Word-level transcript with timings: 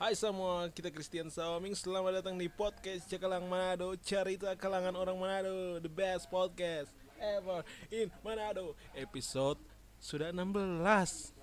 Hai 0.00 0.16
semua, 0.16 0.64
kita 0.72 0.88
Christian 0.88 1.28
Saoming 1.28 1.76
Selamat 1.76 2.24
datang 2.24 2.32
di 2.40 2.48
podcast 2.48 3.04
Cekalang 3.04 3.44
Manado. 3.44 3.92
Cerita 4.00 4.48
kalangan 4.56 4.96
orang 4.96 5.12
Manado. 5.20 5.76
The 5.76 5.92
best 5.92 6.24
podcast 6.32 6.88
ever 7.20 7.60
in 7.92 8.08
Manado. 8.24 8.72
Episode 8.96 9.60
sudah 10.00 10.32
16 10.32 11.36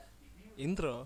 Intro. 0.57 1.05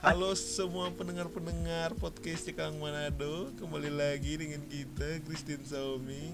Halo 0.00 0.32
semua 0.40 0.88
pendengar-pendengar 0.96 1.92
podcast 2.00 2.48
Cekalang 2.48 2.80
Manado. 2.80 3.52
Kembali 3.60 3.92
lagi 3.92 4.40
dengan 4.40 4.64
kita 4.72 5.20
Christian 5.28 5.60
Saoming 5.68 6.32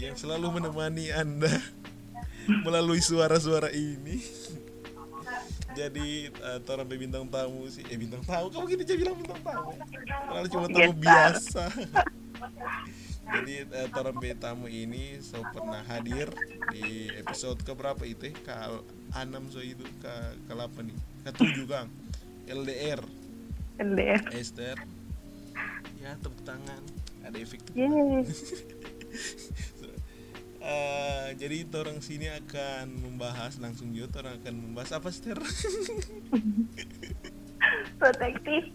Yang 0.00 0.24
selalu 0.24 0.56
menemani 0.56 1.12
Anda 1.12 1.52
melalui 2.62 3.02
suara-suara 3.02 3.70
ini. 3.74 4.22
Jadi 5.76 6.32
uh, 6.40 6.96
bintang 6.96 7.28
tamu 7.28 7.68
sih. 7.68 7.84
Eh 7.92 8.00
bintang 8.00 8.24
tamu? 8.24 8.48
Kamu 8.48 8.64
gini 8.64 8.82
aja 8.88 8.94
bilang 8.96 9.16
bintang 9.20 9.40
tamu. 9.44 9.76
Padahal 10.08 10.48
cuma 10.48 10.66
tamu 10.72 10.92
biasa. 10.96 11.64
Jadi 13.36 13.54
uh, 13.74 13.88
orang 13.92 14.38
tamu 14.38 14.66
ini 14.70 15.18
so 15.18 15.42
pernah 15.50 15.82
hadir 15.90 16.30
di 16.70 17.10
episode 17.18 17.58
keberapa 17.66 18.06
itu 18.06 18.30
ke 18.30 18.54
enam 19.18 19.50
so 19.50 19.58
itu 19.58 19.82
ke 19.98 20.14
ke 20.46 20.52
apa 20.54 20.78
nih 20.78 20.94
ke 21.26 21.30
tujuh 21.34 21.66
kang 21.66 21.90
LDR 22.46 23.02
LDR 23.82 24.22
Esther. 24.32 24.78
Ya 26.00 26.14
tepuk 26.22 26.40
tangan. 26.46 26.80
Ada 27.26 27.36
efek 27.42 27.60
Uh, 30.66 31.30
jadi 31.38 31.62
orang 31.78 32.02
sini 32.02 32.26
akan 32.26 32.90
membahas 32.98 33.54
langsung 33.62 33.94
juga 33.94 34.26
orang 34.26 34.42
akan 34.42 34.54
membahas 34.66 34.98
apa 34.98 35.14
Ster? 35.14 35.38
Protektif. 38.02 38.74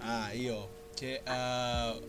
Ah 0.00 0.32
iyo, 0.32 0.72
C 0.96 1.20
uh, 1.20 2.00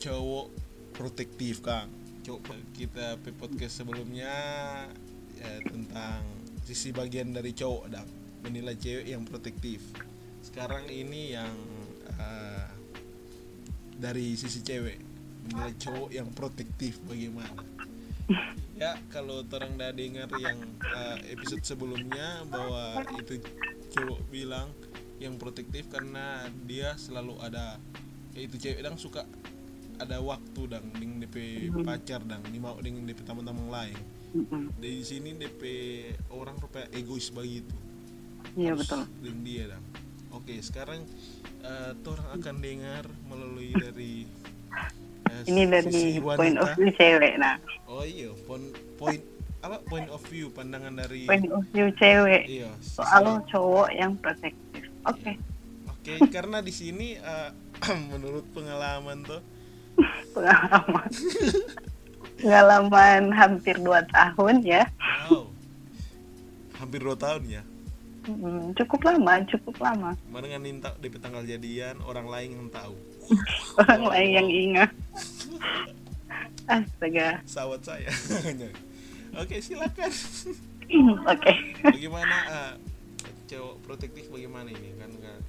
cowok 0.00 0.48
protektif 0.96 1.60
kang. 1.60 1.92
Coba 2.24 2.56
kita 2.72 3.20
pe 3.20 3.28
podcast 3.36 3.84
sebelumnya 3.84 4.32
ya, 5.36 5.52
tentang 5.60 6.24
sisi 6.64 6.96
bagian 6.96 7.36
dari 7.36 7.52
cowok 7.52 7.92
dan 7.92 8.08
menilai 8.40 8.72
cewek 8.72 9.04
yang 9.04 9.28
protektif. 9.28 9.84
Sekarang 10.40 10.88
ini 10.88 11.36
yang 11.36 11.52
uh, 12.16 12.72
dari 14.00 14.32
sisi 14.32 14.64
cewek 14.64 15.11
menilai 15.48 15.74
cowok 15.78 16.10
yang 16.14 16.28
protektif 16.32 16.98
bagaimana? 17.06 17.62
ya 18.82 18.98
kalau 19.14 19.46
orang 19.46 19.78
udah 19.78 19.92
dengar 19.94 20.28
yang 20.42 20.58
uh, 20.82 21.18
episode 21.30 21.62
sebelumnya 21.62 22.42
bahwa 22.50 23.02
itu 23.18 23.38
cowok 23.94 24.20
bilang 24.32 24.68
yang 25.22 25.38
protektif 25.38 25.86
karena 25.86 26.50
dia 26.66 26.98
selalu 26.98 27.38
ada 27.38 27.78
ya 28.34 28.40
itu 28.42 28.58
cewek 28.58 28.82
dang 28.82 28.98
suka 28.98 29.22
ada 30.02 30.18
waktu 30.18 30.66
dang 30.66 30.86
dengan 30.98 31.22
DP 31.22 31.68
pacar 31.86 32.26
dang 32.26 32.42
di 32.50 32.58
mau 32.58 32.74
dengan 32.82 33.06
DP 33.06 33.22
teman-teman 33.22 33.70
lain. 33.70 33.98
Dari 34.80 35.04
sini 35.04 35.36
DP 35.36 35.62
orang 36.34 36.58
rupanya 36.58 36.90
egois 36.96 37.30
begitu. 37.30 37.76
Iya 38.58 38.74
betul. 38.74 39.06
dengan 39.22 39.40
dia 39.46 39.64
dang. 39.76 39.84
Oke 40.34 40.58
sekarang 40.58 41.06
uh, 41.62 41.94
orang 42.08 42.28
akan 42.34 42.56
dengar 42.58 43.04
melalui 43.30 43.70
dari 43.84 44.26
ini 45.46 45.62
dari 45.68 46.20
point 46.22 46.56
of 46.58 46.68
view 46.76 46.90
cewek 46.94 47.34
nah. 47.40 47.56
Oh 47.88 48.04
iya. 48.04 48.30
Point 48.46 48.66
point 48.96 49.22
apa? 49.62 49.78
Point 49.86 50.08
of 50.10 50.22
view 50.26 50.50
pandangan 50.50 50.92
dari 50.98 51.26
point 51.26 51.48
of 51.50 51.64
view 51.70 51.88
cewek. 51.96 52.46
Iya 52.46 52.70
soal 52.82 53.42
cowok 53.48 53.88
yang 53.94 54.18
protektif 54.18 54.84
oke. 55.06 55.18
Okay. 55.18 55.34
oke 55.88 56.00
okay, 56.02 56.18
karena 56.34 56.58
di 56.60 56.72
sini 56.74 57.18
uh, 57.18 57.50
menurut 58.12 58.46
pengalaman 58.54 59.22
tuh 59.26 59.42
pengalaman. 60.32 61.10
Pengalaman 62.40 63.22
hampir 63.30 63.76
dua 63.78 64.02
tahun 64.08 64.64
ya. 64.66 64.82
Wow. 65.28 65.52
Hampir 66.80 66.98
dua 67.04 67.14
tahun 67.14 67.42
ya? 67.46 67.62
Hmm, 68.22 68.70
cukup 68.78 69.02
lama 69.02 69.42
cukup 69.50 69.76
lama. 69.82 70.14
Mana 70.30 70.46
nggak 70.46 70.62
minta 70.62 70.90
di 70.98 71.10
tanggal 71.10 71.42
jadian 71.42 71.98
orang 72.06 72.26
lain 72.30 72.50
yang 72.54 72.68
tahu 72.70 72.94
orang 73.80 74.02
lain 74.08 74.30
yang 74.30 74.48
ingat. 74.48 74.90
Astaga. 76.66 77.42
Sawat 77.44 77.80
saya. 77.84 78.10
Oke 79.42 79.60
silakan. 79.64 80.12
Oke. 81.24 81.52
Bagaimana 81.80 82.36
uh, 82.48 82.74
cowok 83.48 83.74
protektif 83.84 84.28
bagaimana 84.28 84.68
ini? 84.68 84.92
Kan 85.00 85.12
kan 85.20 85.40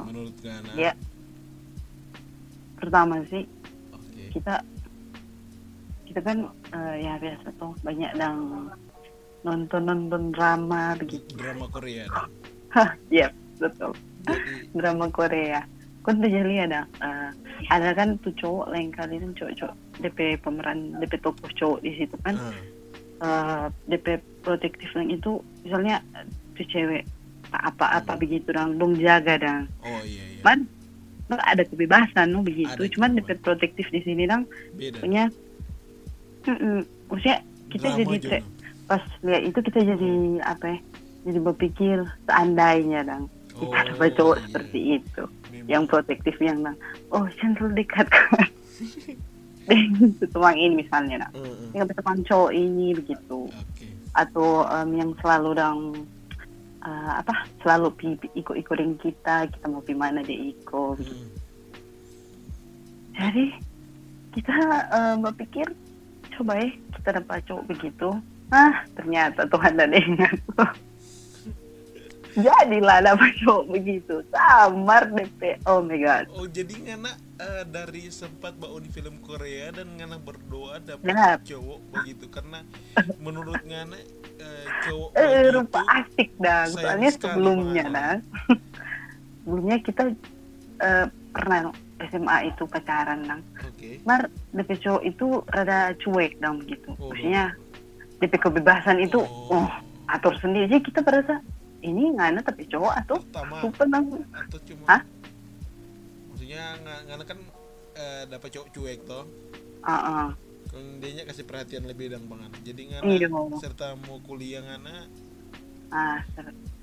menurut 0.00 0.32
Gana. 0.40 0.72
Ya. 0.72 0.92
Pertama 2.80 3.22
sih 3.28 3.46
okay. 3.92 4.28
kita 4.32 4.64
kita 6.08 6.20
kan 6.24 6.38
uh, 6.74 6.96
ya 6.98 7.16
biasa 7.20 7.48
tuh 7.56 7.72
banyak 7.84 8.10
yang 8.16 8.68
nonton 9.44 9.82
nonton 9.86 10.32
drama 10.32 10.96
begitu. 10.98 11.28
Drama 11.36 11.68
Korea. 11.68 12.08
Hah 12.74 12.96
iya 13.12 13.30
betul. 13.60 13.92
Jadi, 14.22 14.70
drama 14.74 15.10
Korea 15.10 15.66
kan 16.02 16.18
tuh 16.18 16.30
jadi 16.30 16.66
ada 16.66 16.80
uh, 16.98 17.30
ada 17.70 17.94
kan 17.94 18.18
tuh 18.26 18.34
cowok 18.34 18.74
lain 18.74 18.90
kali 18.90 19.22
kan 19.22 19.30
cowok-cowok 19.38 19.76
DP 20.02 20.18
pemeran 20.42 20.98
DP 20.98 21.22
tokoh 21.22 21.50
cowok 21.54 21.78
di 21.82 21.90
situ 21.98 22.16
kan. 22.26 22.36
Uh. 22.38 22.54
Uh, 23.22 23.66
DP 23.86 24.18
protektif 24.42 24.90
yang 24.98 25.06
itu 25.06 25.38
misalnya 25.62 26.02
tuh 26.58 26.66
cewek 26.66 27.06
apa-apa 27.54 28.18
hmm. 28.18 28.20
begitu 28.20 28.48
dong 28.50 28.82
dong 28.82 28.98
jaga 28.98 29.38
dong. 29.38 29.70
Oh 29.86 30.02
iya 30.02 30.24
iya. 30.26 30.42
Man 30.42 30.66
ada 31.32 31.64
kebebasan 31.64 32.34
no 32.34 32.44
begitu. 32.44 32.82
Ada 32.82 32.92
cuman 32.98 33.16
DP 33.16 33.38
protektif 33.40 33.86
di 33.94 34.02
sini 34.02 34.26
dong 34.26 34.44
punya 34.98 35.30
mm 36.46 36.56
-mm, 36.58 36.78
maksudnya 37.08 37.38
kita 37.72 37.88
Drama 37.88 37.98
jadi 38.04 38.16
tre, 38.20 38.38
pas 38.84 39.02
lihat 39.24 39.42
itu 39.48 39.58
kita 39.64 39.80
jadi 39.80 40.10
apa 40.44 40.64
ya 40.76 40.78
jadi 41.22 41.38
berpikir 41.40 41.96
seandainya 42.28 43.00
dong 43.06 43.24
kita 43.56 43.72
oh, 43.72 43.84
dapat 43.94 44.10
cowok 44.18 44.36
iya. 44.36 44.44
seperti 44.44 44.80
itu 45.00 45.22
yang 45.66 45.84
protektif 45.86 46.36
yang 46.42 46.62
nang 46.62 46.76
oh 47.10 47.26
terlalu 47.38 47.84
dekat. 47.84 48.06
Kan 49.62 50.18
teman 50.18 50.58
ini 50.58 50.82
misalnya 50.82 51.22
nah 51.22 51.30
uh, 51.38 51.46
uh. 51.46 51.70
yang 51.70 51.86
teman 51.86 52.18
cowok 52.26 52.50
ini 52.50 52.98
begitu. 52.98 53.46
Okay. 53.46 53.90
atau 54.12 54.68
um, 54.68 54.90
yang 54.92 55.16
selalu 55.24 55.56
dang 55.56 55.80
uh, 56.84 57.12
apa 57.16 57.48
selalu 57.64 58.18
ikut 58.36 58.60
ikutin 58.60 59.00
kita 59.00 59.48
kita 59.48 59.66
mau 59.72 59.80
di 59.80 59.96
mana 59.96 60.20
dia 60.20 60.52
ikut 60.52 61.00
hmm. 61.00 61.28
jadi 63.16 63.46
kita 64.36 64.52
um, 64.92 65.24
berpikir 65.24 65.64
coba 66.36 66.60
ya 66.60 66.68
kita 67.00 67.08
dapat 67.20 67.44
cowok 67.44 67.64
begitu. 67.68 68.08
Ah 68.52 68.84
ternyata 68.96 69.48
Tuhan 69.48 69.80
dan 69.80 69.96
ingat 69.96 70.36
jadilah 72.36 72.98
dapat 73.04 73.32
cowok 73.44 73.64
begitu 73.68 74.14
samar 74.32 75.08
DP 75.12 75.60
oh 75.68 75.80
my 75.84 75.98
god 76.00 76.24
oh 76.32 76.48
jadi 76.48 76.74
ngana 76.80 77.12
uh, 77.40 77.64
dari 77.68 78.08
sempat 78.08 78.56
bau 78.56 78.80
di 78.80 78.88
film 78.88 79.20
Korea 79.20 79.72
dan 79.72 79.92
ngana 79.96 80.16
berdoa 80.16 80.80
dapat 80.80 81.12
Yap. 81.12 81.44
cowok 81.44 81.80
begitu 81.92 82.24
karena 82.32 82.64
menurut 83.20 83.60
ngana 83.64 83.98
uh, 84.40 84.66
cowok 84.88 85.10
eh, 85.16 85.48
rupa 85.52 85.80
asik 86.00 86.30
dah 86.40 86.68
soalnya 86.72 87.10
sebelumnya 87.12 87.84
dah 87.92 88.16
sebelumnya 89.44 89.76
kita 89.84 90.02
uh, 90.80 91.06
pernah 91.32 91.72
SMA 92.10 92.50
itu 92.50 92.66
pacaran 92.66 93.22
dong. 93.22 93.42
Okay. 93.74 94.02
Mar 94.02 94.26
DP 94.50 94.70
cowok 94.82 95.02
itu 95.06 95.26
rada 95.54 95.94
cuek 96.02 96.32
dong 96.42 96.62
gitu. 96.66 96.90
Oh, 96.98 97.10
Maksudnya 97.14 97.54
DP 98.18 98.34
kebebasan 98.42 98.98
itu 99.02 99.22
oh, 99.22 99.54
oh 99.54 99.68
atur 100.10 100.34
sendiri. 100.42 100.66
Jadi 100.66 100.82
kita 100.90 101.00
berasa 101.02 101.38
ini 101.82 102.14
ngana 102.14 102.40
tapi 102.40 102.64
cowok 102.70 102.94
atau 103.04 103.16
super 103.60 103.86
nang 103.90 104.06
atau 104.30 104.58
cuma 104.62 104.86
Hah? 104.86 105.02
maksudnya 106.30 106.62
ngana 106.82 107.24
kan 107.26 107.38
uh, 107.98 108.22
dapat 108.30 108.48
cowok 108.54 108.68
cuek 108.70 109.00
toh 109.04 109.24
uh 109.82 109.92
-uh. 109.92 110.28
dia 111.02 111.26
kasih 111.26 111.44
perhatian 111.44 111.84
lebih 111.84 112.14
dan 112.14 112.24
banget 112.30 112.50
jadi 112.62 112.82
ngana 112.96 113.04
iya, 113.10 113.28
serta 113.58 113.98
mau 114.06 114.22
kuliah 114.22 114.62
ngana 114.62 115.10
ah 115.92 116.18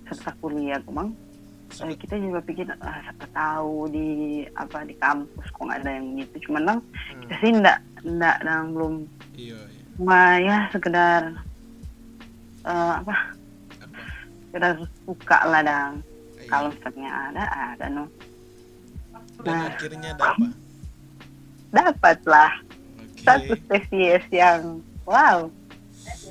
serta 0.05 0.35
kuliah 0.37 0.77
kemang 0.83 1.15
Soalnya 1.69 2.01
kita 2.01 2.17
juga 2.17 2.41
pikir 2.41 2.65
ah, 2.81 2.97
siapa 3.05 3.29
tahu 3.29 3.93
di 3.93 4.41
apa 4.57 4.81
di 4.89 4.97
kampus 4.97 5.53
kok 5.53 5.61
nggak 5.69 5.85
ada 5.85 5.91
yang 6.01 6.17
gitu 6.17 6.49
cuman 6.49 6.61
nang 6.65 6.79
hmm. 6.81 7.21
kita 7.25 7.33
sih 7.37 7.51
ndak 7.53 7.77
ndak 8.01 8.37
nang 8.41 8.73
belum 8.73 8.93
iya, 9.37 9.59
iya. 9.69 9.83
cuma 9.93 10.21
ya 10.41 10.57
sekedar 10.73 11.21
uh, 12.65 12.93
apa 13.05 13.37
apa 14.49 14.57
sekedar 14.57 14.73
suka 15.05 15.39
lah 15.45 15.61
dang. 15.61 15.93
Iya. 16.39 16.49
kalau 16.49 16.67
misalnya 16.73 17.09
ada 17.29 17.43
ada 17.75 17.85
no 17.91 18.03
dan 19.45 19.55
Nah. 19.55 19.67
akhirnya 19.71 20.11
dapat. 20.19 20.51
Dapat 21.69 22.17
lah 22.25 22.51
oke. 22.97 23.21
Satu 23.23 23.53
spesies 23.55 24.25
yang 24.33 24.81
wow. 25.05 25.47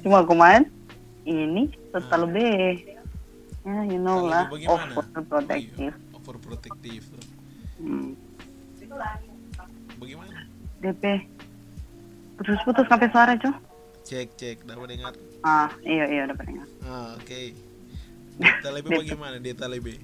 Cuma 0.03 0.26
kemarin 0.26 0.67
ini 1.25 1.70
total 1.94 2.26
B. 2.29 2.37
Ya 3.62 3.85
you 3.87 4.00
know 4.00 4.26
lah 4.26 4.49
overprotective 4.50 5.94
oh, 5.94 6.00
iya. 6.03 6.17
overprotective. 6.17 7.05
Hmm. 7.79 8.19
bagaimana? 9.99 10.43
DP 10.82 11.05
putus-putus 12.38 12.87
sampai 12.87 13.11
suara 13.11 13.35
cuy 13.35 13.55
cek 14.06 14.29
cek 14.38 14.56
dapat 14.64 14.94
dengar 14.94 15.12
ah 15.43 15.69
iya 15.82 16.06
iya 16.06 16.23
dapat 16.31 16.49
dengar 16.49 16.67
ah 16.87 17.12
oke. 17.19 17.26
okay. 17.26 17.53
Data 18.38 18.70
lebih 18.70 18.90
bagaimana 19.02 19.37
data 19.43 19.67
lebih 19.67 19.99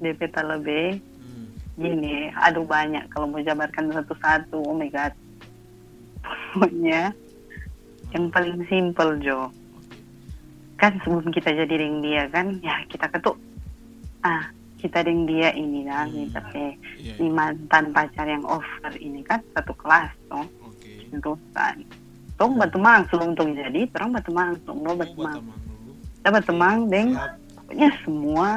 DP 0.00 0.32
lebih 0.32 0.86
hmm. 0.96 1.46
gini 1.76 2.32
aduh 2.32 2.64
banyak 2.64 3.04
kalau 3.12 3.28
mau 3.28 3.44
jabarkan 3.44 3.92
satu-satu. 3.92 4.64
Oh 4.64 4.72
my 4.72 4.88
god. 4.88 5.12
Pokoknya 6.56 7.12
yang 8.16 8.32
paling 8.32 8.64
simple 8.66 9.20
Jo. 9.20 9.52
Kan 10.80 10.96
sebelum 11.04 11.28
kita 11.28 11.52
jadi 11.52 11.74
ring 11.76 12.00
dia 12.00 12.26
kan 12.32 12.56
ya 12.64 12.80
kita 12.88 13.12
ketuk. 13.12 13.36
Ah 14.24 14.48
kita 14.80 15.04
ring 15.04 15.28
dia 15.28 15.52
ini 15.52 15.84
lah 15.84 16.08
hmm. 16.08 16.32
kita 16.32 16.40
teh 16.56 16.72
yeah, 16.96 17.16
yeah. 17.20 17.28
mantan 17.28 17.92
pacar 17.92 18.24
yang 18.24 18.44
over 18.48 18.92
ini 18.96 19.20
kan 19.20 19.44
satu 19.52 19.76
kelas 19.76 20.08
toh 20.32 20.48
okay. 20.64 21.44
kan. 21.52 21.76
Tong 22.40 22.56
batu 22.56 22.80
mang 22.80 23.04
sebelum 23.12 23.36
tong 23.36 23.52
jadi 23.52 23.84
terang 23.92 24.16
batu 24.16 24.32
mang 24.32 24.56
tong 24.64 24.80
no 24.80 24.96
batu 24.96 25.20
mang. 25.20 25.44
Kita 26.24 26.28
batu 26.32 26.52
mang 26.56 26.88
deng 26.88 27.12
pokoknya 27.70 27.94
semua 28.02 28.50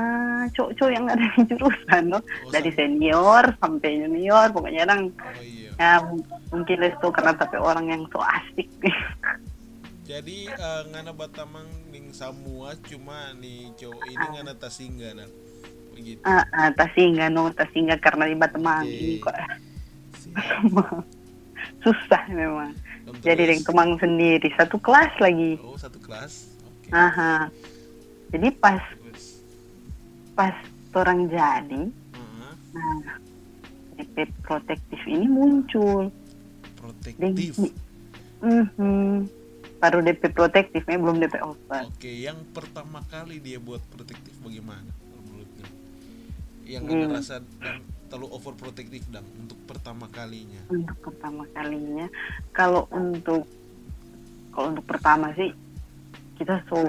cowok-cowok 0.58 0.90
yang 0.90 1.06
ada 1.06 1.22
di 1.38 1.42
jurusan 1.54 2.04
no. 2.10 2.18
Oh, 2.18 2.50
dari 2.50 2.74
senior 2.74 3.46
sampai 3.62 4.02
junior 4.02 4.50
pokoknya 4.50 4.90
orang 4.90 5.14
oh, 5.14 5.38
iya. 5.38 5.70
ya 5.78 5.92
mungkin 6.50 6.82
itu 6.82 7.08
karena 7.14 7.38
tapi 7.38 7.62
orang 7.62 7.94
yang 7.94 8.02
so 8.10 8.18
asik. 8.18 8.66
Jadi 10.10 10.50
uh, 10.50 10.90
ngana 10.90 11.14
batamang 11.14 11.70
ning 11.94 12.10
semua 12.10 12.74
cuma 12.90 13.38
nih 13.38 13.70
cowok 13.78 14.02
ini 14.02 14.26
ngana 14.34 14.54
tasingga 14.58 15.10
nah. 15.14 15.30
Begitu. 15.94 16.26
Ah, 16.26 16.42
uh, 16.42 16.44
uh, 16.50 16.70
tasingga 16.74 17.30
no 17.30 17.54
tasingga 17.54 18.02
karena 18.02 18.26
di 18.26 18.34
batamang. 18.34 18.82
Ini 18.90 19.22
kok 19.22 19.38
susah 21.86 22.26
memang. 22.34 22.74
Untuk 23.06 23.22
jadi 23.22 23.46
ring 23.46 23.62
kemang 23.62 23.94
sendiri 24.02 24.50
satu 24.58 24.82
kelas 24.82 25.14
lagi. 25.22 25.62
Oh 25.62 25.78
satu 25.78 26.02
kelas. 26.02 26.50
Okay. 26.82 26.98
Aha. 26.98 27.54
jadi 28.34 28.50
pas 28.58 28.82
pas 30.34 30.56
orang 30.94 31.30
jadi 31.30 31.84
uh 31.90 32.22
-huh. 32.22 32.54
nah 32.74 32.98
DP 33.98 34.30
protektif 34.42 35.00
ini 35.06 35.26
muncul 35.30 36.10
protektif 36.78 37.58
mm 38.42 38.66
-hmm 38.78 39.44
baru 39.84 40.00
DP 40.00 40.32
protektifnya 40.32 40.96
belum 40.96 41.20
DP 41.20 41.44
over. 41.44 41.84
Oke, 41.92 42.08
yang 42.08 42.40
pertama 42.56 43.04
kali 43.12 43.44
dia 43.44 43.60
buat 43.60 43.84
protektif 43.92 44.32
bagaimana 44.40 44.88
menurutnya? 45.28 45.68
Yang 46.64 46.84
hmm. 46.88 47.12
rasa 47.12 47.36
dan 47.60 47.84
terlalu 48.08 48.28
over 48.32 48.56
protektif 48.56 49.04
dan 49.12 49.28
untuk 49.36 49.60
pertama 49.68 50.08
kalinya. 50.08 50.64
Untuk 50.72 50.96
pertama 51.04 51.44
kalinya, 51.52 52.08
kalau 52.56 52.88
untuk 52.96 53.44
kalau 54.56 54.72
untuk 54.72 54.88
pertama 54.88 55.36
sih 55.36 55.52
kita 56.40 56.64
so 56.72 56.80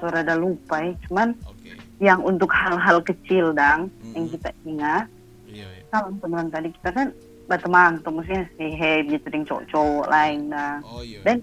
so 0.00 0.08
rada 0.08 0.32
lupa 0.32 0.80
ya, 0.80 0.96
cuman 1.04 1.36
okay. 1.44 1.76
Yang 1.98 2.22
untuk 2.22 2.50
hal-hal 2.54 3.02
kecil 3.02 3.50
dang 3.54 3.86
mm 3.86 3.94
-hmm. 3.94 4.12
yang 4.14 4.26
kita 4.30 4.48
ingat. 4.66 5.06
Iya, 5.48 5.66
iya. 5.66 5.84
Kalau 5.90 6.14
teman 6.22 6.46
tadi 6.50 6.68
kita 6.74 6.90
kan 6.94 7.08
berteman 7.48 7.98
tuh 8.04 8.12
maksudnya 8.12 8.44
si 8.60 8.66
hey 8.76 9.02
gitu 9.08 9.24
dengan 9.32 9.46
cowok-cowok 9.48 10.06
lain 10.12 10.40
dah. 10.52 10.76
Oh, 10.84 11.00
iya. 11.00 11.20
Dan 11.24 11.40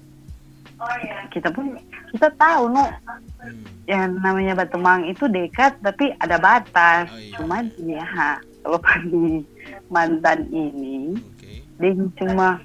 kita 1.31 1.49
pun 1.51 1.75
kita 2.11 2.31
tahu 2.35 2.71
no 2.71 2.85
hmm. 2.87 3.87
yang 3.87 4.19
namanya 4.19 4.59
Batemang 4.59 5.07
itu 5.07 5.27
dekat 5.27 5.79
tapi 5.79 6.11
ada 6.19 6.39
batas 6.39 7.07
oh, 7.11 7.19
iya. 7.19 7.35
cuman 7.39 7.63
ya 7.79 8.05
kalau 8.63 8.79
di 9.11 9.43
mantan 9.87 10.39
ini 10.51 11.15
okay. 11.39 11.63
dia 11.79 11.91
cuma 12.19 12.59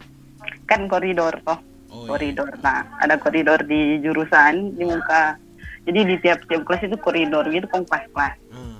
kan 0.67 0.87
koridor 0.91 1.35
toh 1.47 1.59
oh, 1.91 2.07
iya. 2.07 2.09
koridor 2.11 2.51
iya. 2.51 2.63
nah 2.63 2.81
ada 3.03 3.15
koridor 3.19 3.61
di 3.63 3.99
jurusan 4.03 4.75
di 4.75 4.85
muka 4.87 5.39
jadi 5.89 6.01
di 6.05 6.17
tiap-tiap 6.21 6.63
kelas 6.69 6.87
itu 6.87 6.97
koridor 7.01 7.45
gitu 7.49 7.67
kong 7.71 7.89
kelas-kelas 7.89 8.37
hmm. 8.53 8.79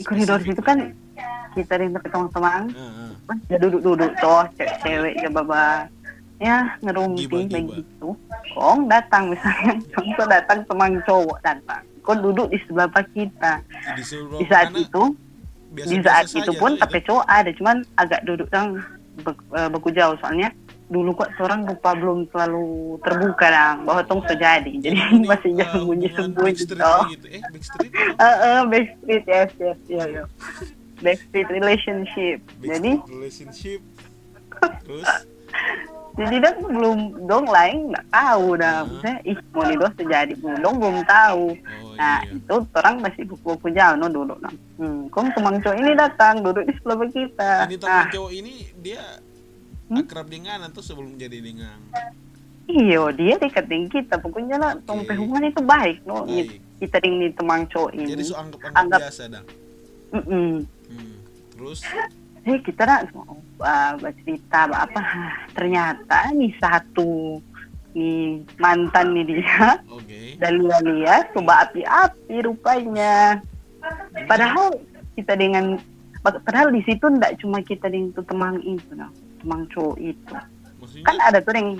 di 0.00 0.02
koridor 0.06 0.40
situ 0.40 0.62
kan 0.64 0.94
kita 1.58 1.74
di 1.80 1.88
teman-teman 1.90 2.70
hmm, 2.70 2.92
hmm. 3.26 3.38
ya 3.50 3.56
duduk-duduk 3.58 4.10
toh 4.22 4.44
cewek-cewek 4.56 5.14
ya 5.18 5.28
baba. 5.32 5.88
Ya 6.38 6.78
ngerumpi 6.86 7.26
begitu 7.26 8.14
kong 8.54 8.86
datang 8.86 9.34
misalnya. 9.34 9.74
Contoh 9.94 10.26
datang 10.30 10.58
teman 10.70 11.02
cowok 11.02 11.38
datang. 11.42 11.82
Kok 12.06 12.16
duduk 12.22 12.46
di 12.54 12.58
sebelah 12.62 12.86
kita. 13.10 13.58
Di, 14.38 14.44
saat 14.46 14.70
itu 14.70 15.18
di 15.74 15.98
saat 16.00 16.30
itu 16.30 16.52
pun 16.54 16.78
tapi 16.78 17.02
cowok 17.02 17.26
ada 17.26 17.50
cuman 17.58 17.82
agak 17.98 18.22
duduk 18.22 18.46
yang 18.54 18.78
eh, 19.26 19.68
beku 19.68 19.90
jauh 19.90 20.14
soalnya 20.22 20.54
dulu 20.88 21.12
kok 21.12 21.28
seorang 21.36 21.68
lupa 21.68 21.92
belum 21.92 22.18
terlalu 22.32 22.96
terbuka 23.04 23.46
dong 23.52 23.76
bahwa 23.84 24.02
tong 24.08 24.22
terjadi 24.24 24.72
jadi. 24.80 24.98
Masih 25.30 25.52
uh, 25.52 25.56
jangan 25.60 25.80
bunyi 25.84 26.08
sembunyi 26.16 26.52
gitu. 26.56 26.74
Eh 27.28 27.42
backstreet 27.52 27.92
eh 27.92 28.36
uh, 28.40 28.60
backstreet. 28.64 29.24
Yes 29.28 29.52
yes 29.60 29.78
iya 29.86 30.04
iya. 30.08 30.24
Backstreet 31.04 31.48
relationship. 31.52 32.38
Jadi 32.64 32.98
relationship. 33.06 33.80
Terus? 34.82 35.06
Jadi 36.18 36.34
dia 36.42 36.50
belum 36.58 37.30
dong 37.30 37.46
lain 37.46 37.94
nggak 37.94 38.06
tahu 38.10 38.58
dah 38.58 38.82
saya 38.98 39.22
ih 39.22 39.38
mau 39.54 39.62
nih 39.62 39.78
doh 39.78 39.92
terjadi 39.94 40.32
belum 40.34 40.58
dong 40.58 40.76
belum 40.82 40.98
tahu. 41.06 41.54
Oh, 41.54 41.94
nah 41.94 42.26
iya. 42.26 42.34
itu 42.34 42.56
orang 42.74 42.96
masih 42.98 43.22
buku-buku 43.30 43.70
jauh 43.70 43.94
no 43.94 44.10
dulu 44.10 44.34
nah 44.42 44.50
hmm, 44.82 45.14
kok 45.14 45.30
teman 45.34 45.62
cowok 45.62 45.78
ini 45.78 45.90
datang 45.94 46.42
duduk 46.42 46.66
di 46.66 46.74
sebelah 46.74 47.06
kita. 47.06 47.52
Ini 47.70 47.76
teman 47.78 47.94
nah. 48.02 48.10
cowok 48.10 48.32
ini 48.34 48.54
dia 48.82 49.02
hmm? 49.88 50.00
akrab 50.04 50.28
dengan 50.28 50.64
atau 50.68 50.80
sebelum 50.84 51.16
jadi 51.16 51.40
dengan 51.40 51.80
iyo 52.68 53.08
dia 53.16 53.40
dekat 53.40 53.64
dengan 53.64 53.88
kita 53.88 54.20
pokoknya 54.20 54.56
lah 54.60 54.72
okay. 54.76 54.84
tong 54.84 55.00
hubungan 55.08 55.48
itu 55.48 55.62
baik 55.64 55.98
no 56.04 56.28
baik. 56.28 56.60
kita 56.78 56.96
dengan 57.00 57.32
teman 57.32 57.64
cowok 57.72 57.90
ini 57.96 58.12
jadi 58.12 58.24
so 58.28 58.36
anggap 58.36 58.60
anggap, 58.68 58.80
anggap 58.84 59.00
biasa 59.08 59.22
dah 59.32 59.44
mm 60.12 60.22
-mm. 60.22 60.52
Hmm. 60.88 61.16
terus 61.56 61.80
eh 62.48 62.58
kita 62.64 62.82
nak 62.88 63.00
uh, 63.60 63.92
bercerita 64.00 64.60
apa 64.72 65.02
ternyata 65.52 66.32
nih 66.32 66.52
satu 66.60 67.40
nih 67.96 68.44
mantan 68.60 69.16
nih 69.16 69.24
dia 69.36 69.80
okay. 69.88 70.36
dan 70.40 70.64
lihat 70.64 71.32
coba 71.32 71.68
api-api 71.68 72.36
rupanya 72.44 73.40
padahal 74.28 74.76
kita 75.16 75.34
dengan 75.36 75.80
padahal 76.20 76.72
di 76.72 76.84
situ 76.84 77.04
tidak 77.16 77.32
cuma 77.40 77.58
kita 77.64 77.88
dengan 77.88 78.16
teman 78.22 78.60
itu 78.64 78.92
nah 78.96 79.10
teman 79.40 79.66
cowok 79.72 79.96
itu. 80.02 80.34
Maksudnya? 80.78 81.04
kan 81.06 81.16
ada 81.22 81.38
tuh 81.42 81.52
yang 81.54 81.70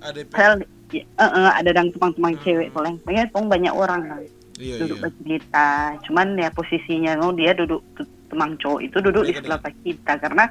ada 0.00 0.20
padahal 0.24 0.54
ya, 0.90 1.04
uh, 1.20 1.24
uh, 1.28 1.50
ada 1.60 1.70
yang 1.76 1.88
teman-teman 1.92 2.32
uh, 2.34 2.40
cewek 2.40 2.68
soalnya 2.72 2.96
banyak 3.04 3.26
banyak 3.32 3.74
orang 3.74 4.02
kan. 4.08 4.22
Iya, 4.60 4.76
duduk 4.84 4.96
iya. 5.00 5.04
bercerita. 5.08 5.68
Cuman 6.04 6.26
ya 6.36 6.48
posisinya 6.52 7.12
no 7.16 7.32
dia 7.32 7.56
duduk 7.56 7.80
teman 8.28 8.56
cowok 8.60 8.80
itu 8.84 8.96
duduk 9.00 9.24
di 9.26 9.32
sebelah 9.34 9.60
kita 9.60 10.12
karena 10.20 10.44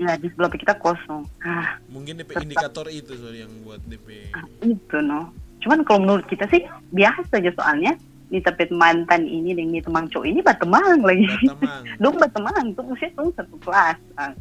ya 0.00 0.12
di 0.18 0.28
sebelah 0.32 0.50
kita 0.52 0.74
kosong. 0.80 1.24
Ah 1.44 1.78
mungkin 1.88 2.20
DP 2.20 2.30
serta, 2.32 2.44
indikator 2.44 2.86
itu 2.88 3.12
so 3.16 3.28
yang 3.32 3.52
buat 3.64 3.80
DP 3.86 4.32
ah, 4.36 4.44
itu 4.64 4.96
no. 5.00 5.32
Cuman 5.62 5.86
kalau 5.86 6.00
menurut 6.02 6.26
kita 6.26 6.48
sih 6.50 6.64
biasa 6.94 7.38
aja 7.38 7.52
soalnya. 7.56 7.94
Di 8.32 8.40
tempat 8.40 8.72
mantan 8.72 9.28
ini 9.28 9.52
dengan 9.52 9.84
teman 9.84 10.08
cowok 10.08 10.24
ini 10.24 10.40
batemang 10.40 11.04
lagi. 11.04 11.28
Dong 12.00 12.16
batemang 12.16 12.72
tuh 12.72 12.88
usia 12.88 13.12
tuh 13.12 13.28
satu 13.36 13.60
kelas 13.60 14.00
ah. 14.16 14.32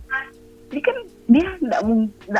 Jadi 0.71 0.81
kan 0.87 0.97
dia 1.27 1.47
nggak 1.59 1.81
mungkin 1.83 2.31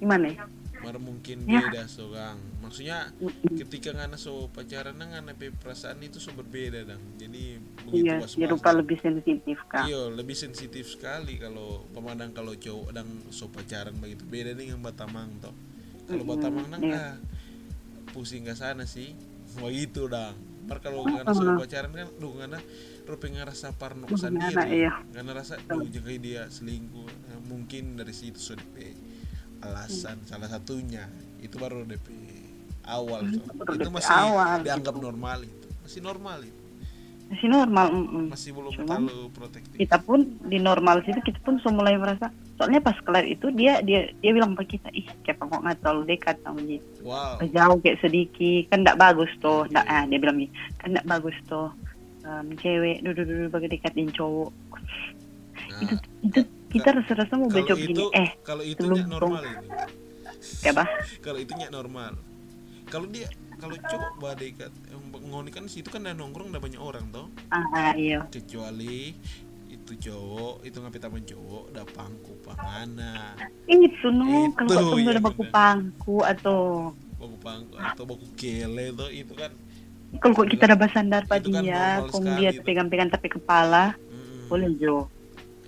gimana 0.00 0.26
ya? 0.32 0.44
Mar 0.78 0.96
mungkin 0.96 1.44
ya. 1.44 1.60
beda 1.68 1.84
seorang. 1.90 2.38
Maksudnya 2.64 3.12
ketika 3.52 3.92
ngana 3.92 4.16
so 4.16 4.48
pacaran 4.48 4.96
ngana 4.96 5.36
perasaan 5.36 6.00
itu 6.00 6.16
so 6.16 6.32
berbeda 6.32 6.88
dong 6.88 7.02
jadi 7.20 7.60
begitu 7.84 8.08
iya, 8.08 8.16
was 8.22 8.32
-was 8.32 8.48
lupa 8.48 8.70
lebih 8.72 8.96
sensitif 9.00 9.58
kan 9.68 9.88
iya 9.88 10.06
lebih 10.12 10.36
sensitif 10.36 10.88
sekali 10.92 11.40
kalau 11.40 11.88
pemandang 11.92 12.30
kalau 12.32 12.56
cowok 12.56 12.94
dan 12.96 13.04
so 13.28 13.52
pacaran 13.52 13.92
begitu. 14.00 14.24
Beda 14.24 14.56
dengan 14.56 14.80
batamang 14.80 15.28
toh. 15.44 15.52
Kalau 16.08 16.24
mm 16.24 16.30
-hmm. 16.30 16.32
batamang 16.40 16.66
nang 16.72 16.80
iya. 16.80 16.96
ah, 16.96 17.14
pusing 18.16 18.48
ke 18.48 18.56
sana 18.56 18.88
sih. 18.88 19.12
Begitu 19.60 20.08
dong 20.08 20.36
Mar 20.68 20.78
kalau 20.84 21.00
ngana 21.08 21.32
so 21.32 21.44
pacaran 21.56 21.90
kan 21.96 22.08
duh 22.20 22.32
ngana 22.36 22.60
rupi 23.08 23.32
ngerasa 23.32 23.72
parno 23.72 24.04
sendiri 24.12 24.84
iya. 24.84 25.00
ngana 25.16 25.32
rasa 25.32 25.56
duh 25.64 25.88
jaga 25.88 26.12
dia 26.20 26.42
selingkuh 26.52 27.08
nah, 27.08 27.40
mungkin 27.48 27.96
dari 27.96 28.12
situ 28.12 28.36
so 28.36 28.52
DP 28.52 28.92
alasan 29.64 30.20
hmm. 30.20 30.28
salah 30.28 30.48
satunya 30.52 31.08
itu 31.40 31.56
baru 31.56 31.88
DP 31.88 32.12
awal 32.84 33.24
so. 33.32 33.40
itu 33.74 33.90
masih 33.90 34.12
awal, 34.12 34.60
dianggap 34.60 34.94
gitu. 34.94 35.04
normal 35.08 35.38
itu 35.42 35.66
masih 35.82 36.00
normal 36.04 36.38
itu 36.44 36.62
masih 37.28 37.48
normal 37.52 37.86
mm 37.92 38.04
-mm. 38.08 38.24
masih 38.32 38.50
belum 38.56 38.72
Cuman, 38.72 39.04
terlalu 39.04 39.20
protektif 39.36 39.76
kita 39.76 39.96
pun 40.00 40.20
di 40.48 40.56
normal 40.56 41.04
situ 41.04 41.20
kita 41.20 41.36
pun 41.44 41.60
sudah 41.60 41.76
mulai 41.76 42.00
merasa 42.00 42.32
soalnya 42.56 42.80
pas 42.80 42.96
kelar 43.04 43.28
itu 43.28 43.52
dia 43.52 43.84
dia 43.84 44.08
dia 44.16 44.30
bilang 44.32 44.56
ke 44.56 44.80
kita 44.80 44.88
ih 44.96 45.04
kayak 45.28 45.36
kok 45.36 45.60
nggak 45.60 45.76
terlalu 45.84 46.02
dekat 46.08 46.40
sama 46.40 46.60
gitu 46.64 46.88
wow. 47.04 47.36
jauh 47.44 47.78
kayak 47.84 48.00
sedikit 48.00 48.72
kan 48.72 48.80
tidak 48.80 48.96
bagus 48.96 49.30
tuh 49.44 49.68
okay. 49.68 49.84
ah, 49.84 50.08
dia 50.08 50.18
bilang 50.18 50.40
gitu 50.40 50.56
kan 50.80 50.88
tidak 50.96 51.06
bagus 51.06 51.36
tuh 51.44 51.68
um, 52.28 52.46
cewek 52.60 53.00
duduk 53.00 53.24
duduk 53.24 53.48
bagi 53.50 53.68
dekatin 53.72 54.12
cowok. 54.12 54.52
Nah, 54.52 55.80
itu 55.80 55.94
itu 56.22 56.40
kita 56.68 56.88
rasa-rasa 57.00 57.32
mau 57.40 57.48
becok 57.48 57.80
gini. 57.80 58.04
eh 58.12 58.36
kalau 58.44 58.60
itu 58.60 58.84
normal 58.84 59.42
itu 59.42 59.68
apa 60.68 60.84
kalau 61.24 61.38
itu 61.40 61.52
normal. 61.72 62.12
Kalau 62.88 63.04
dia 63.08 63.28
kalau 63.60 63.76
cowok 63.76 64.12
badekat 64.22 64.72
ngoni 65.28 65.50
kan 65.52 65.68
situ 65.68 65.92
kan 65.92 66.08
ada 66.08 66.16
nongkrong 66.16 66.54
ada 66.54 66.60
banyak 66.62 66.80
orang 66.80 67.04
toh. 67.12 67.28
Ah 67.52 67.92
iya. 67.92 68.24
Kecuali 68.32 69.12
itu 69.68 69.92
cowok 70.08 70.64
itu 70.64 70.76
ngapain 70.80 71.02
taman 71.04 71.24
cowok 71.24 71.64
ada 71.72 71.84
pangku 71.92 72.32
pangana. 72.44 73.36
Itu 73.68 74.08
no 74.08 74.52
kalau 74.56 74.96
ketemu 74.96 75.10
ada 75.12 75.22
baku 75.24 75.44
pangku 75.52 76.16
atau 76.24 76.58
baku 77.20 77.36
pangku 77.44 77.74
atau 77.76 78.02
baku 78.08 78.26
kele 78.38 78.94
tuh 78.96 79.10
itu 79.12 79.32
kan 79.36 79.52
kalau 80.16 80.48
kita 80.48 80.64
ada 80.64 80.78
basandar 80.80 81.28
pada 81.28 81.44
dia 81.44 82.00
kan 82.08 82.24
dia 82.40 82.50
pegang-pegang 82.64 83.12
tapi 83.12 83.28
kepala 83.28 83.92
hmm. 83.96 84.48
boleh 84.48 84.72
jo. 84.80 85.06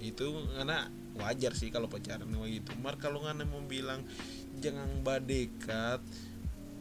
Itu 0.00 0.48
karena 0.56 0.88
wajar 1.20 1.52
sih 1.52 1.68
kalau 1.68 1.86
pacaran 1.92 2.24
gitu. 2.48 2.72
Mar 2.80 2.96
kalau 2.96 3.20
ngana 3.20 3.44
mau 3.44 3.60
bilang 3.60 4.00
jangan 4.64 4.88
badekat. 5.04 6.00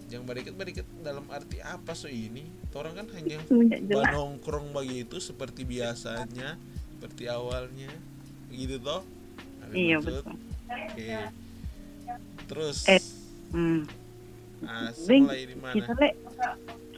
Jangan 0.09 0.25
barikat 0.25 0.53
barikat 0.57 0.87
dalam 1.05 1.21
arti 1.29 1.61
apa 1.61 1.93
so 1.93 2.09
ini? 2.09 2.41
Orang 2.73 2.97
kan 2.97 3.05
hanya 3.13 3.37
nongkrong 4.09 4.73
begitu 4.73 5.21
seperti 5.21 5.67
biasanya 5.67 6.57
seperti 6.97 7.29
awalnya. 7.29 7.91
Begitu 8.49 8.81
toh? 8.81 9.05
Iya 9.69 10.01
maksud? 10.01 10.25
betul. 10.25 10.35
Oke. 10.65 11.09
Terus 12.49 12.77
eh, 12.89 13.03
hmm. 13.53 13.85
Nah, 14.63 14.91
mulai 14.91 15.41
di 15.47 15.55
mana? 15.57 15.73
kita 15.73 15.93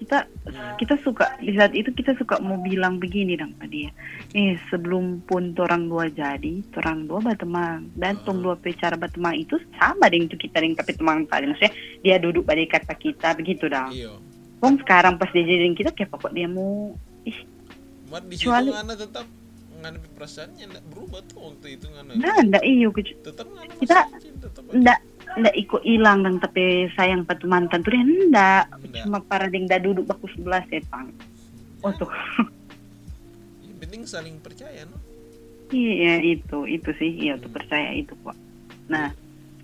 kita 0.02 0.26
hmm. 0.26 0.82
kita 0.82 0.96
suka 1.06 1.38
di 1.38 1.54
saat 1.54 1.78
itu 1.78 1.94
kita 1.94 2.18
suka 2.18 2.42
mau 2.42 2.58
bilang 2.58 2.98
begini 2.98 3.38
dong 3.38 3.54
tadi 3.62 3.86
ya 3.86 3.92
eh 4.34 4.58
sebelum 4.74 5.22
pun 5.30 5.54
orang 5.62 5.86
dua 5.86 6.10
jadi 6.10 6.66
orang 6.82 7.06
dua 7.06 7.22
berteman 7.22 7.86
dan 7.94 8.18
tong 8.26 8.42
dua 8.42 8.58
bicara 8.58 8.98
berteman 8.98 9.38
itu 9.38 9.62
sama 9.78 10.10
dengan 10.10 10.26
itu 10.34 10.42
kita 10.42 10.58
dengan 10.58 10.82
kape 10.82 10.98
teman 10.98 11.30
tadi 11.30 11.54
maksudnya 11.54 11.74
dia 12.02 12.18
duduk 12.18 12.50
pada 12.50 12.66
kata 12.66 12.94
kita 12.98 13.30
begitu 13.38 13.70
dong. 13.70 13.94
Iya. 13.94 14.18
Kong 14.58 14.82
sekarang 14.82 15.22
pas 15.22 15.30
dia 15.30 15.46
jadi 15.46 15.70
kita 15.78 15.94
kayak 15.94 16.10
pokok 16.10 16.34
dia 16.34 16.50
mau 16.50 16.98
ih. 17.30 17.38
Mat 18.10 18.26
di 18.26 18.36
situ 18.42 18.50
ngana 18.50 18.98
tetap 18.98 19.30
ngana 19.82 19.98
perasaannya 20.18 20.66
enggak 20.66 20.86
berubah 20.90 21.22
tuh 21.30 21.38
waktu 21.46 21.78
itu 21.78 21.86
ngana. 21.94 22.12
Nah 22.18 22.38
enggak 22.42 22.64
iyo 22.66 22.90
tetap 22.98 23.46
kita 23.78 24.02
enggak 24.74 25.00
ndak 25.40 25.56
ikut 25.56 25.82
hilang 25.88 26.28
dan 26.28 26.40
tapi 26.42 26.92
sayang 26.98 27.24
patu 27.24 27.48
mantan. 27.48 27.84
Tuh 27.84 27.94
ndak. 27.94 28.68
Cuma 29.06 29.24
para 29.24 29.48
ding 29.48 29.70
dah 29.70 29.80
duduk 29.80 30.08
baku 30.08 30.28
sebelah 30.34 30.64
sepang 30.68 31.12
ya. 31.12 31.26
oh 31.88 31.92
tuh. 31.96 32.10
Yang 33.66 33.78
penting 33.82 34.02
saling 34.08 34.36
percaya 34.44 34.84
no? 34.88 34.98
Iya 35.72 36.20
itu. 36.20 36.68
Itu 36.68 36.92
sih. 37.00 37.12
Iya 37.28 37.40
tuh 37.40 37.52
percaya 37.52 37.92
itu 37.96 38.16
kok 38.22 38.38
nah 38.92 39.08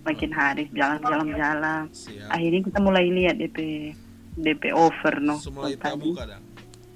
makin 0.08 0.32
hari 0.32 0.72
jalan-jalan 0.72 1.36
jalan 1.36 1.84
akhirnya 2.32 2.60
kita 2.64 2.78
mulai 2.80 3.12
lihat 3.12 3.36
DP 3.36 3.92
DP 4.40 4.72
over 4.72 5.20
no 5.20 5.36
mulai 5.52 5.76
tabu 5.76 6.16
kadang 6.16 6.40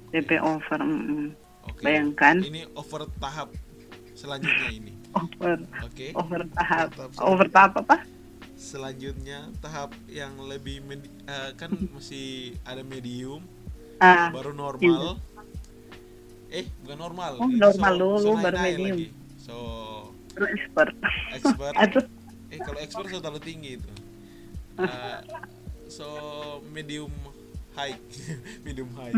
DP 0.09 0.41
over 0.41 0.81
mm 0.81 0.97
-mm. 1.05 1.27
Okay. 1.63 1.83
bayangkan. 1.83 2.43
Ini 2.43 2.67
over 2.75 3.07
tahap 3.23 3.49
selanjutnya 4.13 4.69
ini. 4.71 4.91
Over. 5.13 5.61
Okay. 5.93 6.09
over 6.17 6.41
tahap. 6.57 6.89
Over 7.21 7.47
tahap 7.47 7.73
apa 7.85 8.01
selanjutnya 8.63 9.51
tahap 9.59 9.91
yang 10.07 10.31
lebih 10.47 10.79
med, 10.87 11.03
uh, 11.27 11.51
kan 11.59 11.75
masih 11.95 12.55
ada 12.63 12.79
medium 12.79 13.43
uh, 13.99 14.31
baru 14.31 14.55
normal. 14.55 15.19
Iya. 15.19 16.63
eh 16.63 16.65
bukan 16.85 16.97
normal. 16.97 17.31
Oh, 17.43 17.49
normal 17.51 17.93
so, 17.93 17.99
dulu 17.99 18.17
so 18.23 18.31
baru 18.39 18.57
medium. 18.63 18.95
lagi. 18.95 19.07
so 19.43 19.55
baru 20.31 20.45
expert. 20.55 20.93
expert. 21.35 21.75
Eh 22.53 22.61
kalau 22.61 22.77
expert 22.85 23.09
so 23.09 23.17
terlalu 23.17 23.41
tinggi 23.41 23.81
itu. 23.81 23.93
Uh, 24.77 25.17
so 25.89 26.07
medium 26.69 27.09
high 27.73 27.97
medium 28.65 28.89
high 28.93 29.13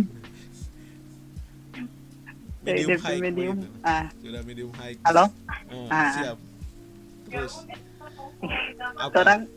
medium 2.63 2.99
high 3.03 3.19
medium. 3.19 3.57
ah. 3.83 4.07
sudah 4.23 4.41
medium 4.47 4.71
high 4.79 4.95
halo? 5.03 5.27
Uh, 5.67 5.91
ah. 5.91 6.11
siap. 6.15 6.37
Terus 7.27 7.53
orang 9.15 9.47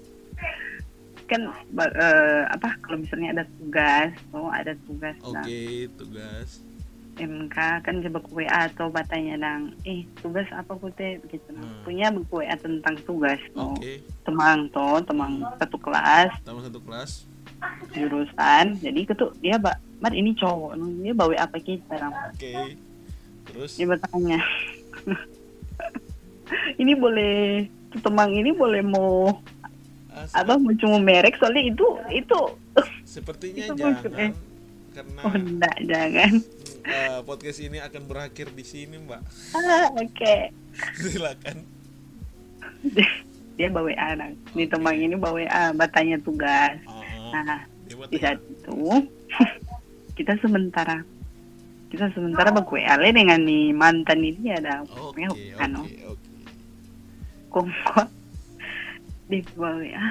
kan 1.29 1.45
uh, 1.77 2.43
apa 2.49 2.73
kalau 2.81 3.05
misalnya 3.05 3.37
ada 3.37 3.45
tugas 3.61 4.11
oh 4.33 4.49
ada 4.49 4.73
tugas 4.89 5.13
oke 5.21 5.37
okay, 5.45 5.85
nah. 5.85 5.93
tugas 6.01 6.65
MK 7.19 7.57
kan 7.83 7.99
coba 7.99 8.23
buku 8.23 8.47
WA 8.47 8.71
atau 8.71 8.87
batanya 8.95 9.35
dang. 9.43 9.75
Eh 9.83 10.07
tugas 10.23 10.47
apa 10.55 10.71
kute 10.79 11.19
begitu 11.27 11.51
hmm. 11.51 11.83
punya 11.83 12.15
buku 12.15 12.47
WA 12.47 12.55
tentang 12.55 12.95
tugas 13.03 13.43
no 13.59 13.75
okay. 13.75 13.99
temang 14.23 14.71
to 14.71 15.03
temang 15.03 15.43
satu 15.59 15.77
kelas. 15.83 16.31
Temang 16.47 16.63
satu 16.71 16.79
kelas. 16.79 17.27
Jurusan 17.91 18.79
jadi 18.79 18.99
itu 19.03 19.15
dia 19.43 19.59
mbak 19.59 19.83
mat 19.99 20.15
ini 20.15 20.31
cowok 20.39 20.79
dia 20.79 21.11
bawa 21.11 21.35
apa 21.43 21.59
kita 21.59 21.99
oke. 21.99 22.39
Okay. 22.39 22.79
terus? 23.51 23.75
Dia 23.75 23.87
bertanya. 23.91 24.39
Ini 26.81 26.97
boleh 26.97 27.69
Temang 27.89 28.31
ini 28.37 28.53
boleh 28.53 28.85
mau 28.85 29.33
ah, 30.13 30.45
apa 30.45 30.61
mau 30.61 30.75
cuma 30.77 31.01
merek 31.01 31.41
soalnya 31.41 31.73
itu 31.73 31.87
itu 32.13 32.41
sepertinya 33.09 33.65
itu 33.65 33.75
jangan 33.75 34.13
eh. 34.19 34.33
karena 34.93 35.21
oh 35.25 35.35
enggak 35.35 35.77
jangan. 35.89 36.33
Uh, 36.89 37.21
podcast 37.25 37.61
ini 37.61 37.79
akan 37.85 38.03
berakhir 38.09 38.49
di 38.53 38.65
sini 38.65 38.97
mbak. 38.97 39.21
Ah, 39.57 39.93
oke. 39.93 40.13
Okay. 40.17 40.53
silakan. 41.13 41.65
Dia 43.59 43.69
bawa 43.73 43.91
anak 43.97 44.37
okay. 44.53 44.65
nih 44.65 44.69
teman 44.71 44.95
ini 44.97 45.17
bawa 45.17 45.43
ah 45.49 45.71
batanya 45.73 46.21
tugas. 46.21 46.77
Uh, 46.85 47.33
nah 47.33 47.65
di 47.89 48.17
saat 48.21 48.41
itu 48.41 49.09
kita 50.19 50.37
sementara 50.45 51.03
kita 51.89 52.13
sementara 52.13 52.53
baku 52.53 52.77
ale 52.85 53.17
dengan 53.17 53.41
nih 53.41 53.73
mantan 53.73 54.21
ini 54.21 54.53
ada 54.53 54.85
okay, 54.85 55.25
okay, 55.25 55.57
anu 55.57 55.89
okay 55.89 56.28
kongkot 57.53 58.09
di 59.31 59.45
bawah 59.57 59.85
ya 59.85 60.05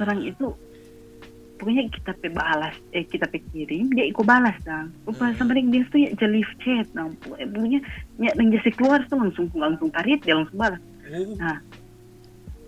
orang 0.00 0.20
hmm. 0.22 0.30
itu 0.34 0.46
pokoknya 1.54 1.86
kita 1.92 2.12
pe 2.18 2.28
balas 2.34 2.74
eh 2.90 3.06
kita 3.06 3.30
pe 3.30 3.38
kirim 3.52 3.88
dia 3.94 4.04
ikut 4.10 4.26
balas 4.26 4.56
dong 4.66 4.90
upah 5.06 5.30
hmm. 5.32 5.38
sama 5.38 5.54
dia 5.54 5.82
tuh 5.88 6.00
ya 6.02 6.10
jelif 6.18 6.48
chat 6.60 6.88
dong 6.92 7.14
punya 7.22 7.78
ya 8.18 8.30
dan 8.34 8.50
jasi 8.50 8.70
keluar 8.74 9.00
tuh 9.06 9.16
langsung 9.20 9.46
langsung 9.54 9.88
tarik 9.94 10.20
dia 10.26 10.34
langsung 10.34 10.58
balas 10.58 10.82
oh. 11.08 11.34
nah 11.38 11.58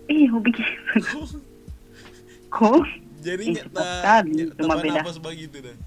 ih 0.07 0.31
mau 0.31 0.39
begitu 0.39 0.63
kok 2.55 2.85
jadi 3.21 3.43
nyata 3.59 4.23
cuma 4.55 4.79
beda 4.79 5.01
begitu 5.03 5.59
dah 5.61 5.77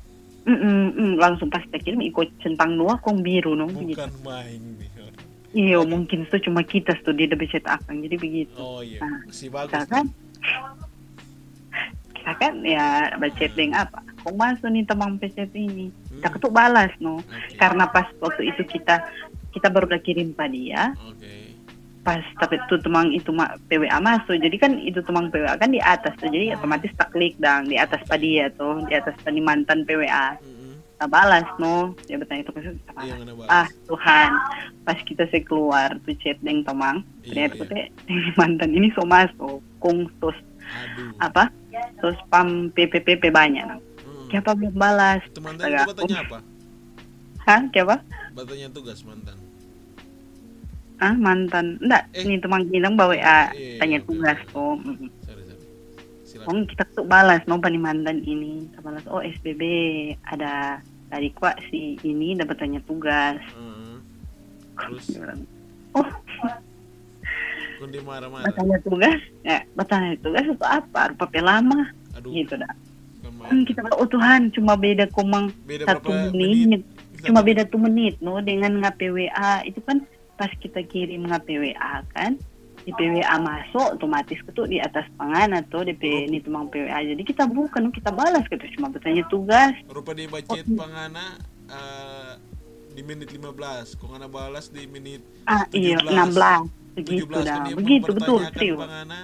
Mm 0.40 0.56
-mm, 0.56 0.84
mm, 0.96 1.12
langsung 1.20 1.52
pas 1.52 1.60
kirim 1.68 2.00
ikut 2.00 2.24
centang 2.40 2.72
dua 2.72 2.96
kong 3.04 3.20
biru 3.20 3.52
nong 3.52 3.76
bukan 3.76 4.08
begitu. 4.08 4.24
main 4.24 4.60
nih 4.80 4.89
Iya, 5.50 5.82
mungkin 5.82 6.30
itu 6.30 6.36
cuma 6.46 6.62
kita 6.62 6.94
tuh 7.02 7.10
dia 7.10 7.26
bisa 7.34 7.58
akan 7.58 8.06
jadi 8.06 8.16
begitu. 8.16 8.54
Oh 8.54 8.86
iya, 8.86 9.02
nah, 9.02 9.18
bagus. 9.26 9.42
Kita 9.42 9.82
kan, 9.90 10.06
kita 12.14 12.32
kan 12.38 12.54
ya 12.62 13.10
baca 13.18 13.44
hmm. 13.50 13.74
apa? 13.74 13.98
Kok 14.22 14.36
masuk 14.38 14.70
nih 14.70 14.86
teman 14.86 15.18
PC 15.18 15.50
ini? 15.58 15.90
Hmm. 15.90 16.22
Kita 16.22 16.38
tuh 16.38 16.54
balas 16.54 16.94
no, 17.02 17.18
okay. 17.18 17.58
karena 17.58 17.90
pas 17.90 18.06
waktu 18.22 18.54
itu 18.54 18.62
kita 18.62 19.02
kita 19.50 19.66
baru 19.66 19.90
udah 19.90 20.02
kirim 20.06 20.30
pada 20.38 20.54
dia. 20.54 20.94
Okay. 21.18 21.50
Pas 22.06 22.22
tapi 22.38 22.54
itu 22.54 22.78
teman 22.78 23.10
itu 23.10 23.34
PWA 23.66 23.98
masuk, 23.98 24.38
jadi 24.38 24.54
kan 24.54 24.78
itu 24.78 25.02
teman 25.02 25.34
PWA 25.34 25.58
kan 25.58 25.74
di 25.74 25.82
atas 25.82 26.14
tuh, 26.22 26.30
jadi 26.30 26.54
hmm. 26.54 26.62
otomatis 26.62 26.94
tak 26.94 27.10
klik 27.10 27.34
dang 27.42 27.66
di 27.66 27.74
atas 27.74 28.06
pada 28.06 28.22
dia 28.22 28.46
tuh, 28.54 28.86
di 28.86 28.94
atas 28.94 29.18
pada 29.18 29.34
mantan 29.42 29.82
PWA. 29.82 30.38
Hmm 30.38 30.59
kita 31.00 31.08
balas 31.08 31.48
no. 31.56 31.96
Dia 32.04 32.20
bertanya 32.20 32.44
itu 32.44 32.52
kita 32.52 32.92
iya, 33.00 33.16
ah 33.48 33.64
Tuhan 33.88 34.30
pas 34.84 35.00
kita 35.00 35.24
sih 35.32 35.40
keluar 35.40 35.96
tuh 36.04 36.12
chat 36.20 36.36
deng 36.44 36.60
tomang 36.60 37.00
iya, 37.24 37.48
ternyata 37.48 37.72
iya. 37.72 37.88
mantan 38.38 38.76
ini 38.76 38.92
so 38.92 39.08
masuk 39.08 39.64
kung 39.80 40.12
terus 40.20 40.36
apa? 41.16 41.48
Terus 42.04 42.20
pam 42.28 42.68
PPPP 42.76 43.32
banyak. 43.32 43.64
No. 43.64 43.80
hmm. 43.80 44.28
siapa 44.28 44.52
belum 44.52 44.76
balas? 44.76 45.24
Mantan 45.40 45.72
itu 45.72 45.88
bertanya 45.88 46.18
apa? 46.20 46.38
Hah? 47.48 47.60
Siapa? 47.72 47.96
Bertanya 48.36 48.68
tugas 48.68 49.00
mantan. 49.00 49.40
Ah 51.00 51.16
mantan. 51.16 51.80
Enggak 51.80 52.12
eh. 52.12 52.28
ini 52.28 52.36
teman 52.44 52.68
bilang 52.68 53.00
bawa 53.00 53.16
ah, 53.16 53.48
iya, 53.56 53.80
tanya 53.80 54.04
tugas 54.04 54.36
tuh 54.52 54.76
Oh, 56.48 56.56
kita 56.64 56.88
tuh 56.96 57.04
balas 57.04 57.44
mau 57.44 57.60
pani 57.60 57.76
mantan 57.76 58.24
ini. 58.24 58.70
Kita 58.70 58.80
balas 58.80 59.04
oh 59.10 59.20
SBB 59.20 59.62
ada 60.24 60.80
tadi 61.10 61.28
kok 61.34 61.58
si 61.68 61.98
ini 62.06 62.38
dapat 62.38 62.56
tanya 62.62 62.80
tugas. 62.86 63.38
Uh, 63.54 63.98
terus? 64.78 65.06
Oh. 65.90 66.06
Kundi 67.82 67.98
marah-marah. 68.06 68.46
Bertanya 68.46 68.78
tugas? 68.86 69.18
Ya 69.42 69.66
bertanya 69.74 70.14
tugas 70.22 70.46
itu 70.46 70.62
apa? 70.62 71.10
Rupa 71.10 71.26
lama. 71.42 71.90
Aduh. 72.14 72.30
gitu 72.30 72.54
dah. 72.54 72.70
Hmm, 73.20 73.64
kita 73.64 73.82
oh 73.96 74.06
Tuhan 74.06 74.52
cuma 74.52 74.76
beda 74.76 75.08
komang 75.10 75.48
beda 75.64 75.88
satu 75.88 76.12
menit, 76.30 76.84
menit. 76.84 77.24
cuma 77.24 77.40
beda 77.40 77.64
tuh 77.66 77.80
menit 77.80 78.14
no? 78.20 78.36
Dengan 78.44 78.84
ngapwa 78.84 79.64
itu 79.64 79.80
kan 79.82 80.04
pas 80.36 80.52
kita 80.60 80.84
kirim 80.84 81.24
ngapwa 81.24 82.04
kan 82.12 82.36
di 82.84 82.92
PWA 82.96 83.36
masuk 83.36 84.00
otomatis 84.00 84.40
itu 84.40 84.62
di 84.64 84.80
atas 84.80 85.04
pangan 85.20 85.52
atau 85.52 85.84
DP 85.84 86.28
ini 86.32 86.40
tumang 86.40 86.72
PWA 86.72 87.00
jadi 87.04 87.22
kita 87.22 87.44
bukan 87.44 87.92
kita 87.92 88.08
balas 88.08 88.44
gitu 88.48 88.64
cuma 88.80 88.88
bertanya 88.88 89.24
tugas 89.28 89.74
rupa 89.92 90.16
di 90.16 90.24
budget 90.24 90.64
oh. 90.64 90.76
pangana 90.80 91.36
uh, 91.68 92.40
di 92.96 93.02
menit 93.04 93.28
15 93.30 94.00
kok 94.00 94.06
ngana 94.08 94.28
balas 94.28 94.72
di 94.72 94.88
menit 94.88 95.20
ah, 95.44 95.68
17 95.68 95.76
iya 95.76 95.96
16 96.00 96.96
begitu 97.00 97.24
17, 97.30 97.46
dah 97.46 97.56
kan 97.60 97.76
begitu 97.76 98.10
betul 98.16 98.40
serius 98.50 98.78
pangana 98.80 99.20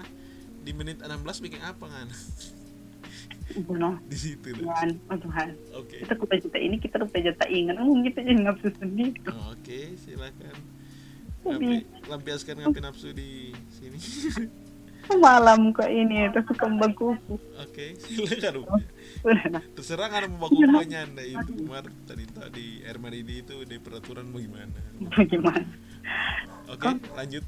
di 0.62 0.72
menit 0.76 0.96
16 1.00 1.44
bikin 1.44 1.60
apa 1.64 1.86
kan 1.88 2.08
Bunuh. 3.56 3.94
di 4.10 4.18
situ 4.18 4.58
Tuhan, 4.58 4.98
oh 5.06 5.16
Tuhan. 5.22 5.54
Okay. 5.70 6.02
Kita 6.02 6.18
kupa 6.18 6.34
ini 6.58 6.82
kita 6.82 6.98
rupa 6.98 7.14
jata 7.22 7.46
ingat, 7.46 7.78
oh 7.78 7.94
kita 8.02 8.26
jadi 8.26 8.42
nafsu 8.42 8.74
sendiri. 8.74 9.22
Oke, 9.22 9.54
okay, 9.54 9.84
silakan. 10.02 10.75
Lampiaskan 12.10 12.54
ngapi 12.62 12.80
nafsu 12.82 13.10
di 13.14 13.54
sini. 13.70 13.98
Malam 15.14 15.70
kok 15.70 15.86
ini 15.86 16.26
terus 16.34 16.50
kembang 16.58 16.90
kuku. 16.98 17.38
Oke, 17.62 17.94
silakan. 18.02 18.66
Terserah 19.78 20.10
kan 20.10 20.26
mau 20.34 20.50
bakunya 20.50 21.06
anda 21.06 21.22
itu 21.22 21.62
kemarin 21.62 21.94
tadi 22.10 22.24
tadi 22.26 22.66
air 22.82 22.98
maridi 22.98 23.46
itu 23.46 23.62
di 23.62 23.78
peraturan 23.78 24.34
bagaimana? 24.34 24.74
Bagaimana? 25.14 25.66
Oke, 26.66 26.90
okay, 26.90 26.98
lanjut. 27.14 27.44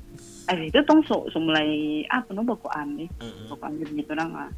Eh 0.54 0.70
itu 0.70 0.78
tong 0.86 1.02
so, 1.02 1.26
so 1.34 1.42
mulai 1.42 2.02
apa 2.14 2.30
no 2.30 2.46
baku 2.46 2.70
ambil, 2.70 3.10
uh 3.18 3.26
-uh. 3.26 3.46
baku 3.50 3.62
ambil 3.66 3.88
gitu 3.90 4.12
nang 4.14 4.30
ah. 4.38 4.50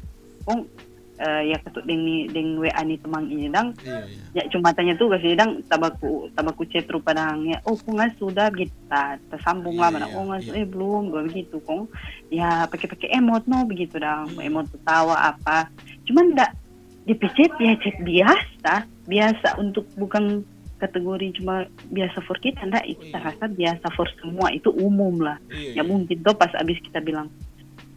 Uh, 1.21 1.43
ya 1.45 1.59
ketut 1.61 1.85
ding 1.85 2.01
ni 2.01 2.25
ding 2.33 2.57
WA 2.57 2.81
ni 2.81 2.97
temang 2.97 3.29
ini 3.29 3.45
dang. 3.51 3.77
Iya, 3.85 4.09
iya. 4.33 4.41
ya 4.41 4.43
cuma 4.49 4.73
tanya 4.73 4.97
tuh 4.97 5.11
kasih 5.11 5.37
dang. 5.37 5.61
Tabaku 5.69 6.31
tabaku 6.33 6.65
chat 6.65 6.89
rupa 6.89 7.13
dang. 7.13 7.45
Ya 7.45 7.61
oh 7.67 7.77
kong 7.77 8.01
sudah 8.17 8.49
kita 8.49 9.21
tersambung 9.29 9.77
iya, 9.77 9.81
lah 9.85 9.89
mana 9.93 10.07
iya, 10.09 10.17
oh 10.17 10.25
iya. 10.33 10.51
eh 10.57 10.65
belum 10.65 11.13
gue 11.13 11.21
begitu 11.29 11.61
kong. 11.61 11.85
Ya 12.33 12.65
pakai 12.65 12.89
pakai 12.89 13.13
emot 13.21 13.45
no 13.45 13.67
begitu 13.69 14.01
dang. 14.01 14.33
Iya. 14.33 14.49
emot 14.49 14.71
ketawa 14.73 15.35
apa. 15.35 15.69
Cuman 16.09 16.33
ndak 16.33 16.57
di 17.05 17.13
chat 17.21 17.53
ya 17.59 17.73
chat 17.77 17.97
biasa. 18.01 18.73
Biasa 19.05 19.47
untuk 19.61 19.85
bukan 20.01 20.41
kategori 20.81 21.37
cuma 21.37 21.69
biasa 21.93 22.17
for 22.25 22.41
kita 22.41 22.65
ndak. 22.65 22.87
Itu 22.87 23.13
iya. 23.13 23.21
rasa 23.21 23.45
biasa 23.45 23.85
for 23.93 24.09
semua. 24.17 24.49
Itu 24.49 24.73
umum 24.73 25.21
lah. 25.21 25.37
Iya, 25.53 25.77
ya 25.77 25.81
iya. 25.81 25.83
mungkin 25.85 26.23
tuh 26.25 26.33
pas 26.33 26.49
abis 26.57 26.81
kita 26.81 26.97
bilang 26.97 27.29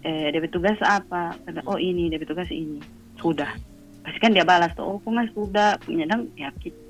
eh 0.05 0.29
DP 0.29 0.53
tugas 0.53 0.77
apa? 0.85 1.41
Oh 1.65 1.81
ini 1.81 2.13
DP 2.13 2.29
tugas 2.29 2.53
ini 2.53 3.04
sudah. 3.25 3.49
Pasti 4.05 4.19
kan 4.21 4.37
dia 4.37 4.45
balas 4.45 4.77
tuh 4.77 4.85
oh 4.85 5.01
nggak 5.01 5.33
sudah? 5.33 5.81
Punya 5.81 6.05
dong 6.05 6.29
yakin 6.37 6.85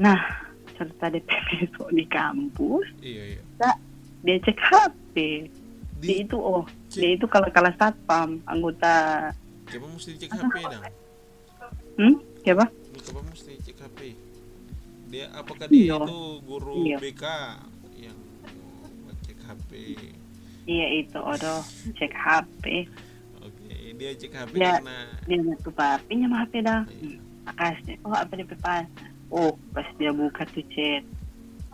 nah 0.00 0.16
serta 0.80 1.12
DP 1.12 1.28
besok 1.28 1.92
di 1.92 2.08
kampus 2.08 2.88
iya, 3.04 3.36
iya. 3.36 3.42
Nah, 3.60 3.76
dia 4.24 4.36
cek 4.40 4.56
HP 4.56 5.14
di, 6.00 6.08
dia 6.08 6.16
itu 6.24 6.40
oh 6.40 6.64
cek. 6.88 7.04
dia 7.04 7.10
itu 7.20 7.26
kalau 7.28 7.52
kalah 7.52 7.76
satpam 7.76 8.40
anggota 8.48 9.28
siapa 9.68 9.84
mesti 9.92 10.16
cek 10.16 10.32
HP 10.32 10.54
dong 10.64 10.84
hmm? 12.00 12.16
Siapa? 12.40 12.64
Siapa 13.04 13.20
mesti 13.28 13.52
cek 13.60 13.76
HP 13.76 13.98
dia 15.12 15.28
apakah 15.36 15.68
dia 15.68 15.76
iyo. 15.76 16.00
itu 16.00 16.18
guru 16.48 16.72
iyo. 16.80 16.96
BK 16.96 17.24
yang 18.00 18.18
cek 19.28 19.36
HP 19.36 19.70
iya 20.64 20.86
itu 20.96 21.18
odo 21.20 21.60
cek 21.92 22.12
HP 22.16 22.88
dia 24.00 24.16
cek 24.16 24.32
HP 24.32 24.52
dia, 24.56 24.80
karena 24.80 24.98
dia 25.28 25.38
lupa 25.44 25.88
pinjam 26.08 26.32
HP 26.32 26.52
dah. 26.64 26.80
Iya. 26.88 27.18
makasih 27.40 27.96
oh 28.04 28.14
apa 28.16 28.32
dia 28.36 28.46
pas 28.48 28.84
oh 29.32 29.52
pas 29.76 29.88
dia 30.00 30.10
buka 30.12 30.48
tuh 30.48 30.64
chat. 30.72 31.04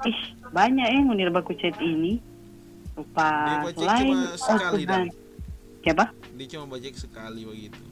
Ih 0.02 0.20
banyak 0.50 0.88
yang 0.90 1.06
ngunir 1.06 1.30
baku 1.30 1.54
chat 1.54 1.74
ini. 1.78 2.18
Lupa 2.98 3.62
dia 3.62 3.78
selain 3.78 4.10
cuma 4.10 4.26
oh, 4.26 4.38
sekali 4.38 4.82
oh, 4.82 4.88
dah 4.90 5.02
siapa? 5.86 6.04
Dia 6.34 6.46
cuma 6.50 6.64
baca 6.74 6.88
sekali 6.90 7.40
begitu. 7.46 7.84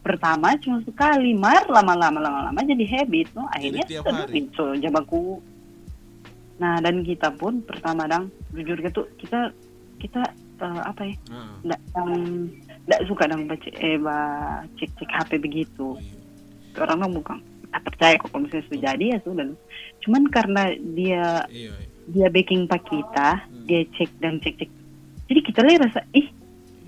Pertama 0.00 0.56
cuma 0.64 0.78
sekali. 0.88 1.36
Mar 1.36 1.68
lama-lama 1.68 2.18
lama-lama 2.24 2.58
jadi 2.64 2.84
habit 2.96 3.28
no? 3.36 3.44
Akhirnya 3.52 3.84
jadi 3.84 4.00
tiap 4.00 4.04
hari. 4.08 4.48
so 4.56 4.72
jabaku 4.80 5.44
nah 6.58 6.82
dan 6.82 7.06
kita 7.06 7.30
pun 7.38 7.62
pertama 7.62 8.10
dang 8.10 8.34
jujur 8.50 8.74
gitu 8.82 9.06
kita 9.14 9.54
kita 10.02 10.26
uh, 10.62 10.82
apa 10.86 11.02
ya? 11.06 11.16
Uh. 11.30 11.78
Um, 11.94 12.50
tidak 12.88 13.04
suka 13.04 13.28
dong 13.28 13.44
baca 13.44 13.68
eh 13.68 14.00
bah, 14.00 14.64
cek 14.80 14.90
cek 14.96 15.10
HP 15.12 15.30
begitu. 15.44 15.92
Orang 16.80 17.04
orang 17.04 17.12
bukan 17.20 17.38
tak 17.68 17.82
percaya 17.84 18.16
kok 18.16 18.32
kalau 18.32 18.48
misalnya 18.48 18.64
sudah 18.64 18.80
jadi 18.80 19.04
ya 19.12 19.18
sudah 19.22 19.46
cuman 20.00 20.22
karena 20.32 20.62
dia 20.96 21.44
iya, 21.52 21.72
iya. 21.72 21.72
dia 22.08 22.26
baking 22.32 22.64
pak 22.64 22.80
kita 22.88 23.44
hmm. 23.44 23.64
dia 23.68 23.80
cek 23.92 24.10
dan 24.24 24.40
cek 24.40 24.54
cek 24.56 24.70
jadi 25.28 25.40
kita 25.44 25.60
lihat 25.68 25.80
rasa 25.84 26.00
ih 26.16 26.32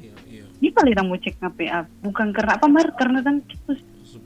iya, 0.01 0.15
iya. 0.25 0.45
ini 0.65 0.69
paling 0.73 0.97
mau 1.05 1.21
cek 1.21 1.37
HP 1.37 1.69
bukan 2.01 2.33
karena 2.33 2.57
apa 2.57 2.67
mar 2.67 2.89
karena 2.97 3.21
kan 3.21 3.45
kita 3.45 3.77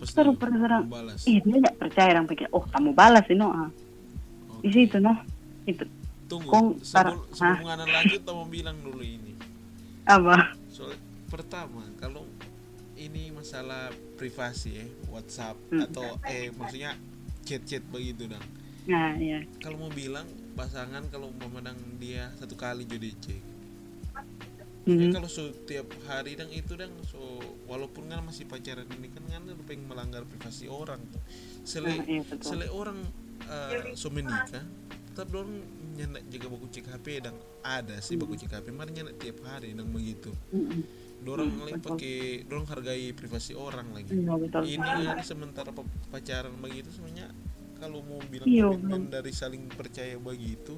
seru 0.07 0.39
penasaran 0.39 0.87
ih 1.27 1.43
dia 1.43 1.59
tidak 1.59 1.75
percaya 1.75 2.15
orang 2.15 2.31
pikir 2.31 2.47
oh 2.55 2.63
kamu 2.71 2.95
balas 2.95 3.27
ini 3.27 3.43
ah. 3.43 3.67
Okay. 4.63 4.71
di 4.71 4.71
situ 4.73 4.97
no. 5.03 5.13
Itu. 5.65 5.85
Tunggu 6.25 6.49
Kong, 6.49 6.67
sebelum, 6.81 7.21
sebelum 7.33 7.85
lanjut 7.85 8.21
mau 8.33 8.49
bilang 8.49 8.77
dulu 8.81 9.01
ini. 9.05 9.37
Apa 10.09 10.57
pertama 11.35 11.83
kalau 11.99 12.31
ini 12.95 13.35
masalah 13.35 13.91
privasi 14.15 14.79
ya 14.79 14.87
WhatsApp 15.11 15.59
hmm. 15.75 15.83
atau 15.91 16.07
eh 16.31 16.55
maksudnya 16.55 16.95
chat-chat 17.43 17.83
begitu 17.91 18.31
dong. 18.31 18.47
Nah, 18.87 19.17
ya. 19.19 19.43
Kalau 19.59 19.81
mau 19.81 19.91
bilang 19.91 20.29
pasangan 20.55 21.03
kalau 21.11 21.35
memandang 21.35 21.77
dia 21.99 22.31
satu 22.39 22.55
kali 22.55 22.87
jadi 22.87 23.11
cek. 23.19 23.43
Mm-hmm. 24.85 25.17
kalau 25.17 25.33
setiap 25.33 25.89
hari 26.05 26.37
dan 26.37 26.53
itu 26.53 26.77
dan 26.77 26.93
so 27.09 27.41
walaupun 27.65 28.05
kan 28.05 28.21
masih 28.21 28.45
pacaran 28.45 28.85
ini 29.01 29.09
kan 29.09 29.25
kan 29.33 29.49
pengen 29.65 29.89
melanggar 29.89 30.29
privasi 30.29 30.69
orang 30.69 31.01
tuh. 31.09 31.25
Sele 31.65 31.89
nah, 31.89 32.05
iya, 32.05 32.21
sele 32.45 32.69
orang 32.69 33.01
uh, 33.49 33.97
so 33.97 34.13
menikah 34.13 34.61
tetap 35.09 35.33
dong 35.33 35.65
nyenak 35.97 36.29
jaga 36.29 36.47
baku 36.53 36.69
cek 36.69 36.85
HP 36.85 37.25
dan 37.25 37.33
ada 37.65 37.97
sih 38.05 38.21
baku 38.21 38.37
cek 38.37 38.61
HP 38.61 38.77
nyenak 38.77 39.17
tiap 39.17 39.41
hari 39.49 39.73
dan 39.73 39.89
begitu. 39.89 40.29
Mm-hmm 40.53 41.04
dorong 41.25 41.51
hmm, 41.51 41.65
lagi 41.65 41.81
pakai 41.81 42.17
dorong 42.45 42.69
hargai 42.69 43.17
privasi 43.17 43.57
orang 43.57 43.89
lagi. 43.97 44.13
Iya, 44.13 44.33
betul. 44.37 44.63
ini 44.69 44.91
kan 45.09 45.25
sementara 45.25 45.73
pacaran 46.13 46.53
begitu 46.61 46.93
sebenarnya 46.93 47.33
kalau 47.81 48.05
mau 48.05 48.21
bilang 48.29 48.47
iya, 48.47 48.69
komitmen 48.69 49.09
dari 49.09 49.33
saling 49.33 49.67
percaya 49.73 50.15
begitu 50.21 50.77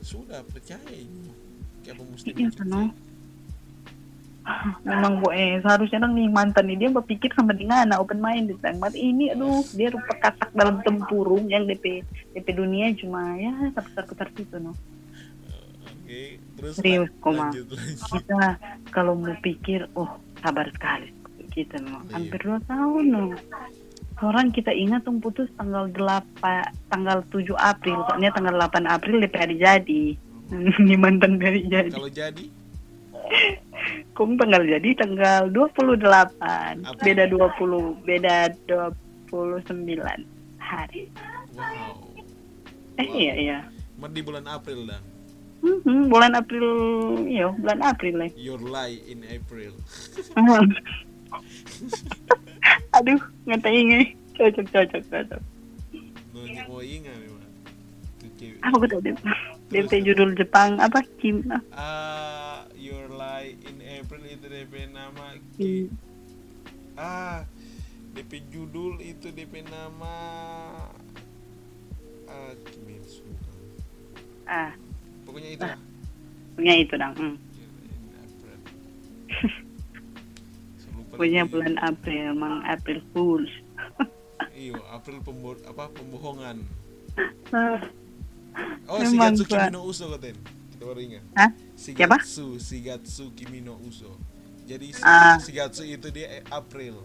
sudah 0.00 0.40
percaya 0.44 0.80
kayak 0.84 1.96
apa 1.96 2.02
mesti 2.04 2.28
iya, 2.32 2.48
memang 4.82 5.20
bu 5.20 5.28
eh 5.30 5.60
seharusnya 5.60 6.02
nang 6.02 6.16
nih 6.16 6.28
mantan 6.32 6.66
ini 6.72 6.86
dia 6.86 6.90
berpikir 6.90 7.30
sama 7.36 7.52
dengan 7.52 7.84
anak 7.86 8.00
open 8.02 8.18
mind 8.18 8.50
di 8.50 8.56
mat 8.56 8.94
ini 8.96 9.30
aduh 9.30 9.62
dia 9.76 9.92
rupa 9.92 10.16
katak 10.16 10.50
dalam 10.56 10.80
tempurung 10.82 11.46
yang 11.46 11.68
DP 11.68 12.02
DP 12.34 12.46
dunia 12.56 12.90
cuma 12.96 13.36
ya 13.36 13.52
seputar 13.76 14.04
putar 14.08 14.28
situ 14.34 14.56
no. 14.58 14.72
Oke, 15.86 16.42
terus 16.60 16.76
serius 16.76 17.10
koma. 17.24 17.48
kita 18.12 18.60
kalau 18.92 19.16
mau 19.16 19.32
pikir 19.40 19.88
oh 19.96 20.20
sabar 20.44 20.68
sekali. 20.76 21.10
Kita 21.50 21.82
no. 21.82 22.04
Iya. 22.06 22.14
hampir 22.14 22.40
dua 22.44 22.60
tahun 22.68 23.04
no. 23.10 23.22
Orang 24.20 24.52
kita 24.52 24.68
ingat 24.68 25.08
tuh 25.08 25.16
putus 25.16 25.48
tanggal 25.56 25.88
8 25.96 26.92
tanggal 26.92 27.24
7 27.32 27.56
April. 27.56 28.04
Soalnya 28.04 28.30
tanggal 28.36 28.52
8 28.68 28.84
April 28.84 29.16
DP 29.24 29.34
hari 29.40 29.56
jadi. 29.56 30.04
Di 30.88 30.96
mantan 31.00 31.40
dari 31.40 31.64
jadi. 31.64 31.88
Kalau 31.88 32.12
jadi? 32.12 32.44
Kung 34.16 34.36
tanggal 34.36 34.60
jadi? 34.60 34.92
Tanggal 34.92 35.48
28 35.48 36.04
April. 36.84 37.00
beda 37.00 37.24
20 37.32 38.04
beda 38.04 38.36
29 38.68 39.88
hari. 40.60 41.08
Wow. 41.56 41.96
Eh 43.00 43.08
wow. 43.08 43.16
iya. 43.16 43.34
Iya 43.40 43.58
di 44.08 44.24
bulan 44.24 44.48
April 44.48 44.88
dah 44.88 45.00
Hmm, 45.60 46.08
bulan 46.08 46.32
April, 46.32 46.68
iya, 47.28 47.52
bulan 47.52 47.80
April 47.84 48.24
lah. 48.24 48.30
Your 48.36 48.60
lie 48.60 49.00
in 49.04 49.24
April. 49.28 49.76
Aduh, 52.96 53.20
ini. 53.46 54.16
Cocok, 54.40 54.66
cocok, 54.72 55.02
cocok. 55.12 55.42
Nanya 56.32 56.64
mau 56.64 56.80
ingat 56.80 57.12
memang. 57.20 57.44
Apa 58.64 58.74
gue 58.80 58.88
tadi? 58.88 59.12
DP 59.68 60.00
judul 60.00 60.32
Jepang 60.32 60.80
apa 60.80 61.04
Kim? 61.20 61.44
Ah, 61.76 61.76
uh, 61.76 62.60
Your 62.72 63.12
Lie 63.12 63.60
in 63.68 63.84
April 63.84 64.24
itu 64.24 64.48
DP 64.48 64.88
nama 64.90 65.36
Kim. 65.60 65.86
Hmm. 65.86 66.96
Ah, 66.96 67.44
DP 68.16 68.42
judul 68.48 68.96
itu 68.98 69.28
DP 69.30 69.62
nama 69.68 70.14
ah 72.30 72.54
Kimetsu 72.70 73.26
ah 74.50 74.74
pokoknya 75.30 75.50
itu 75.54 75.62
ah. 75.62 75.78
pokoknya 76.58 76.74
itu 76.82 76.94
dong 76.98 77.14
hmm. 77.14 77.36
punya 81.14 81.42
bulan 81.46 81.78
April 81.86 82.34
mang 82.34 82.66
April 82.66 82.98
Fools 83.14 83.52
iyo 84.58 84.82
April 84.90 85.22
pembo 85.22 85.54
apa 85.62 85.86
pembohongan 85.94 86.66
oh 88.90 88.98
Shigatsu 88.98 89.46
Kimi 89.46 89.70
no 89.70 89.86
Uso 89.86 90.10
katen 90.10 90.34
kita 90.74 90.82
baru 90.82 91.00
ingat 91.00 91.24
Hah? 91.38 91.50
Shigatsu 91.78 92.58
Shigatsu 92.58 93.30
Kimi 93.38 93.62
no 93.62 93.78
Uso 93.86 94.18
jadi 94.66 94.90
uh. 95.06 95.38
Shigatsu 95.38 95.86
itu 95.86 96.10
dia 96.10 96.42
April 96.50 96.98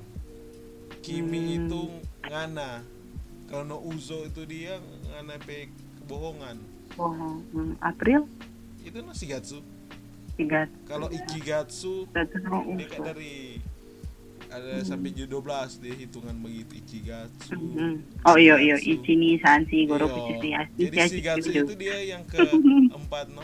Kimi 1.05 1.61
hmm. 1.61 1.69
itu 1.69 1.81
ngana 2.25 2.81
kalau 3.45 3.61
no 3.61 3.77
uzo 3.77 4.25
itu 4.25 4.41
dia 4.49 4.81
ngana 5.13 5.37
pe 5.45 5.69
kebohongan 6.01 6.57
bohong 6.93 7.41
hmm. 7.49 7.73
April? 7.81 8.29
Itu 8.85 9.01
no 9.01 9.11
Shigatsu. 9.17 9.65
Shigatsu. 10.37 10.77
Kalau 10.85 11.07
Ikigatsu 11.09 11.93
dia 12.11 12.87
kan 12.91 13.01
dari 13.15 13.63
ada 14.55 14.79
hmm. 14.79 14.85
sampai 14.85 15.11
12 15.11 15.83
dia 15.83 15.93
hitungan 15.97 16.35
begitu 16.39 16.79
Ichigatsu 16.79 17.57
hmm. 17.57 18.23
oh 18.23 18.37
iya 18.37 18.55
iya. 18.61 18.77
Ichi 18.77 19.13
ni 19.17 19.35
Sansi 19.41 19.83
Goro 19.89 20.07
ya 20.39 20.63
jadi 20.77 20.95
Shigatsu 21.11 21.49
itu 21.51 21.73
dia 21.75 21.97
yang 22.15 22.23
keempat 22.29 23.31
no? 23.35 23.43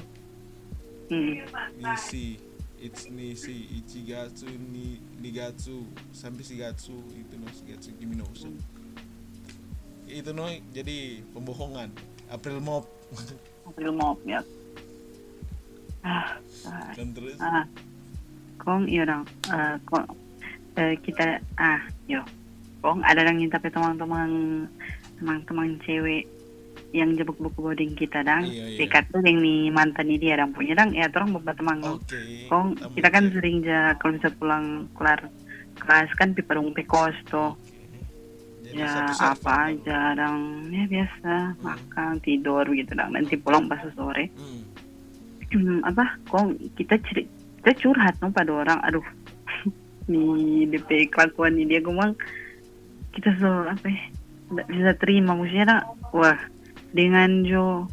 Hmm. 1.12 1.43
Nisi 1.82 2.39
it's 2.80 3.12
Nisi 3.12 3.67
Ichigatsu 3.82 4.47
ni 4.71 5.04
Nigatsu 5.19 5.84
sampai 6.15 6.41
Shigatsu 6.47 6.95
itu 7.13 7.34
no 7.36 7.47
Shigatsu 7.51 7.91
Kimi 7.99 8.15
no 8.15 8.25
Uso. 8.32 8.47
Itu 10.08 10.32
no 10.32 10.47
jadi 10.71 11.19
pembohongan 11.36 11.91
April 12.32 12.58
Mop. 12.63 12.88
April 13.67 13.91
Mop 13.91 14.17
ya. 14.24 14.39
Ah, 16.02 16.39
ah 16.65 16.91
terus? 16.96 17.38
ah. 17.38 17.67
Kong 18.58 18.88
iya 18.88 19.04
dong. 19.04 19.28
Uh, 19.52 19.76
kong 19.86 20.06
uh, 20.80 20.94
kita 21.04 21.44
ah 21.60 21.84
yo. 22.08 22.24
Kong 22.80 23.04
ada 23.04 23.22
yang 23.28 23.38
minta 23.38 23.60
teman-teman 23.60 24.65
teman-teman 25.20 25.78
cewek 25.86 26.26
yang 26.91 27.15
jebuk 27.20 27.36
buku 27.38 27.60
boarding 27.60 27.94
kita 28.00 28.24
dang. 28.24 28.48
Iya, 28.48 28.76
iya. 28.76 28.78
dekat 28.84 29.12
tuh 29.12 29.22
yang 29.24 29.39
nih 29.44 29.72
mantan 29.72 30.08
ini 30.08 30.17
dia 30.32 30.39
dang 30.39 30.56
punya 30.56 30.74
dang. 30.74 30.96
Ya 30.96 31.12
terus 31.12 31.30
beberapa 31.30 31.60
teman. 31.60 31.84
Okay. 31.84 32.48
kong 32.48 32.80
kita 32.96 33.10
kan 33.12 33.28
sering 33.36 33.62
ja 33.62 33.94
kalau 34.00 34.15
bisa 34.17 34.30
pulang 34.39 34.88
kelar 34.96 35.20
kelas 35.82 36.10
kan 36.15 36.32
piperung 36.32 36.72
pekos 36.72 37.15
tuh 37.28 37.58
ya 38.72 39.12
apa 39.12 39.54
aja 39.72 40.16
ya 40.16 40.84
biasa. 40.88 41.34
Hmm. 41.56 41.64
makan 41.64 42.14
tidur 42.24 42.66
gitu 42.72 42.92
dang. 42.96 43.12
Nanti 43.12 43.36
pulang 43.36 43.68
pas 43.68 43.84
sore. 43.94 44.32
Hmm. 44.36 44.62
hmm, 45.52 45.80
apa? 45.84 46.18
Kong 46.32 46.56
kita 46.80 46.96
ceri 47.04 47.28
kita 47.62 47.72
curhat 47.78 48.16
no 48.24 48.32
pada 48.32 48.52
orang. 48.52 48.80
Aduh. 48.88 49.06
Nih 50.12 50.68
DP 50.72 51.12
kelakuan 51.12 51.60
ini 51.60 51.78
dia. 51.78 51.84
Ngomong 51.84 52.16
kita 53.12 53.36
so 53.38 53.68
apa 53.68 53.86
ya 53.88 54.04
bisa 54.68 54.92
terima. 54.98 55.36
Maksudnya 55.36 55.86
wah 56.16 56.40
dengan 56.92 57.44
Jo 57.44 57.88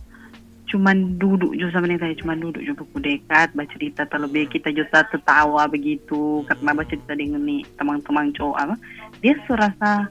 cuman 0.69 1.17
duduk 1.17 1.57
Jo 1.57 1.73
sama 1.73 1.89
nih 1.89 1.99
saya. 1.99 2.15
Cuman 2.17 2.39
duduk 2.39 2.63
Jo 2.63 2.73
buku 2.79 3.03
dekat 3.03 3.53
baca 3.53 3.69
cerita 3.75 4.07
terlebih. 4.07 4.47
Kita 4.49 4.71
Jo 4.71 4.87
tertawa 4.89 5.67
begitu. 5.67 6.47
Karena 6.47 6.71
baca 6.73 6.89
cerita 6.89 7.15
dengan 7.19 7.43
nih 7.43 7.67
teman-teman 7.75 8.31
cowok 8.35 8.57
apa? 8.57 8.75
Dia 9.19 9.35
serasa 9.45 10.09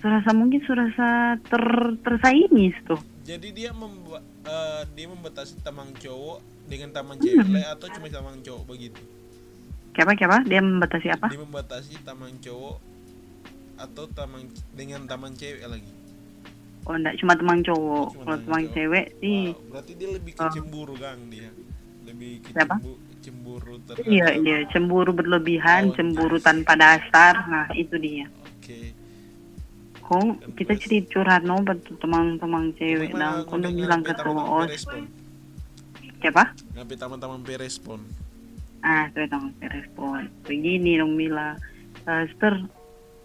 serasa 0.00 0.30
mungkin 0.32 0.60
serasa 0.64 1.36
ter 1.44 1.64
tersaingi 2.00 2.72
tuh 2.88 3.00
jadi 3.24 3.48
dia 3.52 3.70
membuat 3.76 4.24
uh, 4.48 4.82
dia 4.96 5.06
membatasi 5.06 5.60
teman 5.60 5.92
cowok 5.96 6.40
dengan 6.66 6.90
teman 6.90 7.16
cewek 7.20 7.46
hmm. 7.46 7.74
atau 7.76 7.86
cuma 7.92 8.06
teman 8.08 8.40
cowok 8.40 8.64
begitu 8.64 9.02
siapa 9.92 10.16
siapa 10.16 10.36
dia 10.48 10.60
membatasi 10.64 11.08
apa 11.12 11.28
dia 11.28 11.40
membatasi 11.40 11.94
teman 12.00 12.32
cowok 12.40 12.76
atau 13.80 14.04
teman 14.12 14.48
dengan 14.76 15.04
teman 15.04 15.32
cewek 15.36 15.64
lagi 15.68 15.92
Oh 16.88 16.96
enggak 16.96 17.20
cuma 17.20 17.36
teman 17.36 17.60
cowok. 17.60 18.08
Oh, 18.16 18.22
Kalau 18.24 18.38
teman 18.40 18.64
cewek 18.72 19.06
sih. 19.20 19.52
Wow, 19.52 19.68
berarti 19.68 19.92
dia 20.00 20.08
lebih 20.16 20.32
ke 20.32 20.40
oh. 20.40 20.48
cemburu 20.48 20.94
kan 20.96 21.18
dia. 21.28 21.50
Lebih 22.08 22.32
ke 22.40 22.50
cemburu, 22.56 22.92
cemburu 23.20 23.74
terhadap 23.84 24.08
Iya, 24.08 24.28
iya, 24.40 24.58
cemburu 24.72 25.10
berlebihan, 25.12 25.92
oh, 25.92 25.94
cemburu 25.94 26.40
nice. 26.40 26.46
tanpa 26.48 26.72
dasar. 26.80 27.34
Nah, 27.52 27.68
itu 27.76 28.00
dia. 28.00 28.26
Oke. 28.32 28.64
Okay. 28.64 28.86
Kong 30.10 30.42
kita 30.58 30.74
cerita 30.74 31.14
curhat 31.14 31.46
no 31.46 31.62
teman-teman 32.02 32.74
cewek 32.74 33.14
nah, 33.14 33.46
kau 33.46 33.62
udah 33.62 33.70
bilang 33.70 34.02
ke 34.02 34.10
os. 34.26 34.82
Siapa? 36.18 36.50
Ngapain 36.74 36.98
teman-teman 36.98 37.38
berespon. 37.46 38.02
Ah, 38.82 39.06
teman-teman 39.14 39.54
berespon. 39.62 40.26
Begini 40.42 40.98
dong 40.98 41.14
Mila. 41.14 41.54
Uh, 42.10 42.26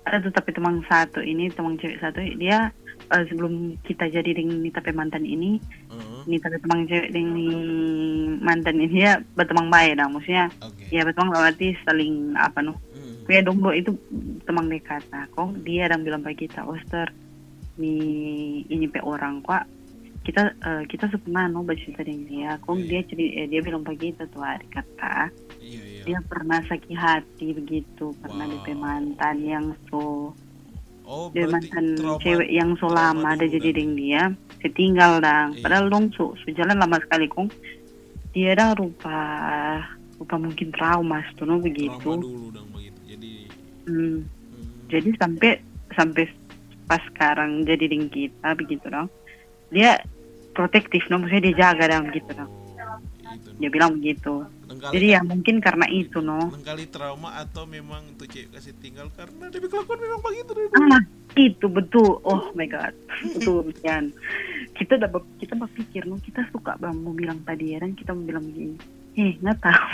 ada 0.05 0.21
tuh 0.21 0.33
tapi 0.37 0.53
teman 0.53 0.85
satu 0.85 1.19
ini 1.25 1.49
teman 1.49 1.81
cewek 1.81 1.97
satu 1.97 2.21
dia 2.37 2.69
uh, 3.09 3.23
sebelum 3.25 3.73
kita 3.81 4.05
jadi 4.13 4.37
dengan 4.37 4.61
Nita 4.61 4.81
mantan 4.93 5.25
ini 5.25 5.57
uh-huh. 5.89 6.29
Nita 6.29 6.53
teman 6.53 6.85
cewek 6.85 7.09
dengan 7.09 7.41
mantan 8.45 8.77
ini 8.77 9.01
ya 9.01 9.17
berteman 9.33 9.73
baik 9.73 9.97
dah 9.97 10.05
maksudnya 10.05 10.45
okay. 10.61 10.93
ya 10.93 11.01
berteman 11.01 11.33
berarti 11.33 11.73
saling 11.81 12.37
apa 12.37 12.61
noh 12.61 12.77
uh-huh. 12.77 13.04
Ya 13.25 13.41
dombo 13.41 13.73
itu 13.73 13.97
teman 14.45 14.69
dekat 14.69 15.01
nah 15.09 15.25
kok 15.33 15.57
dia 15.65 15.89
dan 15.89 16.05
bilang 16.05 16.21
bagi 16.21 16.45
kita 16.45 16.61
Oster 16.65 17.09
ini 17.81 18.63
ini 18.69 18.85
pe 18.87 19.01
orang 19.01 19.41
kok 19.41 19.65
kita 20.25 20.57
uh, 20.65 20.83
kita 20.89 21.05
sepernah 21.13 21.45
no 21.45 21.61
bercerita 21.61 22.01
dengan 22.01 22.25
dia 22.25 22.51
kok 22.57 22.77
yeah. 22.81 22.87
dia 22.89 23.01
cerita 23.05 23.33
eh, 23.37 23.47
dia 23.49 23.61
bilang 23.61 23.83
bagi 23.85 24.13
kita 24.13 24.25
tuh 24.33 24.41
hari 24.41 24.65
kata 24.73 25.29
yeah, 25.61 25.85
yeah. 25.85 26.05
dia 26.05 26.17
pernah 26.25 26.59
sakit 26.65 26.97
hati 26.97 27.47
begitu 27.53 28.13
pernah 28.21 28.49
wow. 28.49 28.61
di 28.65 28.73
mantan 28.73 29.37
yang 29.45 29.65
so 29.89 30.33
Oh, 31.05 31.29
dia 31.29 31.45
mantan 31.45 31.93
trauma, 32.01 32.17
cewek 32.17 32.49
yang 32.49 32.73
so 32.81 32.89
lama 32.89 33.37
ada 33.37 33.45
jadi 33.45 33.77
dengan 33.77 33.93
dia 33.93 34.21
setinggal 34.57 35.21
dong 35.21 35.53
iya. 35.53 35.61
padahal 35.61 35.85
dong 35.93 36.09
so, 36.17 36.33
so 36.33 36.49
jalan 36.49 36.81
lama 36.81 36.97
sekali 36.97 37.29
kong 37.29 37.53
dia 38.33 38.57
dah 38.57 38.73
rupa 38.73 39.21
rupa 40.17 40.35
mungkin 40.41 40.73
trauma 40.73 41.21
tuh 41.37 41.45
no 41.45 41.61
begitu 41.61 41.93
trauma 42.01 42.25
dulu 42.25 42.49
jadi 42.49 42.74
hmm. 43.89 44.17
Jadi 44.85 45.17
sampai 45.17 45.51
sampai 45.97 46.29
pas 46.85 47.01
sekarang 47.09 47.65
jadi 47.65 47.89
dengan 47.89 48.09
kita 48.13 48.53
begitu 48.53 48.85
dong 48.85 49.09
dia 49.73 49.97
protektif 50.53 51.09
no 51.09 51.17
maksudnya 51.17 51.49
dia 51.49 51.55
jaga 51.65 51.97
dong 51.97 52.13
gitu 52.13 52.31
dong 52.37 52.51
dia 53.57 53.69
bilang 53.73 53.97
begitu 53.97 54.45
Nengkali 54.65 54.93
Jadi 54.97 55.07
ya 55.13 55.21
mungkin 55.21 55.55
karena 55.61 55.85
itu 55.93 56.19
no. 56.25 56.49
Nengkali 56.49 56.89
trauma 56.89 57.37
atau 57.37 57.69
memang 57.69 58.01
tuh 58.17 58.25
cewek 58.25 58.49
kasih 58.49 58.73
tinggal 58.81 59.07
karena 59.13 59.47
dia 59.53 59.61
kelakuan 59.61 59.99
memang 60.01 60.21
begitu 60.25 60.51
deh. 60.57 60.67
Ah, 60.73 61.01
itu 61.37 61.65
betul. 61.69 62.19
Oh 62.25 62.49
my 62.57 62.65
god. 62.65 62.93
betul 63.21 63.69
kan. 63.85 64.09
Kita 64.73 64.97
udah 64.97 65.09
kita 65.37 65.53
berpikir 65.53 66.09
no, 66.09 66.17
kita 66.17 66.49
suka 66.49 66.75
bang 66.81 66.97
mau 66.97 67.13
bilang 67.13 67.39
tadi 67.45 67.77
ya 67.77 67.85
dan 67.85 67.93
kita 67.93 68.11
mau 68.17 68.25
bilang 68.25 68.43
begini. 68.43 68.75
Eh, 69.15 69.37
nggak 69.37 69.57
tahu. 69.61 69.85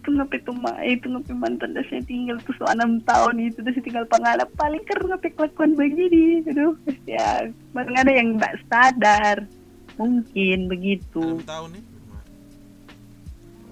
Itu 0.00 0.08
ngapain 0.14 0.40
tuh 0.44 0.56
mah 0.56 0.76
itu 0.84 1.06
ngapain 1.08 1.36
mantan 1.36 1.74
dah 1.74 1.84
saya 1.88 2.02
tinggal 2.04 2.36
tuh 2.44 2.54
so 2.56 2.64
enam 2.68 3.00
tahun 3.04 3.50
itu 3.50 3.58
dah 3.60 3.72
saya 3.72 3.84
tinggal 3.84 4.06
pengalap 4.08 4.48
paling 4.56 4.82
karena 4.84 5.16
ngapain 5.16 5.32
kelakuan 5.36 5.72
begini? 5.74 6.44
Aduh 6.48 6.74
ya 7.08 7.48
barang 7.72 7.96
ada 7.96 8.12
yang 8.12 8.36
nggak 8.36 8.54
sadar. 8.68 9.48
Mungkin 9.94 10.66
begitu. 10.66 11.22
Enam 11.22 11.46
tahun 11.46 11.70
nih 11.78 11.84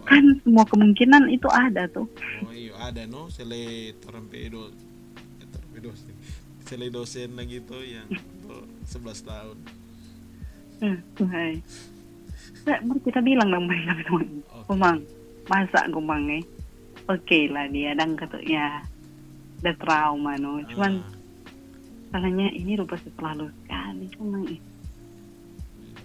kan 0.02 0.24
semua 0.42 0.66
kemungkinan 0.66 1.30
itu 1.30 1.48
ada 1.48 1.86
tuh. 1.88 2.10
Oh 2.42 2.52
iya 2.52 2.74
ada 2.82 3.06
no? 3.06 3.30
Sele 3.30 3.94
torpedo 4.02 4.74
eh, 5.38 5.48
torpedo 5.48 5.94
sele 6.66 6.90
dosen 6.90 7.38
lagi 7.38 7.62
tuh 7.62 7.80
yang 7.80 8.10
sebelas 8.84 9.22
tahun. 9.22 9.56
Hmm, 10.82 10.98
hai. 11.30 11.62
Nah, 12.66 12.78
kita 13.02 13.22
bilang 13.22 13.48
dong 13.50 13.66
mereka 13.70 13.94
teman 14.02 14.42
okay. 14.46 14.64
kumang 14.66 14.98
masa 15.50 15.86
kumang 15.90 16.30
eh 16.30 16.44
oke 17.08 17.22
okay 17.22 17.50
lah 17.50 17.66
dia 17.70 17.96
dan 17.98 18.14
katanya 18.14 18.82
ada 19.62 19.72
trauma 19.78 20.34
no 20.38 20.62
cuman 20.70 21.02
ah. 21.02 21.10
salahnya 22.14 22.50
ini 22.54 22.78
rupa 22.78 22.98
setelah 22.98 23.42
lu 23.42 23.46
sekali 23.62 24.04
cuma 24.14 24.38
eh. 24.50 24.60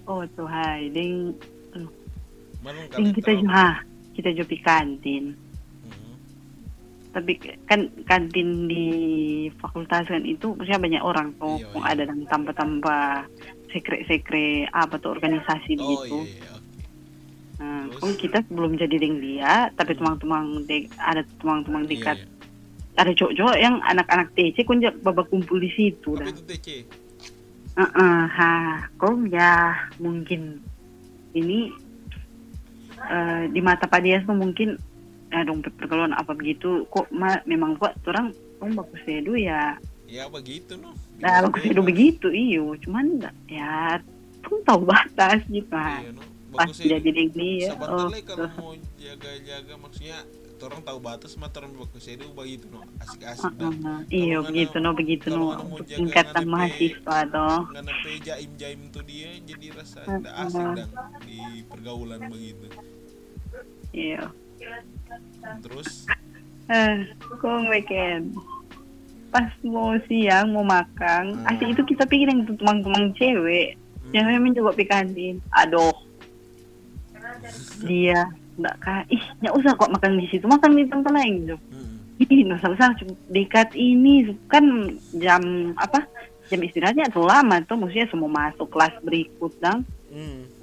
oh 0.09 0.21
tuh 0.33 0.47
hai 0.49 0.89
ding 0.93 1.37
Ting 2.91 3.13
kita 3.13 3.31
juga 3.37 3.79
kita 4.17 4.29
jopi 4.33 4.57
kantin. 4.59 5.37
Hmm. 5.85 6.15
Tapi 7.13 7.37
kan 7.69 7.85
kantin 8.03 8.65
di 8.65 8.87
fakultas 9.61 10.09
kan 10.09 10.25
itu 10.25 10.57
maksudnya 10.57 10.81
banyak 10.81 11.03
orang 11.05 11.27
tuh, 11.37 11.61
iya, 11.61 11.69
iya. 11.69 11.85
ada 11.93 12.03
yang 12.09 12.25
tanpa-tanpa 12.25 13.29
sekre-sekre 13.69 14.65
apa 14.73 14.97
tuh 14.97 15.13
organisasi 15.13 15.77
oh, 15.77 15.85
gitu. 15.85 16.17
Iya, 16.25 16.33
iya. 16.33 16.56
Terus, 18.01 18.17
kita 18.21 18.37
belum 18.49 18.77
jadi 18.77 18.95
dengan 18.97 19.19
dia, 19.21 19.53
tapi 19.73 19.91
hmm. 19.93 19.99
teman-teman 19.99 20.43
ada 21.01 21.21
teman-teman 21.41 21.83
iya, 21.85 21.91
dekat. 21.91 22.17
iya, 22.21 22.27
iya. 22.27 23.01
ada 23.01 23.11
cowok-cowok 23.13 23.57
yang 23.61 23.75
anak-anak 23.85 24.27
TC 24.33 24.57
kun 24.65 24.81
babak 25.05 25.29
kumpul 25.29 25.61
di 25.61 25.69
situ 25.69 26.17
Apa 26.17 26.33
itu 26.33 26.41
TC? 26.45 26.67
Uh 27.77 27.85
-uh, 27.85 28.19
ha, 28.25 28.53
kok 28.97 29.13
ya 29.29 29.77
mungkin. 30.01 30.57
Ini 31.37 31.69
uh, 32.97 33.45
di 33.53 33.61
mata 33.61 33.85
Pak 33.85 34.01
Dias 34.01 34.25
tuh 34.25 34.33
mungkin 34.33 34.81
ya 35.29 35.45
dong 35.45 35.61
pergaulan 35.61 36.17
apa 36.17 36.33
begitu. 36.33 36.89
Kok 36.89 37.13
ma, 37.13 37.37
memang 37.45 37.77
kok 37.77 37.93
orang 38.09 38.33
kok 38.33 38.73
bagus 38.73 39.01
sedu 39.05 39.37
ya? 39.37 39.77
Ya 40.09 40.25
begitu 40.31 40.79
no 40.79 40.95
nah 41.21 41.45
bagus 41.45 41.61
sedu 41.69 41.85
begitu 41.85 42.33
iyo. 42.33 42.73
Cuman 42.81 43.21
ya 43.45 44.01
tuh 44.41 44.57
tahu 44.65 44.89
batas 44.89 45.45
gitu. 45.45 45.69
Iya, 45.69 46.17
no. 46.17 46.36
Pas 46.57 46.73
jadi 46.73 47.05
ini 47.05 47.69
ya 47.69 47.77
oh, 47.77 48.09
kalau 48.25 48.49
mau 48.57 48.73
jaga-jaga 48.97 49.73
maksudnya 49.77 50.17
orang 50.57 50.81
tahu 50.81 50.97
batas 50.97 51.37
mah 51.37 51.53
orang 51.53 51.69
bagus 51.77 52.09
itu 52.09 52.25
begitu 52.33 52.65
no. 52.73 52.81
Asik-asik 52.97 53.53
uh, 53.61 53.69
uh, 53.69 54.01
iya 54.09 54.41
begitu 54.41 54.81
no 54.81 54.97
begitu 54.97 55.29
no. 55.29 55.53
tingkatan 55.85 56.49
mahasiswa 56.49 57.17
toh 57.29 57.69
pe 58.01 58.11
jaim 58.25 58.51
jaim 58.57 58.81
tuh 58.89 59.05
dia 59.05 59.37
jadi 59.45 59.77
rasa 59.77 60.01
uh, 60.09 60.17
tidak 60.17 60.33
asik 60.49 60.65
uh. 60.65 60.73
dan 60.73 60.89
di 61.29 61.61
pergaulan 61.69 62.21
begitu. 62.25 62.65
Iya. 63.93 64.33
Terus? 65.61 66.09
Eh 66.67 66.97
kok 67.21 67.61
weekend 67.69 68.33
pas 69.27 69.51
mau 69.61 69.93
siang 70.07 70.55
mau 70.55 70.63
makan 70.63 71.43
hmm. 71.43 71.49
asik 71.51 71.67
itu 71.75 71.81
kita 71.93 72.07
pikir 72.07 72.31
yang 72.31 72.47
teman-teman 72.47 73.11
cewek 73.13 73.75
hmm. 73.75 74.11
yang 74.15 74.25
memang 74.31 74.55
coba 74.55 74.71
pikantin 74.73 75.43
aduh 75.51 75.93
dia 77.85 78.29
nggak 78.57 78.75
kah 78.81 79.01
ih 79.13 79.23
nggak 79.43 79.53
usah 79.53 79.71
kok 79.77 79.93
makan 79.93 80.17
di 80.17 80.25
situ 80.33 80.45
makan 80.49 80.73
di 80.73 80.89
tempat 80.89 81.13
lain 81.13 81.33
gitu 81.45 81.55
hmm. 81.57 82.49
nggak 82.49 82.73
usah 82.73 82.89
dekat 83.29 83.69
ini 83.77 84.33
kan 84.49 84.65
jam 85.13 85.73
apa 85.77 86.09
jam 86.49 86.59
istirahatnya 86.63 87.13
tuh 87.13 87.27
lama 87.27 87.61
tuh 87.67 87.77
maksudnya 87.77 88.09
semua 88.09 88.31
masuk 88.31 88.67
kelas 88.73 88.95
berikut 89.05 89.53
dong 89.61 89.85
hmm. 90.09 90.57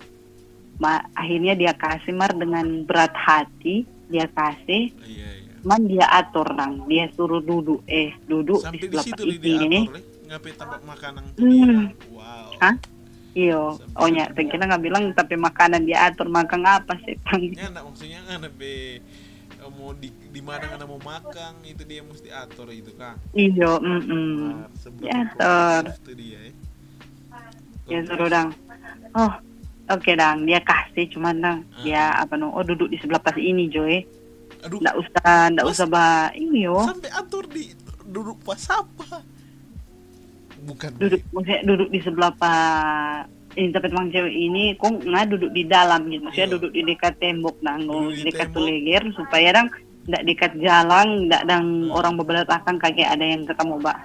Ma, 0.74 0.98
akhirnya 1.14 1.54
dia 1.54 1.70
kasih 1.70 2.10
mar 2.18 2.34
dengan 2.34 2.82
berat 2.82 3.14
hati 3.14 3.86
dia 4.10 4.26
kasih 4.26 4.90
oh, 4.90 5.06
iya, 5.06 5.28
iya. 5.38 5.54
man 5.62 5.86
dia 5.86 6.02
atur 6.10 6.50
dong 6.50 6.90
dia 6.90 7.06
suruh 7.14 7.38
duduk 7.38 7.86
eh 7.86 8.10
duduk 8.26 8.58
Sampai 8.58 8.82
di 8.82 8.98
sebelah 8.98 9.62
ini 9.70 9.80
ngapain 10.26 10.56
tempat 10.58 10.80
makanan 10.82 11.22
hmm. 11.38 11.94
wow 12.10 12.50
Hah? 12.58 12.74
Iyo, 13.34 13.82
oh 13.98 14.08
nya, 14.08 14.30
kita 14.30 14.62
nggak 14.62 14.82
bilang 14.82 15.10
tapi 15.10 15.34
makanan 15.34 15.90
dia 15.90 16.06
atur 16.06 16.30
makan 16.30 16.62
apa 16.70 16.94
sih 17.02 17.18
tang? 17.26 17.42
Ya, 17.50 17.66
nak 17.66 17.90
maksudnya 17.90 18.22
kan 18.30 18.46
be 18.54 19.02
mau 19.74 19.90
di 19.90 20.12
di 20.30 20.38
mana 20.38 20.70
nggak 20.70 20.86
mau 20.86 21.02
makan 21.02 21.66
itu 21.66 21.82
dia 21.82 22.06
mesti 22.06 22.30
atur 22.30 22.70
itu 22.70 22.94
kan? 22.94 23.18
Iyo, 23.34 23.82
mm 23.82 24.00
-mm. 24.06 24.38
diatur. 25.02 25.82
Itu 25.98 26.12
dia 26.14 26.38
ya. 26.46 26.52
Ya 27.90 27.98
suruh 28.06 28.30
dang. 28.30 28.54
Oh, 29.18 29.34
oke 29.90 29.98
okay, 29.98 30.14
dang, 30.14 30.46
dia 30.46 30.62
kasih 30.62 31.10
cuman 31.10 31.34
dang, 31.42 31.58
ah. 31.66 31.82
dia 31.82 32.14
apa 32.14 32.38
no? 32.38 32.54
Oh 32.54 32.62
duduk 32.62 32.86
di 32.86 33.02
sebelah 33.02 33.18
pas 33.18 33.34
ini 33.34 33.66
Joy. 33.66 34.06
Aduh. 34.62 34.78
Nggak 34.78 34.96
usah, 34.96 35.50
nggak 35.50 35.66
usah 35.66 35.86
bah 35.90 36.30
ini 36.38 36.70
yo. 36.70 36.78
Sampai 36.86 37.10
atur 37.10 37.50
di 37.50 37.74
duduk 38.06 38.46
pas 38.46 38.62
apa? 38.70 39.33
Bukan. 40.64 40.90
Duduk 40.98 41.20
maksudnya 41.30 41.60
duduk 41.62 41.88
di 41.92 42.00
sebelah 42.00 42.32
pak 42.34 43.28
ini 43.54 43.70
tapi 43.70 43.86
teman 43.86 44.10
cewek 44.10 44.34
ini 44.34 44.64
kok 44.74 44.90
nggak 45.04 45.24
duduk 45.30 45.50
di 45.54 45.62
dalam 45.68 46.00
gitu. 46.10 46.22
Maksudnya 46.26 46.48
iya. 46.48 46.54
duduk 46.58 46.72
di 46.74 46.82
dekat 46.82 47.14
tembok 47.22 47.56
nang 47.62 47.80
di 48.10 48.22
dekat 48.26 48.50
leger 48.56 49.02
supaya 49.14 49.48
dang 49.54 49.68
tidak 50.04 50.22
dekat 50.28 50.52
jalan 50.60 51.06
tidak 51.26 51.42
dang 51.48 51.66
hmm. 51.88 51.96
orang 51.96 52.14
belakang 52.20 52.76
kaki 52.76 53.02
ada 53.06 53.24
yang 53.24 53.48
ketemu 53.48 53.80
mbak 53.80 53.98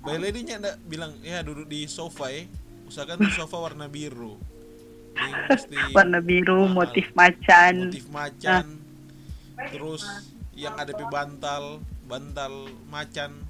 By 0.00 0.16
lady-nya 0.16 0.56
ndak 0.60 0.76
bilang 0.88 1.12
ya 1.20 1.44
duduk 1.44 1.68
di 1.68 1.84
sofa 1.84 2.32
ya. 2.32 2.48
Usahakan 2.88 3.28
sofa 3.36 3.56
warna 3.60 3.86
biru. 3.86 4.40
Warna 5.96 6.22
biru 6.22 6.64
mahal. 6.64 6.74
motif 6.88 7.12
macan. 7.12 7.92
Motif 7.92 8.08
macan. 8.08 8.64
Ah. 9.60 9.68
terus 9.68 10.00
yang 10.56 10.72
ada 10.80 10.88
di 10.88 11.04
bantal 11.12 11.84
bantal 12.08 12.72
macan 12.88 13.44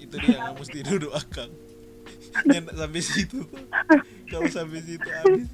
itu 0.00 0.14
dia 0.16 0.36
nggak 0.40 0.56
mesti 0.56 0.78
duduk 0.82 1.12
akang 1.12 1.52
nyenak 2.48 2.74
sampai 2.74 3.02
situ 3.04 3.40
kalau 4.30 4.48
sampai 4.48 4.80
situ 4.82 5.08
habis. 5.10 5.50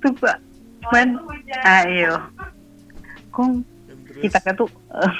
Tuh 0.00 0.12
pak. 0.16 0.36
Cuman 0.80 1.08
ayo. 1.64 2.14
Kong 3.30 3.62
kita 4.20 4.42
kan 4.42 4.56
tuh 4.58 4.68
uh, 4.90 5.16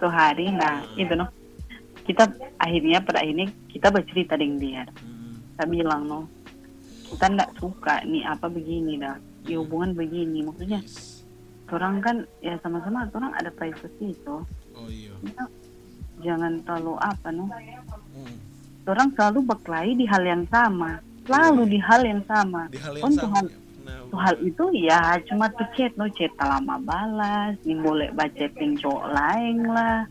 tuh 0.00 0.10
hari 0.10 0.48
nah 0.48 0.80
hmm. 0.80 1.02
itu 1.02 1.12
no. 1.18 1.26
Kita 2.06 2.26
akhirnya 2.58 3.04
pada 3.04 3.22
akhirnya 3.22 3.50
kita 3.68 3.92
bercerita 3.92 4.34
dengan 4.38 4.58
dia. 4.58 4.82
Hmm. 5.02 5.38
kita 5.54 5.64
bilang 5.68 6.02
no 6.08 6.20
kita 7.10 7.26
nggak 7.26 7.50
suka 7.58 8.06
nih 8.06 8.24
apa 8.24 8.46
begini 8.46 8.96
dah. 8.96 9.18
Hmm. 9.18 9.60
hubungan 9.60 9.92
begini. 9.98 10.46
Maksudnya 10.46 10.80
orang 11.70 12.02
kan 12.02 12.16
ya 12.42 12.58
sama-sama 12.62 13.06
orang 13.14 13.32
ada 13.38 13.50
privacy 13.54 14.14
itu 14.14 14.36
oh 14.74 14.88
iya 14.90 15.14
jangan 16.22 16.60
terlalu 16.64 16.94
apa 17.00 17.28
no. 17.32 17.48
Hmm. 17.48 18.36
orang 18.90 19.12
selalu 19.14 19.46
berkelahi 19.46 19.92
di 19.94 20.06
hal 20.08 20.22
yang 20.24 20.44
sama. 20.50 20.98
Selalu 21.28 21.62
di 21.70 21.78
hal 21.78 22.02
yang 22.02 22.22
sama. 22.26 22.66
Di 22.72 22.80
hal 22.80 22.94
yang 22.98 23.14
sama. 23.14 23.40
Nah, 23.86 24.18
hal 24.18 24.36
itu 24.42 24.64
ya 24.74 25.18
cuma 25.30 25.46
tuh 25.54 25.68
chat 25.78 25.92
no. 25.94 26.08
Chat 26.10 26.32
lama 26.40 26.76
balas. 26.82 27.54
Ini 27.62 27.78
boleh 27.78 28.08
baca 28.10 28.34
chatting 28.34 28.76
cowok 28.80 29.04
lain 29.14 29.56
lah. 29.68 30.08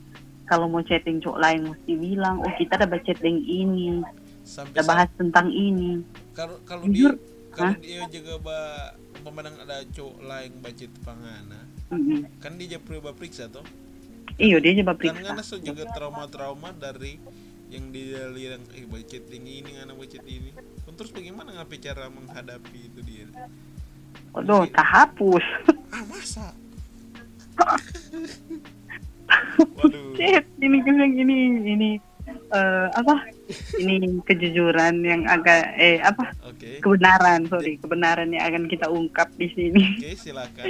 Kalau 0.48 0.66
mau 0.72 0.82
chatting 0.86 1.20
cowok 1.20 1.40
lain 1.44 1.60
mesti 1.70 1.94
bilang 1.98 2.40
oh 2.40 2.54
kita 2.56 2.80
ada 2.80 2.88
baca 2.88 3.04
chatting 3.04 3.44
ini. 3.44 4.00
Sampai 4.48 4.80
kita 4.80 4.82
bahas 4.88 5.10
tentang 5.20 5.52
ini. 5.52 6.02
Kalau 6.32 6.56
kalau 6.64 6.88
dia 6.88 7.14
kalau 7.54 7.76
dia 7.82 8.02
juga 8.08 8.34
ba 8.40 8.60
memandang 9.24 9.56
ada 9.68 9.84
cowok 9.92 10.18
lain 10.24 10.52
baca 10.64 10.86
pangana 11.04 11.60
mm 11.92 12.00
-hmm. 12.00 12.20
kan 12.40 12.56
dia 12.56 12.80
perlu 12.80 13.04
periksa 13.12 13.52
toh 13.52 13.66
Iya 14.38 14.58
dia 14.62 14.72
coba 14.84 14.94
periksa. 15.00 15.16
Karena 15.18 15.42
kan 15.42 15.60
juga 15.64 15.84
trauma-trauma 15.96 16.70
dari 16.76 17.18
yang 17.70 17.94
dia 17.94 18.26
lihat 18.34 18.62
eh 18.74 18.86
budget 18.90 19.30
ini 19.30 19.62
ini 19.66 19.72
anak 19.82 19.96
budget 19.98 20.26
ini. 20.26 20.54
Terus 20.90 21.16
bagaimana 21.16 21.56
ngapain 21.56 21.80
cara 21.80 22.12
menghadapi 22.12 22.80
itu 22.92 23.00
dia? 23.06 23.26
Waduh, 24.36 24.68
tak 24.70 24.86
hapus. 24.86 25.46
Ah 25.90 26.06
masa? 26.06 26.54
Waduh. 29.82 30.14
ini 30.62 30.78
juga 30.86 31.06
gini 31.10 31.36
ini 31.66 31.90
uh, 32.52 32.88
apa? 32.94 33.16
Ini 33.78 34.22
kejujuran 34.26 35.02
yang 35.02 35.26
agak 35.26 35.74
eh 35.78 36.00
apa? 36.02 36.34
Okay. 36.56 36.80
Kebenaran, 36.80 37.50
sorry, 37.50 37.78
kebenaran 37.82 38.30
yang 38.34 38.44
akan 38.46 38.64
kita 38.70 38.86
ungkap 38.90 39.30
di 39.36 39.48
sini. 39.54 39.84
Oke, 39.98 40.14
okay, 40.14 40.16
silakan. 40.16 40.66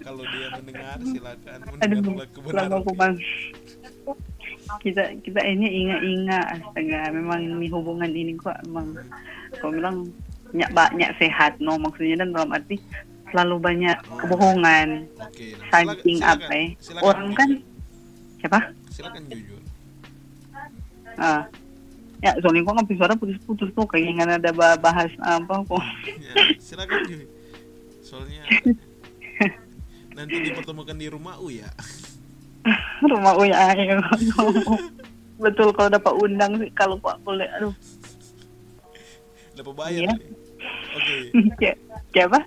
Kalau 0.00 0.24
dia 0.24 0.48
mendengar, 0.56 0.96
silakan 1.04 1.58
mendengar 1.76 2.28
kebenaran. 2.32 2.80
Bang. 2.96 3.14
Kita 4.84 5.04
kita 5.24 5.40
ini 5.44 5.86
ingat-ingat 5.86 6.44
astaga, 6.60 7.00
memang 7.12 7.40
ini 7.40 7.66
hubungan 7.72 8.10
ini 8.12 8.36
kok 8.36 8.56
emang 8.68 8.96
kau 9.60 9.72
bilang 9.72 10.08
banyak 10.52 10.70
banyak 10.72 11.10
sehat 11.20 11.60
no 11.60 11.76
maksudnya 11.76 12.24
dan 12.24 12.32
dalam 12.32 12.52
arti 12.56 12.80
selalu 13.28 13.56
banyak 13.60 13.96
kebohongan 14.16 15.04
okay. 15.20 15.52
saking 15.68 16.24
apa 16.24 16.48
ya 16.48 16.66
orang 17.04 17.36
kan 17.36 17.50
siapa 18.40 18.58
silakan 18.88 19.22
jujur 19.28 19.60
ah. 21.18 21.44
Ya 22.18 22.34
soalnya 22.42 22.66
kok 22.66 22.74
ngambil 22.74 22.96
suara 22.98 23.14
putus-putus 23.14 23.70
tuh 23.78 23.86
kayak 23.86 24.18
nggak 24.18 24.42
ada 24.42 24.50
bahas 24.82 25.10
apa 25.22 25.62
kok. 25.62 25.78
Ya, 26.18 26.34
silakan 26.58 27.06
soalnya 28.08 28.40
nanti 30.16 30.34
dipertemukan 30.40 30.96
di 30.96 31.06
rumah 31.12 31.36
U 31.38 31.52
ya. 31.52 31.68
Rumah 33.12 33.32
U 33.38 33.44
ya 33.46 33.70
betul 35.44 35.70
kalau 35.70 35.86
dapat 35.86 36.12
undang 36.18 36.58
sih 36.58 36.66
kalau 36.74 36.98
pak 36.98 37.20
boleh 37.22 37.46
aduh. 37.54 37.70
Dapat 39.54 39.74
bayar 39.78 40.02
iya. 40.02 40.14
oke. 40.98 41.16
Okay. 41.54 41.74
siapa? 42.10 42.42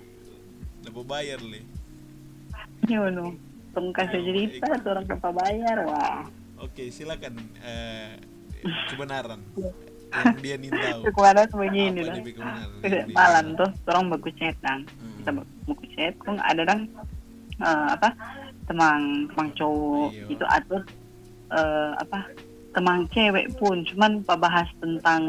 Dapat 0.84 1.04
bayar 1.08 1.38
le. 1.40 1.64
Ya 2.90 3.08
no. 3.08 3.32
Kasih 3.72 4.20
cerita 4.20 4.68
orang 4.84 5.08
dapat 5.08 5.32
bayar 5.32 5.88
wah 5.88 6.28
oke 6.62 6.84
silakan 6.94 7.34
uh, 7.60 8.14
kebenaran. 8.90 9.40
Yang 10.12 10.38
dia 10.44 10.56
nintau 10.60 11.08
kebenaran 11.08 11.48
begini 11.56 12.00
lah. 12.04 12.16
malam 13.16 13.56
tuh 13.56 13.70
orang 13.88 14.12
bagus 14.12 14.36
chat 14.36 14.52
dan 14.60 14.84
hmm. 14.84 15.24
kita 15.24 15.30
bagus 15.40 15.90
chat 15.96 16.14
ada 16.46 16.62
dong 16.68 16.82
uh, 17.64 17.86
apa? 17.96 18.14
Teman 18.70 19.26
teman 19.32 19.48
cowok. 19.58 20.10
Iyo. 20.14 20.26
itu 20.38 20.44
atur 20.46 20.82
uh, 21.50 21.92
apa? 21.98 22.28
Teman 22.72 23.08
cewek 23.10 23.52
pun. 23.58 23.82
Cuman 23.88 24.22
bahas 24.24 24.68
tentang 24.78 25.22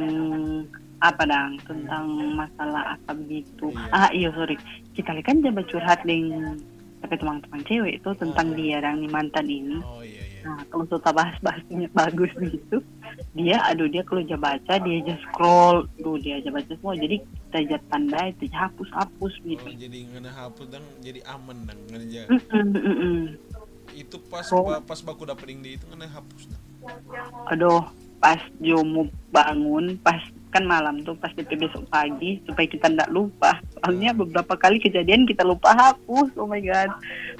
apa 1.04 1.28
dang 1.28 1.60
tentang 1.67 2.06
masalah 2.36 2.96
apa 2.96 3.12
begitu. 3.15 3.72
Iya. 3.72 3.88
ah 3.91 4.10
iya 4.12 4.30
sorry. 4.36 4.56
Kita 4.96 5.15
kan 5.24 5.43
coba 5.43 5.63
curhat 5.67 6.00
dengan 6.04 6.60
tapi 7.04 7.19
teman-teman 7.19 7.62
cewek 7.67 8.00
itu 8.00 8.10
tentang 8.15 8.52
oh. 8.52 8.56
dia 8.56 8.80
dan 8.80 9.04
mantan 9.12 9.48
ini. 9.52 9.80
Oh, 9.84 10.00
iya, 10.00 10.23
iya. 10.23 10.23
Nah 10.44 10.60
kalau 10.68 10.84
kita 10.84 11.12
bahas 11.16 11.36
bahasnya 11.40 11.88
bagus 11.96 12.32
begitu 12.36 12.84
dia 13.38 13.58
aduh 13.64 13.88
dia 13.88 14.04
kalau 14.04 14.20
aja 14.20 14.36
baca 14.36 14.74
dia 14.84 14.96
aja 15.00 15.16
scroll 15.28 15.88
tuh 16.04 16.20
dia 16.20 16.44
aja 16.44 16.50
baca 16.52 16.72
semua 16.76 16.96
jadi 17.00 17.18
kita 17.24 17.58
aja 17.64 17.78
tanda 17.88 18.22
itu 18.28 18.46
hapus 18.52 18.90
hapus 18.92 19.34
gitu 19.48 19.64
oh, 19.64 19.76
jadi 19.80 19.98
ngena 20.12 20.32
hapus 20.36 20.68
dan 20.68 20.84
jadi 21.00 21.24
aman 21.32 21.58
dan 21.64 21.78
ngena 21.88 22.28
mm 22.28 22.40
-mm, 22.52 22.66
mm 22.76 22.96
-mm. 23.00 23.22
itu 23.96 24.18
pas 24.28 24.46
oh. 24.52 24.68
pas 24.84 25.00
baku 25.00 25.24
dapet 25.24 25.56
di 25.56 25.80
itu 25.80 25.86
ngena 25.88 26.12
hapus 26.12 26.52
dan 26.52 26.62
aduh 27.48 27.88
pas 28.20 28.40
Jomo 28.60 29.08
bangun 29.32 29.96
pas 30.04 30.20
kan 30.54 30.70
malam 30.70 31.02
tuh 31.02 31.18
pas 31.18 31.34
DP 31.34 31.58
besok 31.58 31.89
pagi 31.89 32.38
supaya 32.46 32.70
kita 32.70 32.94
tidak 32.94 33.10
lupa. 33.10 33.58
Soalnya 33.82 34.13
beberapa 34.13 34.54
kali 34.54 34.78
kejadian 34.78 35.26
kita 35.26 35.42
lupa 35.42 35.74
hapus 35.74 36.30
oh 36.38 36.46
my 36.46 36.62
god. 36.62 36.94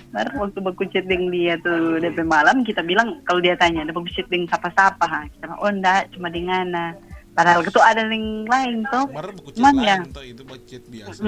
Nah, 0.10 0.26
waktu 0.42 0.58
baku 0.58 0.90
chatting 0.90 1.30
dia 1.30 1.62
tuh 1.62 2.02
DP 2.02 2.26
malam 2.26 2.66
kita 2.66 2.82
bilang 2.82 3.22
kalau 3.30 3.38
dia 3.38 3.54
tanya 3.54 3.86
ada 3.86 3.94
baku 3.94 4.10
chatting 4.10 4.50
siapa-siapa 4.50 5.06
ha? 5.06 5.30
Kita 5.30 5.46
bilang 5.46 5.62
oh 5.62 5.70
enggak 5.70 6.10
cuma 6.18 6.34
di 6.34 6.42
ngana 6.50 6.98
padahal 7.34 7.66
itu 7.66 7.82
ada 7.82 8.02
link 8.10 8.50
lain 8.50 8.82
tuh. 8.90 9.06
Cuman 9.54 9.74
ya 9.78 10.02
itu 10.26 10.42
chat 10.66 10.84
biasa. 10.90 11.22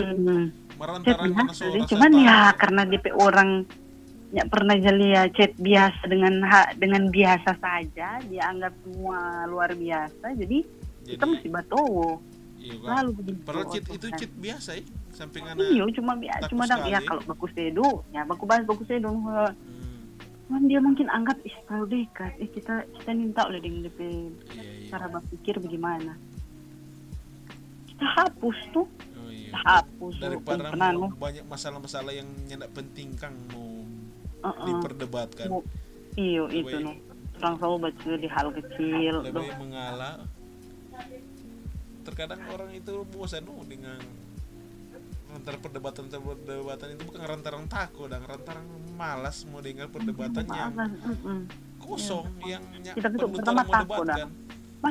Chat 1.06 1.18
biasa 1.22 1.64
cuman 1.94 2.12
ya 2.18 2.38
karena 2.58 2.82
DP 2.90 3.06
orang 3.14 3.66
ya 4.36 4.44
pernah 4.52 4.76
jadi 4.76 5.06
ya 5.06 5.24
chat 5.32 5.56
biasa 5.56 6.12
dengan 6.12 6.44
ha, 6.44 6.68
dengan 6.76 7.08
biasa 7.08 7.56
saja 7.56 8.20
dia 8.28 8.44
anggap 8.44 8.76
semua 8.84 9.48
luar 9.48 9.72
biasa 9.72 10.36
jadi 10.36 10.66
jadi, 11.06 11.16
kita 11.16 11.26
mesti 11.30 11.48
batowo 11.54 12.20
iya 12.66 12.76
kan 12.82 12.90
lalu 13.02 13.12
begitu 13.22 13.40
padahal 13.46 13.66
cheat 13.70 13.86
itu 13.94 14.08
cheat 14.18 14.32
biasa 14.42 14.70
ya 14.82 14.84
samping 15.14 15.44
anak 15.46 15.70
iya 15.70 15.84
cuma 15.94 16.14
biasa 16.18 16.44
cuma 16.50 16.64
dang 16.66 16.84
ya 16.90 17.00
kalau 17.06 17.22
baku 17.30 17.48
sedo 17.54 17.88
ya 18.10 18.22
baku 18.26 18.44
bahas 18.50 18.66
baku 18.66 18.84
sedo 18.90 19.10
hmm. 19.14 19.54
cuman 20.50 20.62
dia 20.66 20.80
mungkin 20.82 21.08
anggap 21.14 21.38
ih 21.46 21.56
terlalu 21.70 21.86
dekat 22.04 22.34
eh 22.42 22.50
kita 22.50 22.84
kita 23.00 23.10
minta 23.14 23.46
oleh 23.46 23.62
dengan 23.62 23.86
DP 23.86 24.00
iya, 24.02 24.62
iya. 24.62 24.90
cara 24.94 25.10
berpikir 25.10 25.58
bagaimana? 25.58 26.14
Kita 27.90 28.06
hapus 28.06 28.60
tuh. 28.70 28.86
Oh, 28.86 29.30
iya. 29.34 29.50
kita 29.50 29.58
hapus 29.58 30.14
daripada 30.22 30.70
tuh, 30.70 31.18
banyak 31.18 31.46
masalah-masalah 31.50 32.14
yang 32.14 32.30
nyendak 32.46 32.70
penting 32.78 33.18
kang 33.18 33.34
mau 33.50 33.74
uh 34.46 34.54
-uh. 34.54 34.66
diperdebatkan 34.70 35.50
iyo 36.16 36.46
itu 36.52 36.78
no. 36.82 36.94
Orang 37.36 37.60
selalu 37.60 37.78
baca 37.92 38.12
di 38.16 38.30
hal 38.32 38.48
kecil 38.48 39.14
lebih 39.28 39.52
mengalah 39.60 40.24
terkadang 42.06 42.42
orang 42.54 42.70
itu 42.78 43.02
bosan 43.10 43.50
oh, 43.50 43.66
dengan 43.66 43.98
antara 45.34 45.60
perdebatan 45.60 46.08
perdebatan 46.08 46.96
itu 46.96 47.04
bukan 47.04 47.22
rantarang 47.28 47.66
takut 47.68 48.08
dan 48.08 48.24
rantarang 48.24 48.64
malas 48.96 49.44
mau 49.52 49.60
dengar 49.60 49.92
perdebatan 49.92 50.48
yang 50.48 50.72
kosong 51.82 52.30
ya. 52.46 52.64
yang 52.80 52.96
kita 52.96 53.12
itu 53.12 53.28
pertama 53.36 53.68
takut 53.68 54.08
dah 54.08 54.30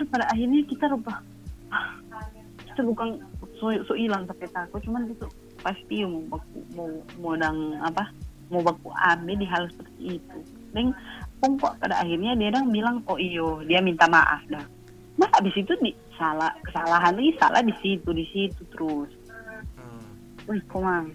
pada 0.02 0.26
akhirnya 0.26 0.66
kita 0.66 0.90
rubah. 0.90 1.22
Kita 2.66 2.82
bukan 2.82 3.22
so, 3.62 3.70
so 3.86 3.94
hilang 3.94 4.26
tapi 4.26 4.50
takut 4.50 4.82
cuman 4.82 5.06
itu 5.06 5.30
pasti 5.62 6.02
mau 6.02 6.34
baku, 6.34 6.58
mau 6.74 6.90
mau 7.22 7.32
dang 7.38 7.78
apa 7.78 8.10
mau 8.50 8.58
baku 8.58 8.90
ambil 8.90 9.38
di 9.38 9.46
hal 9.46 9.70
seperti 9.70 10.18
itu. 10.18 10.38
Dan 10.74 10.90
kok 11.38 11.78
pada 11.78 12.02
akhirnya 12.02 12.34
dia 12.34 12.50
dang 12.50 12.74
bilang 12.74 13.06
oh 13.06 13.14
iyo 13.14 13.62
dia 13.62 13.78
minta 13.78 14.10
maaf 14.10 14.42
dah 14.50 14.66
nah 15.14 15.31
habis 15.31 15.55
itu 15.55 15.72
di 15.79 15.94
salah 16.18 16.50
kesalahan 16.66 17.14
ini 17.18 17.35
salah 17.38 17.62
di 17.62 17.74
situ 17.79 18.11
di 18.11 18.27
situ 18.31 18.62
terus 18.74 19.11
hmm. 19.79 20.50
wih 20.50 20.62
komang 20.66 21.14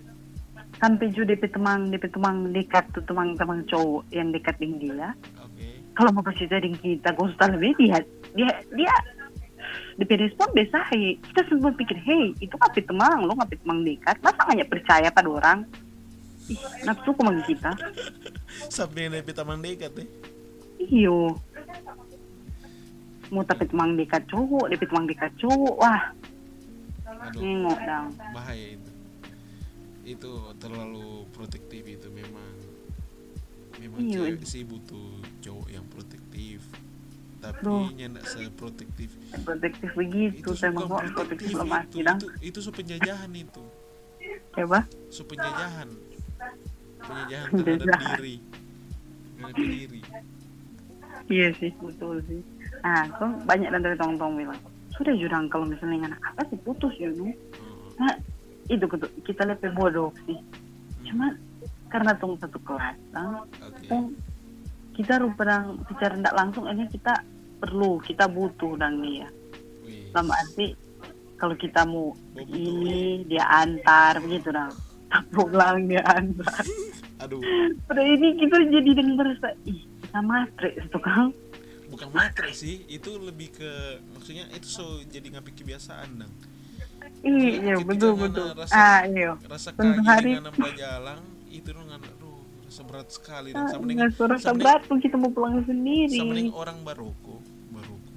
sampai 0.80 1.12
juga 1.12 1.36
DP 1.36 1.52
teman 1.52 1.92
DP 1.92 2.06
teman 2.16 2.56
dekat 2.56 2.88
tuh 2.96 3.04
teman 3.04 3.36
teman 3.36 3.68
cowok 3.68 4.08
yang 4.16 4.32
dekat 4.32 4.56
dengan 4.62 4.80
dia 4.80 5.10
okay. 5.36 5.84
kalau 5.98 6.16
mau 6.16 6.24
kasih 6.24 6.48
jadi 6.48 6.72
kita 6.80 7.12
gue 7.12 7.28
sudah 7.36 7.50
lebih 7.52 7.76
dia 7.76 8.00
dia 8.38 8.50
dia 8.72 8.94
DP 10.00 10.16
respon 10.16 10.48
biasa 10.56 10.78
hey. 10.96 11.20
kita 11.20 11.42
semua 11.52 11.76
pikir 11.76 12.00
hey 12.00 12.32
itu 12.40 12.56
ngapain 12.56 12.88
teman 12.88 13.28
lo 13.28 13.36
ngapain 13.36 13.60
teman 13.60 13.84
dekat 13.84 14.16
masa 14.24 14.48
nggak 14.48 14.72
percaya 14.72 15.10
pada 15.12 15.30
orang 15.30 15.60
Ih, 16.50 16.58
nafsu 16.82 17.14
kemang 17.14 17.44
kita 17.46 17.76
sampai 18.76 19.12
DP 19.12 19.36
teman 19.36 19.60
dekat 19.60 19.92
deh 19.92 20.08
iyo 20.80 21.36
mau 23.30 23.46
tapi 23.46 23.70
temang 23.70 23.94
dekat 23.94 24.26
cowok 24.30 24.66
tapi 24.74 24.86
temang 24.86 25.06
dekat 25.06 25.32
cowok 25.38 25.76
wah. 25.78 26.04
Nengok 27.36 27.80
dong. 27.84 28.08
Bahaya 28.34 28.68
itu. 28.78 28.92
Itu 30.06 30.32
terlalu 30.58 31.26
protektif 31.34 31.84
itu 31.86 32.08
memang. 32.10 32.54
Memang 33.80 34.00
iya. 34.04 34.36
cewek 34.36 34.44
sih 34.44 34.64
butuh 34.66 35.24
cowok 35.42 35.68
yang 35.72 35.86
protektif. 35.90 36.60
Tapi 37.40 37.96
nyendak 37.96 38.28
seprotektif. 38.28 39.16
Protektif 39.48 39.90
begitu 39.96 40.52
saya 40.60 40.76
mau 40.76 41.00
protektif 41.16 41.56
lemah 41.56 41.88
itu, 41.88 42.04
itu, 42.04 42.28
itu 42.44 42.60
su 42.60 42.72
penjajahan 42.76 43.32
itu. 43.32 43.64
Coba 44.52 44.84
su 45.08 45.24
penjajahan 45.24 45.88
penjajahan. 47.00 47.50
terhadap 47.64 48.00
diri. 48.20 48.36
Terhadap 49.40 49.56
diri. 49.56 50.02
Iya 51.30 51.48
sih 51.62 51.72
betul 51.80 52.26
sih 52.26 52.42
nah 52.84 53.04
kan 53.18 53.40
banyak 53.44 53.70
dari 53.72 53.98
tong-tong 54.00 54.40
bilang 54.40 54.60
sudah 54.96 55.16
jurang 55.16 55.48
kalau 55.48 55.64
misalnya 55.64 56.12
anak 56.12 56.22
apa 56.36 56.42
sih? 56.52 56.60
Putus 56.64 56.94
ya 57.00 57.08
nu 57.14 57.32
nah 58.00 58.16
itu 58.70 58.86
kita 59.26 59.50
lebih 59.50 59.74
bodoh 59.74 60.14
sih. 60.30 60.38
Cuma 61.08 61.34
karena 61.90 62.14
tong 62.22 62.38
satu 62.38 62.62
kelas 62.62 62.96
nah, 63.12 63.42
okay. 63.66 64.14
kita 64.94 65.18
rupanya 65.18 65.74
bicara 65.90 66.14
tidak 66.22 66.36
langsung 66.38 66.70
ini 66.70 66.86
kita 66.86 67.18
perlu 67.60 67.98
kita 68.06 68.30
butuh 68.30 68.78
dan 68.78 69.02
dia. 69.02 69.28
Sama 70.14 70.38
arti 70.38 70.78
kalau 71.40 71.56
kita 71.56 71.88
mau 71.88 72.14
ini 72.36 73.24
dia 73.26 73.48
antar 73.48 74.20
begitu 74.22 74.52
dong 74.52 74.72
tak 75.10 75.24
pulang 75.34 75.90
dia 75.90 76.04
antar. 76.06 76.64
Aduh. 77.26 77.42
Pada 77.90 78.00
ini 78.06 78.38
kita 78.38 78.64
jadi 78.70 78.92
dengan 78.96 79.20
merasa 79.20 79.52
ih 79.68 79.82
kita 80.06 80.20
matre 80.24 80.72
itu 80.78 80.98
kan 81.02 81.34
bukan 82.00 82.16
matre 82.16 82.56
sih 82.56 82.88
itu 82.88 83.20
lebih 83.20 83.52
ke 83.52 84.00
maksudnya 84.16 84.48
itu 84.56 84.72
so 84.72 85.04
jadi 85.12 85.36
ngapik 85.36 85.52
kebiasaan 85.52 86.24
dong 86.24 86.34
iya 87.28 87.76
betul 87.84 88.16
betul. 88.16 88.56
rasa, 88.56 88.72
ah 88.72 89.00
iya. 89.04 89.36
rasa 89.44 89.76
kaki 89.76 90.00
hari... 90.08 90.40
dengan 90.40 90.56
jalan 90.80 91.20
itu 91.52 91.76
dong 91.76 91.92
anak 91.92 92.08
aduh 92.08 92.40
rasa 92.64 92.82
berat 92.88 93.08
sekali 93.12 93.50
dan 93.52 93.68
sama 93.68 93.84
dengan 93.84 94.08
rasa 94.16 94.56
berat 94.56 94.82
tuh 94.88 94.96
kita 94.96 95.20
mau 95.20 95.28
pulang 95.28 95.60
sendiri. 95.68 96.24
sama 96.24 96.34
dengan 96.40 96.56
orang 96.56 96.78
baroko 96.88 97.44
baroko. 97.76 98.16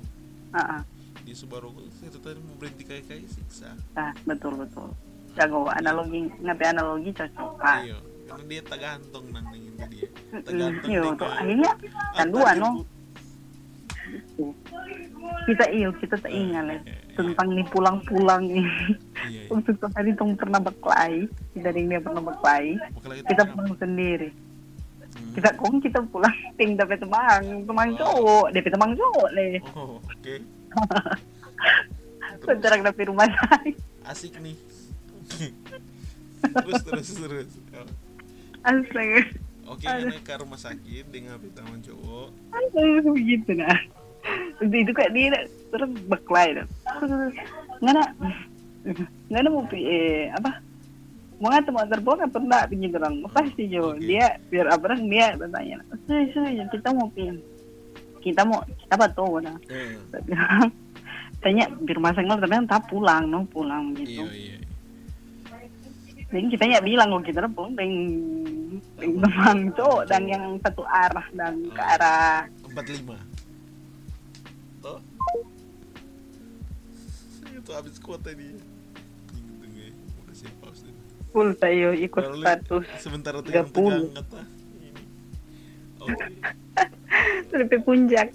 Ah, 0.55 0.79
ah. 0.79 0.83
di 1.27 1.35
Subaroko 1.35 1.83
itu 1.83 2.19
tadi 2.23 2.39
mau 2.39 2.55
berhenti 2.55 2.87
kayak 2.87 3.11
kayak 3.11 3.27
siksa. 3.35 3.75
Ah 3.99 4.15
betul 4.23 4.63
betul. 4.63 4.95
Jago 5.35 5.67
analogi 5.75 6.31
ngapain 6.39 6.79
analogi 6.79 7.11
cocok 7.11 7.59
ah. 7.67 7.83
iya. 7.83 7.99
Karena 8.31 8.45
dia 8.47 8.61
tak 8.63 8.79
gantung 8.79 9.27
nang 9.35 9.47
itu 9.51 9.83
dia. 9.91 10.07
Tak 10.39 10.53
gantung 10.55 10.87
iya 10.87 11.03
tuh 11.19 11.31
akhirnya 11.35 11.73
kan 12.15 12.27
dua 12.31 12.51
no 12.55 12.71
gitu 14.33 14.57
kita 15.47 15.65
iyo 15.75 15.91
kita 15.99 16.17
tak 16.19 16.33
ingat 16.33 16.65
lah 16.65 16.81
tentang 17.19 17.49
nih 17.53 17.67
pulang-pulang 17.69 18.43
nih 18.47 18.67
iya, 19.29 19.43
iya. 19.45 19.51
untuk 19.53 19.77
hari 19.93 20.15
tong 20.17 20.33
pernah 20.39 20.61
berkelahi 20.63 21.29
dari 21.59 21.81
dia 21.85 22.01
pernah 22.01 22.23
berkelahi 22.23 22.79
kita 23.27 23.43
pulang 23.53 23.75
sendiri 23.77 24.31
hmm. 24.33 25.33
kita 25.37 25.51
kong 25.59 25.77
kita 25.83 26.01
pulang 26.09 26.35
ting 26.59 26.79
dapat 26.79 26.99
teman 27.03 27.67
teman 27.67 27.89
oh. 27.93 27.99
cowok 28.01 28.47
dapat 28.55 28.71
teman 28.73 28.91
cowok 28.97 29.29
nih 29.37 29.55
oh, 29.77 29.99
oke 30.01 30.01
okay. 30.23 30.39
Dari 32.43 33.05
rumah 33.07 33.29
saya 33.29 33.71
asik 34.11 34.35
nih 34.41 34.57
terus 36.43 36.83
terus 36.83 37.09
terus 37.15 37.51
Astaga. 38.63 39.27
Oke, 39.67 39.91
okay, 39.91 40.23
ke 40.23 40.35
rumah 40.39 40.55
sakit 40.55 41.11
dengan 41.11 41.35
teman 41.51 41.83
cowok. 41.83 42.31
Begitu 43.11 43.59
nah 43.59 43.75
itu 44.63 44.93
kayak 44.95 45.13
dia 45.15 45.41
terus 45.73 45.91
nggak 47.83 47.95
nak 47.95 48.09
nggak 49.31 49.41
nak 49.43 49.51
mau 49.51 49.67
eh 49.75 50.31
apa? 50.31 50.63
Mau 51.43 51.51
nggak 51.51 51.67
teman 51.67 51.91
terbawa 51.91 52.31
pernah 52.31 52.63
pinjam 52.71 53.03
orang. 53.03 53.27
Pasti 53.35 53.67
jo 53.67 53.99
dia 53.99 54.39
biar 54.47 54.71
apa 54.71 54.95
dia 54.99 55.35
bertanya 55.35 55.83
saya 56.07 56.27
saya 56.31 56.65
kita 56.71 56.95
mau 56.95 57.11
pin 57.11 57.43
kita 58.23 58.47
mau 58.47 58.63
kita 58.63 58.95
batu 58.95 59.43
nah 59.43 59.59
hmm. 59.67 60.71
tanya 61.43 61.67
di 61.83 61.91
rumah 61.91 62.15
sakit 62.15 62.39
tapi 62.39 62.55
tak 62.71 62.87
pulang 62.87 63.27
no 63.27 63.43
pulang 63.51 63.99
gitu. 63.99 64.23
Iya, 64.31 64.55
iya. 64.55 64.59
jadi 66.31 66.47
kita 66.55 66.65
ya 66.71 66.81
bilang 66.81 67.11
kalau 67.11 67.27
kita 67.27 67.51
pulang. 67.51 67.75
Dengan 67.75 67.95
teman 69.03 69.59
cowok 69.75 70.03
dan 70.09 70.23
yang 70.31 70.45
satu 70.63 70.87
arah 70.87 71.27
dan 71.35 71.61
ke 71.67 71.83
arah 71.83 72.47
empat 72.71 72.87
lima 72.89 73.19
itu 77.63 77.71
habis 77.71 77.95
kuota 78.03 78.35
pause 80.59 80.83
full 81.31 81.55
saya 81.63 81.95
ikut 81.95 82.25
Lalu, 82.27 82.43
status. 82.43 82.87
tegang-tegang 83.47 84.11
kata 84.19 84.41
oke 86.03 86.27
sampai 87.53 87.79
puncak. 87.85 88.29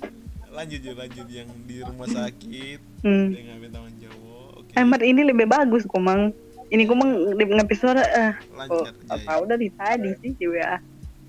Lanjut 0.54 0.82
ya 0.82 0.94
lanjut 0.98 1.28
yang 1.30 1.50
di 1.70 1.82
rumah 1.86 2.08
sakit. 2.10 2.80
Hmm. 3.06 3.34
dengan 3.34 3.70
teman 3.70 3.94
Jawa 4.02 4.64
oke. 4.64 4.74
Okay. 4.74 5.10
ini 5.10 5.22
lebih 5.28 5.46
bagus 5.50 5.84
komang. 5.86 6.34
Ini 6.68 6.84
komang 6.84 7.36
ngapis 7.38 7.80
suara 7.80 8.04
eh. 8.04 8.34
Lancar, 8.52 8.92
oh, 8.92 9.14
apa 9.14 9.32
udah 9.40 9.56
di 9.56 9.72
tadi 9.72 10.12
sih 10.20 10.36
WA 10.48 10.80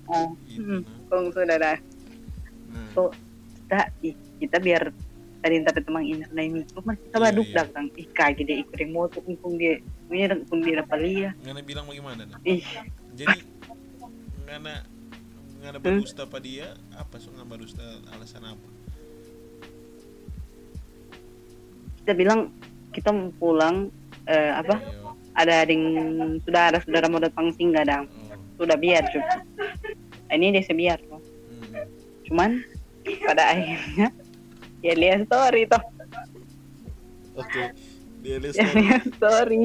oh 0.09 0.33
gitu, 0.49 0.81
hmm, 0.81 0.81
kong 1.07 1.31
saudara. 1.31 1.77
Nah. 2.69 2.87
so 2.97 3.13
kita 3.65 3.79
kita 4.41 4.57
biar 4.57 4.83
tadi 5.39 5.55
tapi 5.63 5.79
teman 5.83 6.03
ini 6.03 6.23
sudah 6.27 6.43
ini. 6.43 6.61
Cuma 6.71 6.91
kita 6.95 7.17
iya, 7.17 7.23
baduk 7.23 7.47
iya. 7.47 7.55
datang 7.63 7.85
ih 7.95 8.07
kaget 8.11 8.45
deh 8.45 8.57
ikut 8.63 8.77
yang 8.79 8.91
motor 8.91 9.21
pun 9.23 9.51
dia 9.55 9.73
punya 10.07 10.25
pun 10.47 10.57
dia 10.63 10.75
dapat 10.83 10.97
lihat 10.99 11.33
ngana 11.43 11.61
bilang 11.63 11.85
bagaimana 11.87 12.23
nah? 12.27 12.39
ih. 12.43 12.63
Jadi 13.15 13.39
ngana 14.47 14.75
ngana 15.63 15.77
barusta 15.79 16.23
hmm? 16.27 16.39
dia? 16.43 16.67
Apa 16.95 17.15
so 17.19 17.31
ngana 17.31 17.47
barusta 17.47 17.85
alasan 18.11 18.43
apa? 18.43 18.67
Kita 22.03 22.11
bilang 22.15 22.51
kita 22.91 23.13
mau 23.15 23.31
pulang 23.37 23.93
eh, 24.27 24.51
apa? 24.51 24.75
Ayo. 24.81 25.15
ada 25.39 25.63
yang 25.63 26.35
sudah 26.43 26.73
ada 26.73 26.83
saudara 26.83 27.07
mau 27.07 27.21
datang 27.23 27.55
singgah 27.55 27.87
dong 27.87 28.11
oh. 28.11 28.35
sudah 28.59 28.75
biar 28.75 29.07
cukup 29.07 29.39
ini 30.35 30.51
dia 30.51 30.63
sebiar 30.67 30.99
hmm. 30.99 31.87
cuman 32.27 32.59
pada 33.23 33.55
akhirnya 33.55 34.11
ya 34.85 34.93
lihat 34.95 35.27
story 35.27 35.67
toh. 35.67 35.83
Oke 37.39 37.47
okay. 37.47 37.67
lihat 38.23 38.53
story. 38.55 38.81
Ya, 38.83 38.97
story. 39.15 39.63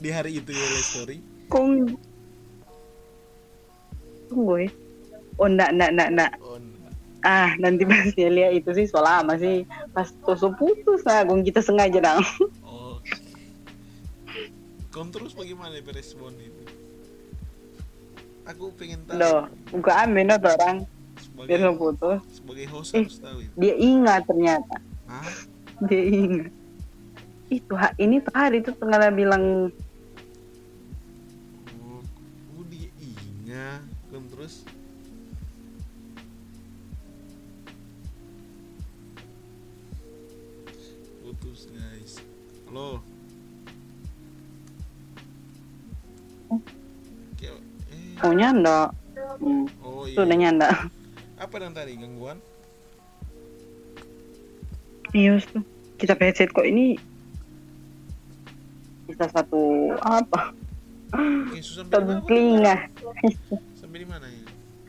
Di 0.00 0.08
hari 0.10 0.30
itu 0.40 0.50
ya 0.50 0.66
story. 0.82 1.16
Kung. 1.50 1.94
Tunggu 4.30 4.54
ya. 4.64 4.68
Oh 5.38 5.50
nak 5.50 5.70
nak 5.74 5.90
nak 5.90 6.08
nak. 6.14 6.32
Oh, 6.42 6.58
ah 7.24 7.56
nanti 7.56 7.88
pas 7.88 8.12
dia 8.12 8.28
lihat 8.28 8.52
itu 8.62 8.70
sih 8.76 8.86
soal 8.86 9.06
lama 9.06 9.34
sih. 9.40 9.66
Pas 9.90 10.10
tusuk 10.24 10.54
putus 10.60 11.02
nah 11.02 11.24
kung 11.24 11.42
kita 11.42 11.64
sengaja 11.64 11.98
dong 12.00 12.22
oh 12.62 13.00
kau 14.94 15.02
terus 15.10 15.34
bagaimana 15.34 15.74
berespon 15.82 16.30
itu? 16.38 16.62
Aku 18.46 18.70
pengen 18.78 19.02
tahu. 19.10 19.18
Loh 19.18 19.50
bukan 19.74 19.94
amin 20.06 20.30
orang 20.30 20.86
sebagai, 21.34 21.58
dia 21.58 21.74
putus 21.74 22.22
sebagai 22.30 22.66
host 22.70 22.94
eh, 22.94 23.02
harus 23.02 23.18
tahu 23.18 23.38
itu. 23.42 23.54
dia 23.58 23.74
ingat 23.74 24.22
ternyata 24.22 24.76
Hah? 25.10 25.26
dia 25.90 26.02
ingat 26.06 26.52
itu 27.50 27.74
ini 27.98 28.16
tuh 28.22 28.34
hari 28.38 28.62
itu 28.62 28.70
tengah 28.78 29.10
bilang 29.10 29.74
oh, 31.82 32.00
oh 32.54 32.62
dia 32.70 32.86
ingat 33.02 33.82
kan 34.14 34.22
terus 34.30 34.62
putus 41.18 41.66
guys 41.74 42.22
halo 42.70 43.02
Oh, 48.24 48.32
nyanda. 48.32 48.88
Hmm. 49.36 49.68
Oh, 49.84 50.08
iya. 50.08 50.16
Sudah 50.16 50.36
nyanda 50.38 50.70
apa 51.44 51.60
yang 51.60 51.76
tadi? 51.76 51.92
Gangguan? 52.00 52.40
Iya 55.14 55.38
tuh 55.44 55.62
kita 56.00 56.18
headset 56.18 56.50
kok 56.50 56.66
ini 56.66 56.98
bisa 59.06 59.30
satu 59.30 59.94
apa? 60.02 60.50
Oke, 61.14 61.62
sampai 61.62 62.18
telinga. 62.26 62.76
Sampai 63.78 64.02
di 64.02 64.08
mana 64.08 64.26
ya 64.26 64.42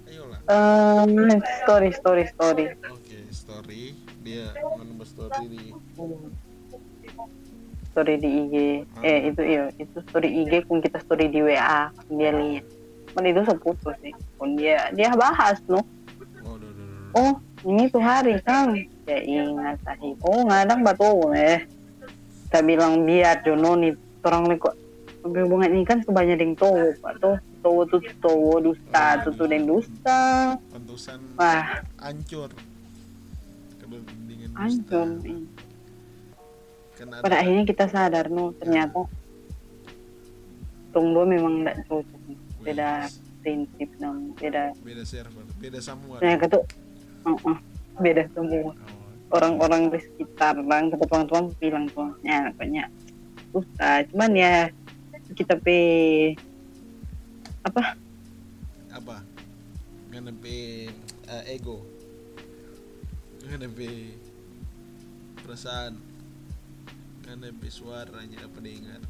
ayolah 0.10 0.40
um, 0.50 1.38
story 1.62 1.94
story 1.94 2.24
story. 2.32 2.66
Oke 2.90 3.06
okay, 3.06 3.24
story. 3.30 3.84
Dia 4.26 4.50
menambah 4.58 5.06
story 5.06 5.46
di 5.46 5.62
story 7.94 8.14
di 8.18 8.30
IG 8.42 8.56
ah. 8.98 9.08
eh 9.08 9.20
itu 9.30 9.42
iya 9.46 9.64
itu 9.78 9.98
story 10.10 10.30
IG 10.42 10.66
pun 10.66 10.82
kita 10.82 10.98
story 11.06 11.30
di 11.30 11.46
WA 11.46 11.94
dia 12.10 12.32
lihat. 12.34 12.66
Kan 13.14 13.30
itu 13.30 13.46
seputus 13.46 13.96
sih. 14.02 14.16
Pun 14.42 14.58
dia 14.58 14.90
dia 14.98 15.14
bahas 15.14 15.62
loh 15.70 15.86
oh 17.16 17.34
ini 17.66 17.90
tuh 17.90 18.04
hari 18.04 18.38
kang 18.44 18.76
ya 19.08 19.20
ingat 19.24 19.80
tadi. 19.82 20.14
Oh 20.22 20.46
ngadang 20.46 20.84
batu 20.86 21.32
eh 21.34 21.66
kita 22.46 22.62
bilang 22.62 23.08
biar 23.08 23.42
jono 23.42 23.74
nih 23.80 23.96
orang 24.22 24.54
nih 24.54 24.58
kok 24.60 24.76
hubungan 25.26 25.72
ini. 25.74 25.84
Kan 25.88 26.04
sebanyak 26.06 26.38
yang 26.38 26.54
tahu 26.54 26.94
atau 27.02 27.40
tahu 27.66 27.78
tuh 27.90 28.02
tahu 28.22 28.62
dusta 28.62 29.24
tuh 29.26 29.34
tuh 29.34 29.48
yang 29.50 29.66
dusta. 29.66 30.54
Pantusan 30.70 31.20
wah. 31.40 31.82
hancur. 32.04 32.52
Hancur 34.56 35.08
pada 36.96 37.44
akhirnya 37.44 37.68
kita 37.68 37.86
sadar 37.92 38.32
no 38.32 38.56
ternyata 38.56 39.04
tunggu 40.96 41.28
memang 41.28 41.64
tidak 41.64 41.78
cocok. 41.92 42.22
Beda 42.64 42.90
prinsip 43.44 43.90
no 44.02 44.34
beda 44.40 44.74
beda 44.82 45.04
server 45.04 45.46
beda 45.60 45.80
semua. 45.84 46.18
Ternyata 46.24 46.46
tuh 46.50 46.64
uh 47.26 47.58
beda 48.00 48.28
semua. 48.36 48.76
Orang-orang 49.34 49.90
di 49.90 50.00
sekitar 50.00 50.62
bang 50.64 50.94
kata 50.94 51.06
tuan-tuan 51.10 51.50
bilang 51.58 51.90
tuh 51.92 52.14
ya 52.22 52.54
banyak 52.56 52.88
susah 53.56 54.04
cuman 54.12 54.32
ya 54.36 54.54
kita 55.34 55.58
pe 55.58 55.80
apa? 57.66 57.98
Apa? 58.94 59.26
Karena 60.14 60.30
pe 60.30 60.86
uh, 61.26 61.44
ego. 61.50 61.82
Karena 63.42 63.66
pe 63.66 64.14
perasaan. 65.42 65.98
Karena 67.26 67.50
pe 67.50 67.68
suaranya 67.74 68.46
apa 68.46 68.58
dengar 68.62 69.02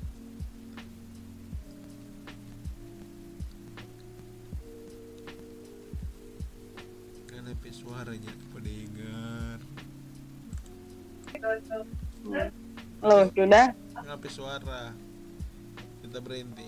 suaranya 7.86 8.34
kepada 8.34 8.70
dengar 8.74 9.58
Lo 13.06 13.30
sudah? 13.30 13.70
Ngapain 14.02 14.32
suara? 14.34 14.82
Kita 16.02 16.18
berhenti. 16.18 16.66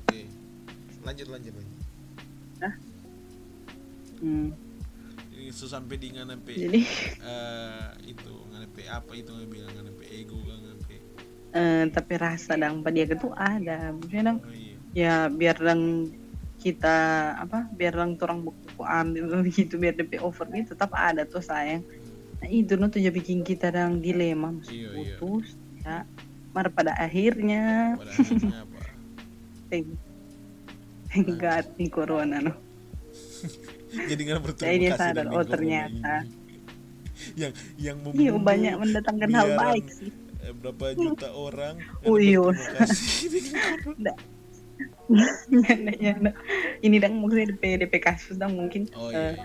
Oke. 0.00 0.20
Lanjut 1.04 1.28
lanjut 1.28 1.52
lanjut. 1.52 1.80
Hah? 2.64 2.74
Hmm. 4.24 4.48
Ini 5.36 5.52
sampai 5.52 5.96
di 6.00 6.08
sampai 6.16 6.54
Jadi 6.56 6.80
uh, 7.20 7.92
itu 8.08 8.32
nganepe 8.48 8.88
apa 8.88 9.12
itu 9.12 9.28
nggak 9.28 9.50
bilang 9.52 9.72
nganepe 9.76 10.04
ego 10.08 10.40
nganepe. 10.40 10.96
Uh, 11.52 11.84
tapi 11.92 12.14
rasa 12.16 12.56
dang 12.56 12.80
pada 12.80 12.96
dia 12.96 13.12
itu 13.12 13.28
ada. 13.36 13.92
Maksudnya 13.92 14.24
dang, 14.32 14.38
oh, 14.40 14.52
iya. 14.56 14.76
ya 14.96 15.14
biar 15.28 15.56
dang 15.60 16.08
kita 16.66 16.96
apa 17.38 17.70
biar 17.78 17.94
orang 17.94 18.18
orang 18.18 18.50
buku 18.50 18.82
ambil 18.82 19.24
gitu 19.54 19.78
biar 19.78 19.94
DP 19.94 20.18
over 20.18 20.50
gitu 20.50 20.74
tetap 20.74 20.90
ada 20.90 21.22
tuh 21.22 21.38
sayang. 21.38 21.86
Nah 22.42 22.48
itu 22.50 22.74
tuh 22.74 22.90
tuh 22.90 23.14
bikin 23.14 23.46
kita 23.46 23.70
yang 23.70 24.02
dilema. 24.02 24.50
Masih 24.50 24.74
iya, 24.74 24.88
iya. 24.90 25.14
putus 25.22 25.54
iya. 25.78 26.02
ya 26.02 26.26
mar 26.56 26.72
pada 26.72 26.96
akhirnya, 26.96 27.94
pada 28.00 28.16
akhirnya 28.16 28.64
apa? 28.64 28.80
thank, 29.68 29.86
thank 31.12 31.28
God 31.36 31.68
nih 31.76 31.88
corona 31.92 32.40
no 32.40 32.56
jadi 34.08 34.20
nggak 34.24 34.40
berterima 34.40 34.64
kasih 34.72 34.80
dia 34.80 34.92
sadar 34.96 35.26
oh 35.30 35.44
ternyata. 35.44 36.24
Yang 37.40 37.52
yang 37.80 37.96
iya 38.12 38.32
banyak 38.36 38.74
mendatangkan 38.76 39.30
hal 39.32 39.48
baik 39.56 39.88
sih. 39.88 40.12
eh, 40.44 40.52
berapa 40.52 40.92
juta 40.94 41.32
orang 41.32 41.80
oh 42.04 42.20
iya 42.20 42.44
ini 46.86 46.96
dang 46.98 47.14
maksudnya 47.22 47.54
DP 47.54 47.62
DP 47.86 47.94
kasus 48.02 48.36
dang 48.36 48.58
mungkin. 48.58 48.90
Oh, 48.98 49.10
iya, 49.10 49.38
iya. 49.38 49.44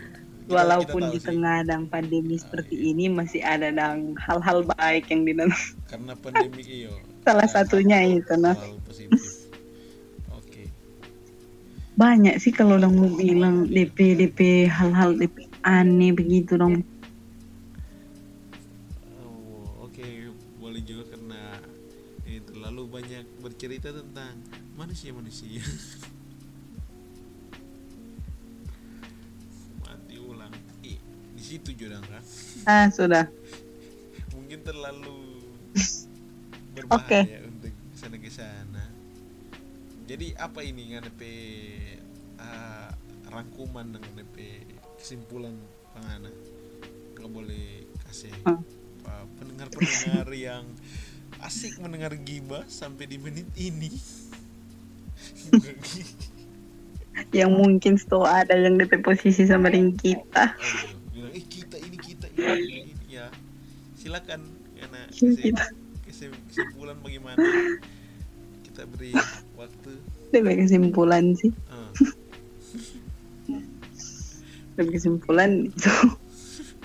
Uh, 0.50 0.58
walaupun 0.58 1.08
kita 1.10 1.14
di 1.16 1.20
tengah 1.22 1.58
dang 1.64 1.88
pandemi 1.88 2.36
ah, 2.36 2.42
seperti 2.42 2.76
iya. 2.76 2.88
ini 2.92 3.06
masih 3.08 3.42
ada 3.46 3.72
dang 3.72 4.18
hal-hal 4.20 4.68
baik 4.78 5.08
yang 5.08 5.24
di 5.24 5.34
dalam. 5.38 5.62
Karena 5.88 6.14
pandemi 6.18 6.64
iyo 6.66 6.92
salah 7.26 7.46
ya, 7.46 7.54
satunya 7.62 8.02
itu 8.02 8.34
nah. 8.34 8.58
okay. 10.34 10.66
banyak 11.94 12.36
sih 12.42 12.50
kalau 12.50 12.82
dong 12.82 12.98
mau 12.98 13.14
bilang 13.14 13.70
DP 13.70 14.18
DP 14.18 14.66
hal-hal 14.66 15.14
DP 15.14 15.46
aneh 15.62 16.12
begitu 16.12 16.58
dong. 16.58 16.82
Oh, 19.22 19.86
oke. 19.86 19.94
Okay. 19.94 20.34
boleh 20.58 20.82
juga 20.82 21.14
karena 21.14 21.62
ini 22.26 22.42
terlalu 22.42 22.84
banyak 22.90 23.26
bercerita 23.44 23.94
tentang 23.94 24.34
manusia 24.82 25.14
manusia 25.14 25.62
mati 29.86 30.18
ulang 30.18 30.54
eh, 30.82 30.98
di 31.38 31.44
situ 31.46 31.78
juga 31.78 32.02
kan 32.02 32.24
ah 32.66 32.90
sudah 32.90 33.30
mungkin 34.34 34.66
terlalu 34.66 35.22
Oke. 36.92 37.24
Okay. 37.24 37.44
untuk 37.48 37.74
sana 37.96 38.16
ke 38.16 38.32
sana. 38.32 38.84
Jadi 40.08 40.36
apa 40.36 40.60
ini 40.64 40.96
ngadepe 40.96 41.36
uh, 42.40 42.90
rangkuman 43.32 43.96
dengan 43.96 44.12
DP 44.20 44.68
kesimpulan 45.00 45.56
pangana 45.96 46.32
nggak 47.16 47.32
boleh 47.32 47.86
kasih 48.10 48.34
hmm. 48.44 48.60
pendengar-pendengar 49.40 50.28
yang 50.36 50.66
asik 51.46 51.80
mendengar 51.80 52.12
giba 52.18 52.66
sampai 52.68 53.08
di 53.08 53.22
menit 53.22 53.48
ini 53.56 53.94
yang 57.38 57.52
mungkin 57.56 57.96
setelah 57.96 58.44
ada 58.44 58.56
yang 58.58 58.80
di 58.80 58.88
posisi 59.00 59.46
sama 59.48 59.72
dengan 59.72 59.96
kita. 60.00 60.56
Bilang 61.12 61.34
eh 61.36 61.44
kita 61.46 61.78
ini 61.80 61.98
kita 61.98 62.26
ini, 62.36 62.44
ini, 62.66 62.80
ini 62.96 63.06
ya. 63.10 63.28
Silakan 63.96 64.42
karena 64.76 65.00
iya, 65.12 65.54
kesimpulan 66.08 66.98
bagaimana? 67.00 67.38
Kita 68.66 68.82
beri 68.90 69.14
waktu. 69.56 69.92
Lebih 70.34 70.56
kesimpulan 70.66 71.36
sih. 71.38 71.52
Uh. 71.70 71.92
lebih 74.80 74.98
kesimpulan 74.98 75.70
itu. 75.70 75.94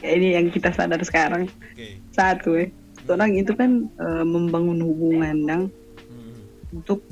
Ini 0.04 0.36
yang 0.38 0.52
kita 0.52 0.70
sadar 0.76 1.00
sekarang. 1.02 1.48
Okay. 1.72 1.98
satu 2.12 2.56
ya 2.56 2.68
orang 3.10 3.38
itu 3.38 3.52
kan 3.54 3.86
e, 3.86 4.06
membangun 4.26 4.82
hubungan 4.82 5.36
yang 5.46 5.62
hmm. 6.10 6.74
untuk 6.74 7.02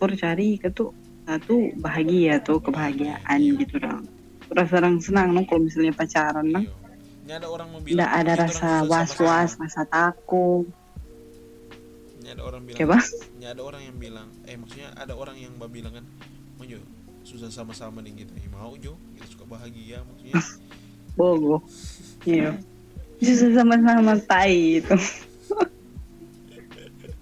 for 0.00 0.16
cari 0.16 0.56
itu 0.56 0.84
satu 1.28 1.76
bahagia 1.76 2.40
tuh 2.40 2.56
kebahagiaan 2.64 3.38
gitu 3.60 3.76
dong. 3.76 4.08
Rasa 4.48 4.80
orang 4.80 4.96
senang 5.04 5.36
dong 5.36 5.44
kalau 5.44 5.68
misalnya 5.68 5.92
pacaran 5.92 6.48
dong. 6.48 6.64
Iya. 7.28 7.38
ada 7.38 7.46
orang 7.46 7.68
mau 7.70 7.78
bilang 7.78 8.10
ada 8.10 8.32
rasa 8.34 8.82
was-was 8.88 9.60
rasa 9.60 9.84
takut. 9.86 10.64
Ada 12.24 12.42
orang 12.42 12.62
bilang 12.64 12.78
Coba? 12.80 12.98
ada 13.44 13.62
orang 13.62 13.82
yang 13.86 13.96
bilang 14.00 14.26
eh 14.46 14.54
maksudnya 14.58 14.90
ada 14.94 15.12
orang 15.14 15.36
yang 15.38 15.54
bilang 15.70 15.92
kan 15.94 16.06
mau 16.58 16.66
jo 16.66 16.78
susah 17.22 17.52
sama-sama 17.52 18.00
nih 18.00 18.24
gitu. 18.24 18.32
Ya 18.34 18.48
mau 18.50 18.72
jo. 18.80 18.96
Kita 19.14 19.26
suka 19.36 19.44
bahagia 19.46 20.02
maksudnya. 20.02 20.34
Bogo 21.18 21.62
iya. 22.24 22.56
Susah 23.20 23.52
sama-sama 23.60 24.16
tai 24.24 24.80
itu 24.82 24.96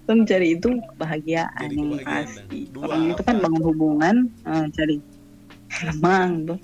Tuh 0.09 0.25
cari 0.25 0.57
itu 0.57 0.73
kebahagiaan 0.73 1.69
yang 1.69 2.01
pasti. 2.01 2.65
orang 2.81 3.13
itu 3.13 3.21
kan 3.21 3.37
bangun 3.37 3.61
hubungan 3.61 4.15
uh, 4.41 4.65
cari 4.73 4.97
emang 5.85 6.49
tuh 6.49 6.59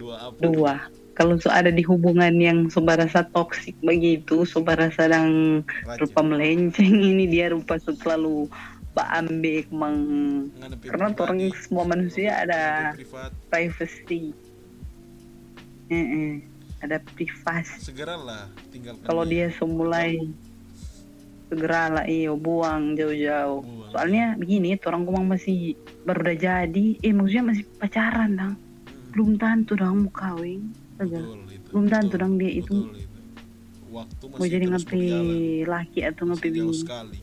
dua 0.00 0.32
apa? 0.32 0.40
Dua. 0.40 0.74
Kalau 1.12 1.36
so 1.36 1.52
ada 1.52 1.68
di 1.68 1.84
hubungan 1.84 2.32
yang 2.40 2.72
sobat 2.72 3.04
rasa 3.04 3.28
toksik 3.36 3.76
begitu 3.84 4.48
sobat 4.48 4.80
rasa 4.80 5.12
sedang 5.12 5.60
rupa 6.00 6.24
melenceng 6.24 6.96
ini 7.04 7.28
dia 7.28 7.52
rupa 7.52 7.76
selalu 7.76 8.48
ambek 8.96 9.68
meng 9.68 10.48
karena 10.80 11.12
orang 11.20 11.52
semua 11.52 11.84
manusia 11.84 12.32
ada 12.32 12.96
privacy. 13.52 14.32
Ada 16.80 17.00
privasi. 17.12 17.92
Segeralah 17.92 18.48
tinggal 18.72 18.96
kalau 19.04 19.28
dia. 19.28 19.52
semulai 19.52 20.32
segeralah 21.46 22.04
iyo 22.10 22.34
buang 22.34 22.98
jauh-jauh. 22.98 23.62
Soalnya 23.94 24.34
begini 24.34 24.74
orang 24.82 25.06
kumang 25.06 25.26
masih 25.30 25.78
baru 26.02 26.26
udah 26.26 26.38
jadi. 26.38 26.86
Eh 27.00 27.12
maksudnya 27.14 27.54
masih 27.54 27.64
pacaran 27.78 28.34
dong 28.34 28.54
hmm. 28.54 29.12
belum 29.16 29.30
tentu 29.40 29.72
dong 29.78 29.96
mau 30.04 30.12
kawin 30.12 30.72
betul, 31.00 31.40
itu, 31.48 31.68
belum 31.72 31.86
tentu 31.88 32.14
dong 32.16 32.34
dia 32.36 32.52
itu, 32.52 32.76
itu. 32.92 33.08
waktu 33.92 34.24
masih 34.28 34.40
mau 34.40 34.46
jadi 34.48 34.66
ngapi 34.68 35.04
laki 35.64 36.00
atau 36.04 36.22
ngapi 36.28 36.48
bini 36.52 36.74
sekali. 36.74 37.18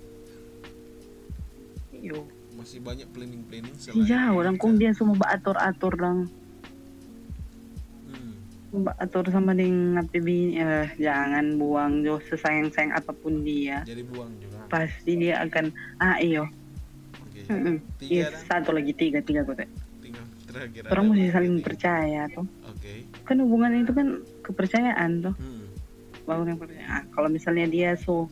Yo. 2.03 2.28
masih 2.53 2.80
banyak 2.80 3.09
planning 3.11 3.43
planning 3.49 3.76
selain 3.76 4.07
jauh 4.07 4.39
orang 4.39 4.55
kong 4.55 4.80
dia 4.80 4.95
semua 4.95 5.19
atur 5.28 5.57
atur 5.59 5.93
dong. 5.99 6.32
Atur 8.97 9.30
sama 9.30 9.53
dengan 9.53 10.01
bini 10.09 10.57
eh, 10.57 10.89
jangan 10.97 11.61
buang 11.61 12.01
jo 12.01 12.17
sesayang 12.26 12.74
sayang 12.74 12.97
apa 12.97 13.13
pun 13.13 13.45
dia. 13.45 13.86
Jadi 13.86 14.01
buang 14.09 14.34
juga. 14.41 14.65
Pasti 14.69 15.13
dia 15.17 15.45
akan 15.45 15.69
ah 16.01 16.17
iyo. 16.17 16.49
Okay. 17.30 17.45
mm 17.49 17.59
-mm. 17.61 17.76
Tiga, 18.01 18.34
yes, 18.34 18.45
satu 18.49 18.74
lagi 18.74 18.93
tiga 18.97 19.21
tiga 19.21 19.45
terakhir 19.45 19.84
orang 20.93 21.05
mesti 21.11 21.28
saling 21.34 21.55
percaya 21.65 22.21
tuh 22.30 22.45
okay. 22.69 23.09
kan 23.26 23.38
hubungan 23.41 23.82
itu 23.82 23.91
kan 23.91 24.21
kepercayaan 24.45 25.11
tuh 25.26 25.36
hmm. 25.36 25.65
bangun 26.24 26.55
yang 26.55 26.59
percaya. 26.61 27.03
Kalau 27.11 27.28
misalnya 27.28 27.65
dia 27.67 27.89
so 27.99 28.30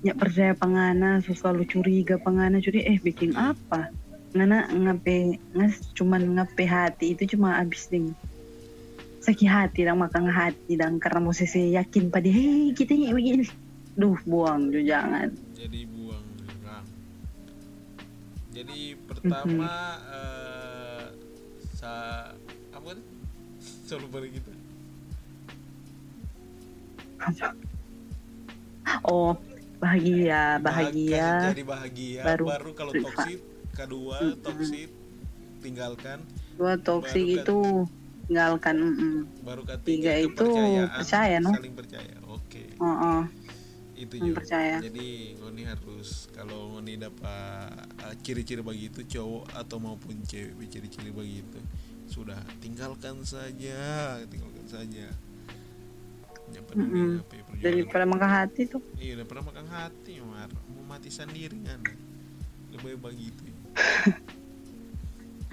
nyak 0.00 0.16
percaya 0.16 0.54
pangana 0.54 1.18
so 1.20 1.34
selalu 1.34 1.66
curiga 1.66 2.16
pangana 2.16 2.62
curi 2.62 2.86
eh 2.86 2.96
bikin 3.02 3.34
apa? 3.34 3.90
Ngana 4.32 4.70
ngape 4.70 5.40
ngas 5.56 5.92
cuman 5.96 6.38
ngape 6.38 6.64
hati 6.64 7.16
itu 7.16 7.36
cuma 7.36 7.58
abis 7.58 7.90
ding 7.90 8.14
sakit 9.28 9.44
hati 9.44 9.84
dan 9.84 10.00
makan 10.00 10.32
hati 10.32 10.80
dan 10.80 10.96
karena 10.96 11.20
mau 11.20 11.36
sesi 11.36 11.76
yakin 11.76 12.08
pada 12.08 12.32
hei 12.32 12.72
kita 12.72 12.96
ini 12.96 13.12
begini 13.12 13.44
duh 13.92 14.16
buang 14.24 14.72
juga 14.72 14.96
jangan. 14.96 15.28
Jadi 15.52 15.84
buang 15.84 16.24
juga 16.40 16.80
jadi 18.56 18.96
pertama 19.04 19.44
mm 19.44 19.68
-hmm. 19.68 20.16
uh, 20.16 21.04
sa 21.76 21.92
apa 22.72 22.86
kan 22.96 22.98
selalu 23.84 24.06
balik 24.08 24.30
kita 24.40 24.52
oh 29.04 29.36
bahagia 29.76 30.56
bahagia. 30.58 31.52
jadi 31.52 31.64
bahagia. 31.68 32.22
Baru, 32.24 32.44
baru 32.48 32.70
kalau 32.72 32.92
toksit 32.96 33.44
kedua 33.76 34.16
toksit 34.40 34.90
tinggalkan. 35.60 36.18
Dua 36.56 36.74
toksit 36.80 37.44
itu 37.44 37.86
tinggalkan 38.28 38.76
mm 38.76 38.92
-mm. 38.92 39.14
baru 39.40 39.62
ketiga 39.64 40.12
itu 40.20 40.44
percaya 40.92 41.40
no? 41.40 41.56
saling 41.56 41.72
percaya 41.72 42.14
oke. 42.28 42.44
Okay. 42.44 42.68
uh 42.76 42.84
-uh. 42.84 43.20
itu 43.98 44.14
juga 44.20 44.44
percaya. 44.44 44.76
Jadi 44.78 45.34
ngoni 45.40 45.62
harus 45.64 46.28
kalau 46.36 46.76
ngoni 46.76 47.00
dapat 47.00 47.72
uh, 48.04 48.14
ciri-ciri 48.20 48.60
begitu 48.60 49.02
cowok 49.08 49.48
atau 49.56 49.80
maupun 49.80 50.20
cewek 50.22 50.68
ciri-ciri 50.68 51.10
begitu 51.10 51.58
sudah 52.06 52.38
tinggalkan 52.60 53.24
saja 53.24 54.20
tinggalkan 54.28 54.66
saja. 54.68 55.08
Mm 56.76 56.86
-hmm. 56.88 57.10
jadi 57.60 57.84
pada 57.88 58.04
makan 58.08 58.28
hati 58.28 58.68
tuh. 58.68 58.80
Iya 59.00 59.24
pada 59.24 59.40
makan 59.40 59.66
hati 59.72 60.20
mar. 60.20 60.52
Mau 60.68 60.84
mati 60.84 61.08
sendiri 61.08 61.56
kan 61.64 61.80
lebih 62.68 63.00
begitu 63.00 63.48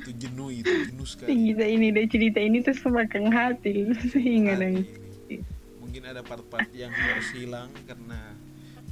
itu 0.06 0.12
jenuh 0.22 0.54
itu 0.54 0.70
jenuh 0.70 1.08
sekali. 1.10 1.34
Kita 1.34 1.66
ini 1.66 1.90
deh 1.90 2.06
cerita 2.06 2.38
ini 2.38 2.62
tuh 2.62 2.78
semakin 2.78 3.34
hati 3.34 3.90
sehingga 4.14 4.62
nangis 4.62 4.86
mungkin 5.82 6.06
ada 6.06 6.22
part-part 6.22 6.70
yang 6.78 6.94
harus 6.94 7.26
hilang 7.34 7.74
karena 7.90 8.38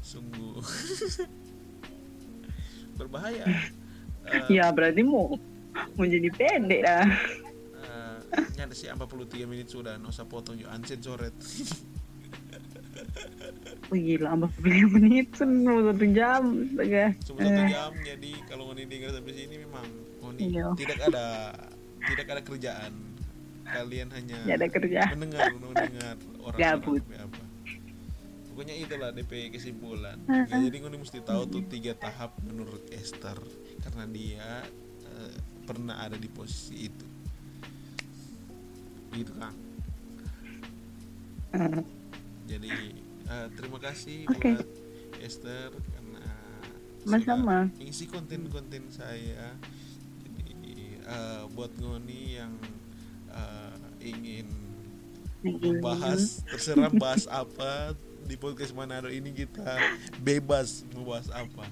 sungguh 0.02 0.58
berbahaya. 2.98 3.46
Uh, 4.24 4.48
ya 4.50 4.72
berarti 4.74 5.04
mau 5.04 5.36
mau 6.00 6.06
jadi 6.08 6.32
pendek 6.32 6.82
lah 6.82 7.06
nyata 8.34 8.74
sih 8.74 8.90
43 8.90 9.50
menit 9.50 9.68
sudah 9.70 10.00
nggak 10.00 10.14
usah 10.14 10.26
potong 10.26 10.58
yuk 10.58 10.70
uncensored 10.72 11.36
Oh 13.92 14.00
gila, 14.00 14.34
43 14.64 14.96
menit 14.96 15.28
cuma 15.38 15.92
satu 15.92 16.06
jam. 16.16 16.44
Cuma 17.20 17.40
satu 17.46 17.62
eh. 17.62 17.70
jam, 17.70 17.92
jadi 18.02 18.32
kalau 18.50 18.70
Ngoni 18.70 18.90
dengar 18.90 19.14
sampai 19.14 19.34
sini 19.38 19.56
memang 19.60 19.86
Ngoni 20.34 20.50
iya. 20.50 20.68
tidak 20.74 20.98
ada 21.10 21.28
tidak 22.04 22.26
ada 22.30 22.42
kerjaan. 22.42 22.94
Kalian 23.64 24.10
hanya 24.12 24.38
ada 24.44 24.68
kerjaan. 24.68 25.08
mendengar 25.16 25.54
mendengar 25.56 26.16
orang 26.44 26.60
Gabut. 26.60 27.04
apa. 27.16 27.44
Pokoknya 28.54 28.76
itulah 28.78 29.10
DP 29.10 29.50
kesimpulan. 29.50 30.18
Uh 30.30 30.46
-huh. 30.46 30.62
jadi 30.70 30.76
Ngoni 30.84 30.98
mesti 31.02 31.22
tahu 31.22 31.48
tuh 31.50 31.64
tiga 31.70 31.98
tahap 31.98 32.38
menurut 32.46 32.84
Esther 32.94 33.40
karena 33.84 34.06
dia 34.10 34.50
uh, 35.08 35.36
pernah 35.64 36.00
ada 36.04 36.16
di 36.20 36.28
posisi 36.32 36.88
itu 36.88 37.08
gitu 39.14 39.34
kan 39.38 39.54
uh. 41.54 41.84
jadi 42.50 42.72
uh, 43.30 43.48
terima 43.54 43.78
kasih 43.78 44.26
okay. 44.28 44.58
buat 44.58 44.70
Esther 45.22 45.70
karena 45.94 46.26
sama 47.22 47.70
isi 47.84 48.10
konten-konten 48.10 48.90
saya 48.90 49.54
uh, 51.14 51.44
buat 51.54 51.70
Ngoni 51.78 52.42
yang 52.42 52.54
uh, 53.30 53.78
ingin 54.02 54.50
membahas 55.44 56.42
terserah 56.48 56.90
bahas 56.90 57.28
apa 57.28 57.94
di 58.24 58.40
podcast 58.40 58.72
Manado 58.72 59.12
ini 59.12 59.30
kita 59.36 59.78
bebas 60.24 60.88
membahas 60.96 61.30
apa. 61.30 61.68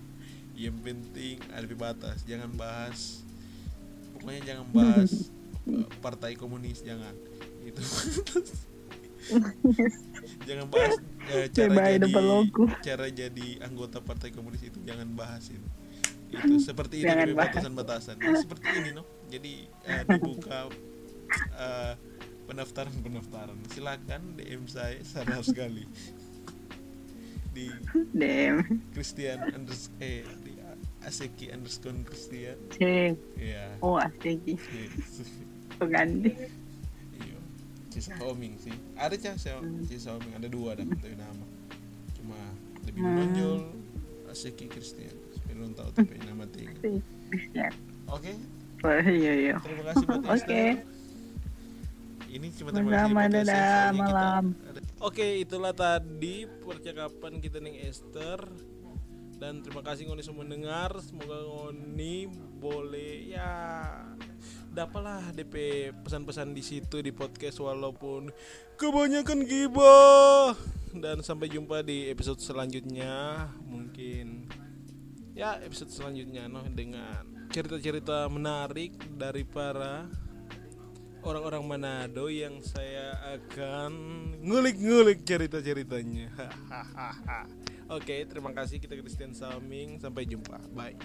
Yang 0.54 0.78
penting 0.86 1.36
ada 1.50 1.66
batas 1.74 2.22
jangan 2.28 2.52
bahas 2.54 3.24
pokoknya 4.14 4.42
jangan 4.54 4.68
bahas 4.70 5.32
partai 6.04 6.38
komunis 6.38 6.86
jangan. 6.86 7.16
Itu. 7.66 7.82
Jangan 10.50 10.66
bahas 10.66 10.98
uh, 11.30 11.46
cara 11.54 11.72
bye 11.78 11.94
jadi 12.02 12.14
cara 12.82 13.06
jadi 13.14 13.48
anggota 13.62 14.02
partai 14.02 14.34
komunis 14.34 14.66
itu 14.66 14.82
jangan 14.82 15.06
bahas 15.14 15.46
itu 15.54 15.62
itu 16.32 16.56
seperti 16.64 17.04
ini 17.04 17.36
batasan-batasan. 17.36 18.16
Ya, 18.18 18.40
seperti 18.40 18.68
ini 18.80 18.90
no. 18.96 19.04
Jadi 19.28 19.68
uh, 19.88 20.04
dibuka 20.08 20.72
uh, 21.60 21.94
pendaftaran 22.48 22.96
pendaftaran 23.04 23.60
silakan 23.72 24.40
DM 24.40 24.64
saya 24.68 25.00
sadar 25.04 25.44
sekali. 25.44 25.84
Di 27.52 27.68
DM 28.16 28.64
Christian 28.96 29.44
unders 29.52 29.92
eh 30.00 30.24
di 30.44 30.56
Aseki 31.04 31.52
underscore 31.52 32.00
Christian. 32.08 32.56
Cek. 32.72 33.16
ya 33.36 33.76
oh 33.84 34.00
Aseki. 34.00 34.56
Pengganti. 35.82 36.32
Iya. 37.20 37.40
Cisa 37.92 38.16
Homing 38.24 38.56
sih. 38.62 38.76
Ada 38.96 39.18
cah 39.20 39.36
Cisa 39.90 40.16
Homing 40.16 40.34
ada 40.38 40.48
dua 40.48 40.80
dan 40.80 40.88
tapi 40.96 41.18
nama. 41.18 41.46
Cuma 42.16 42.40
lebih 42.88 43.02
menonjol 43.04 43.76
Aseki 44.32 44.72
Christian 44.72 45.20
belum 45.62 45.78
tahu 45.78 45.89
tapi 45.93 46.18
nama 46.26 46.45
tiga 46.49 46.74
oke. 48.09 48.34
Oh, 48.82 48.97
iya 49.05 49.34
iya. 49.38 49.55
Terima 49.62 49.93
kasih 49.93 50.05
buat 50.09 50.24
Oke. 50.34 50.41
Okay. 50.41 50.70
ini 52.34 52.47
cuma 52.57 52.74
terima 52.74 53.05
kasih 53.05 53.14
buat 53.14 53.30
dadah 53.30 53.86
malam 53.93 54.43
oke 55.03 55.28
itulah 55.43 55.76
tadi 55.76 56.47
percakapan 56.66 57.38
kita 57.38 57.62
nih 57.62 57.86
Esther. 57.89 58.41
Dan 59.41 59.66
terima 59.66 59.82
kasih 59.82 60.05
ngoni 60.05 60.22
semua 60.22 60.45
mendengar. 60.45 60.93
Semoga 61.01 61.41
ngoni 61.41 62.30
boleh 62.62 63.34
ya 63.34 63.49
dapatlah 64.70 65.34
DP 65.34 65.89
pesan-pesan 66.05 66.53
di 66.53 66.62
situ 66.62 67.01
di 67.01 67.09
podcast 67.09 67.57
walaupun 67.57 68.30
kebanyakan 68.78 69.41
gibah. 69.49 70.53
Dan 70.93 71.26
sampai 71.26 71.49
jumpa 71.49 71.82
di 71.82 72.05
episode 72.14 72.38
selanjutnya. 72.38 73.49
Mungkin 73.66 74.45
ya 75.32 75.60
episode 75.64 75.92
selanjutnya 75.92 76.52
noh 76.52 76.68
dengan 76.72 77.48
cerita-cerita 77.52 78.28
menarik 78.32 78.96
dari 79.16 79.44
para 79.44 80.08
orang-orang 81.22 81.64
Manado 81.66 82.28
yang 82.28 82.60
saya 82.66 83.14
akan 83.38 83.92
ngulik-ngulik 84.42 85.22
cerita-ceritanya. 85.22 86.34
Oke, 87.96 88.26
terima 88.26 88.56
kasih 88.56 88.82
kita 88.82 88.98
Christian 88.98 89.36
Salming. 89.36 90.02
Sampai 90.02 90.26
jumpa. 90.26 90.58
Bye. 90.74 90.98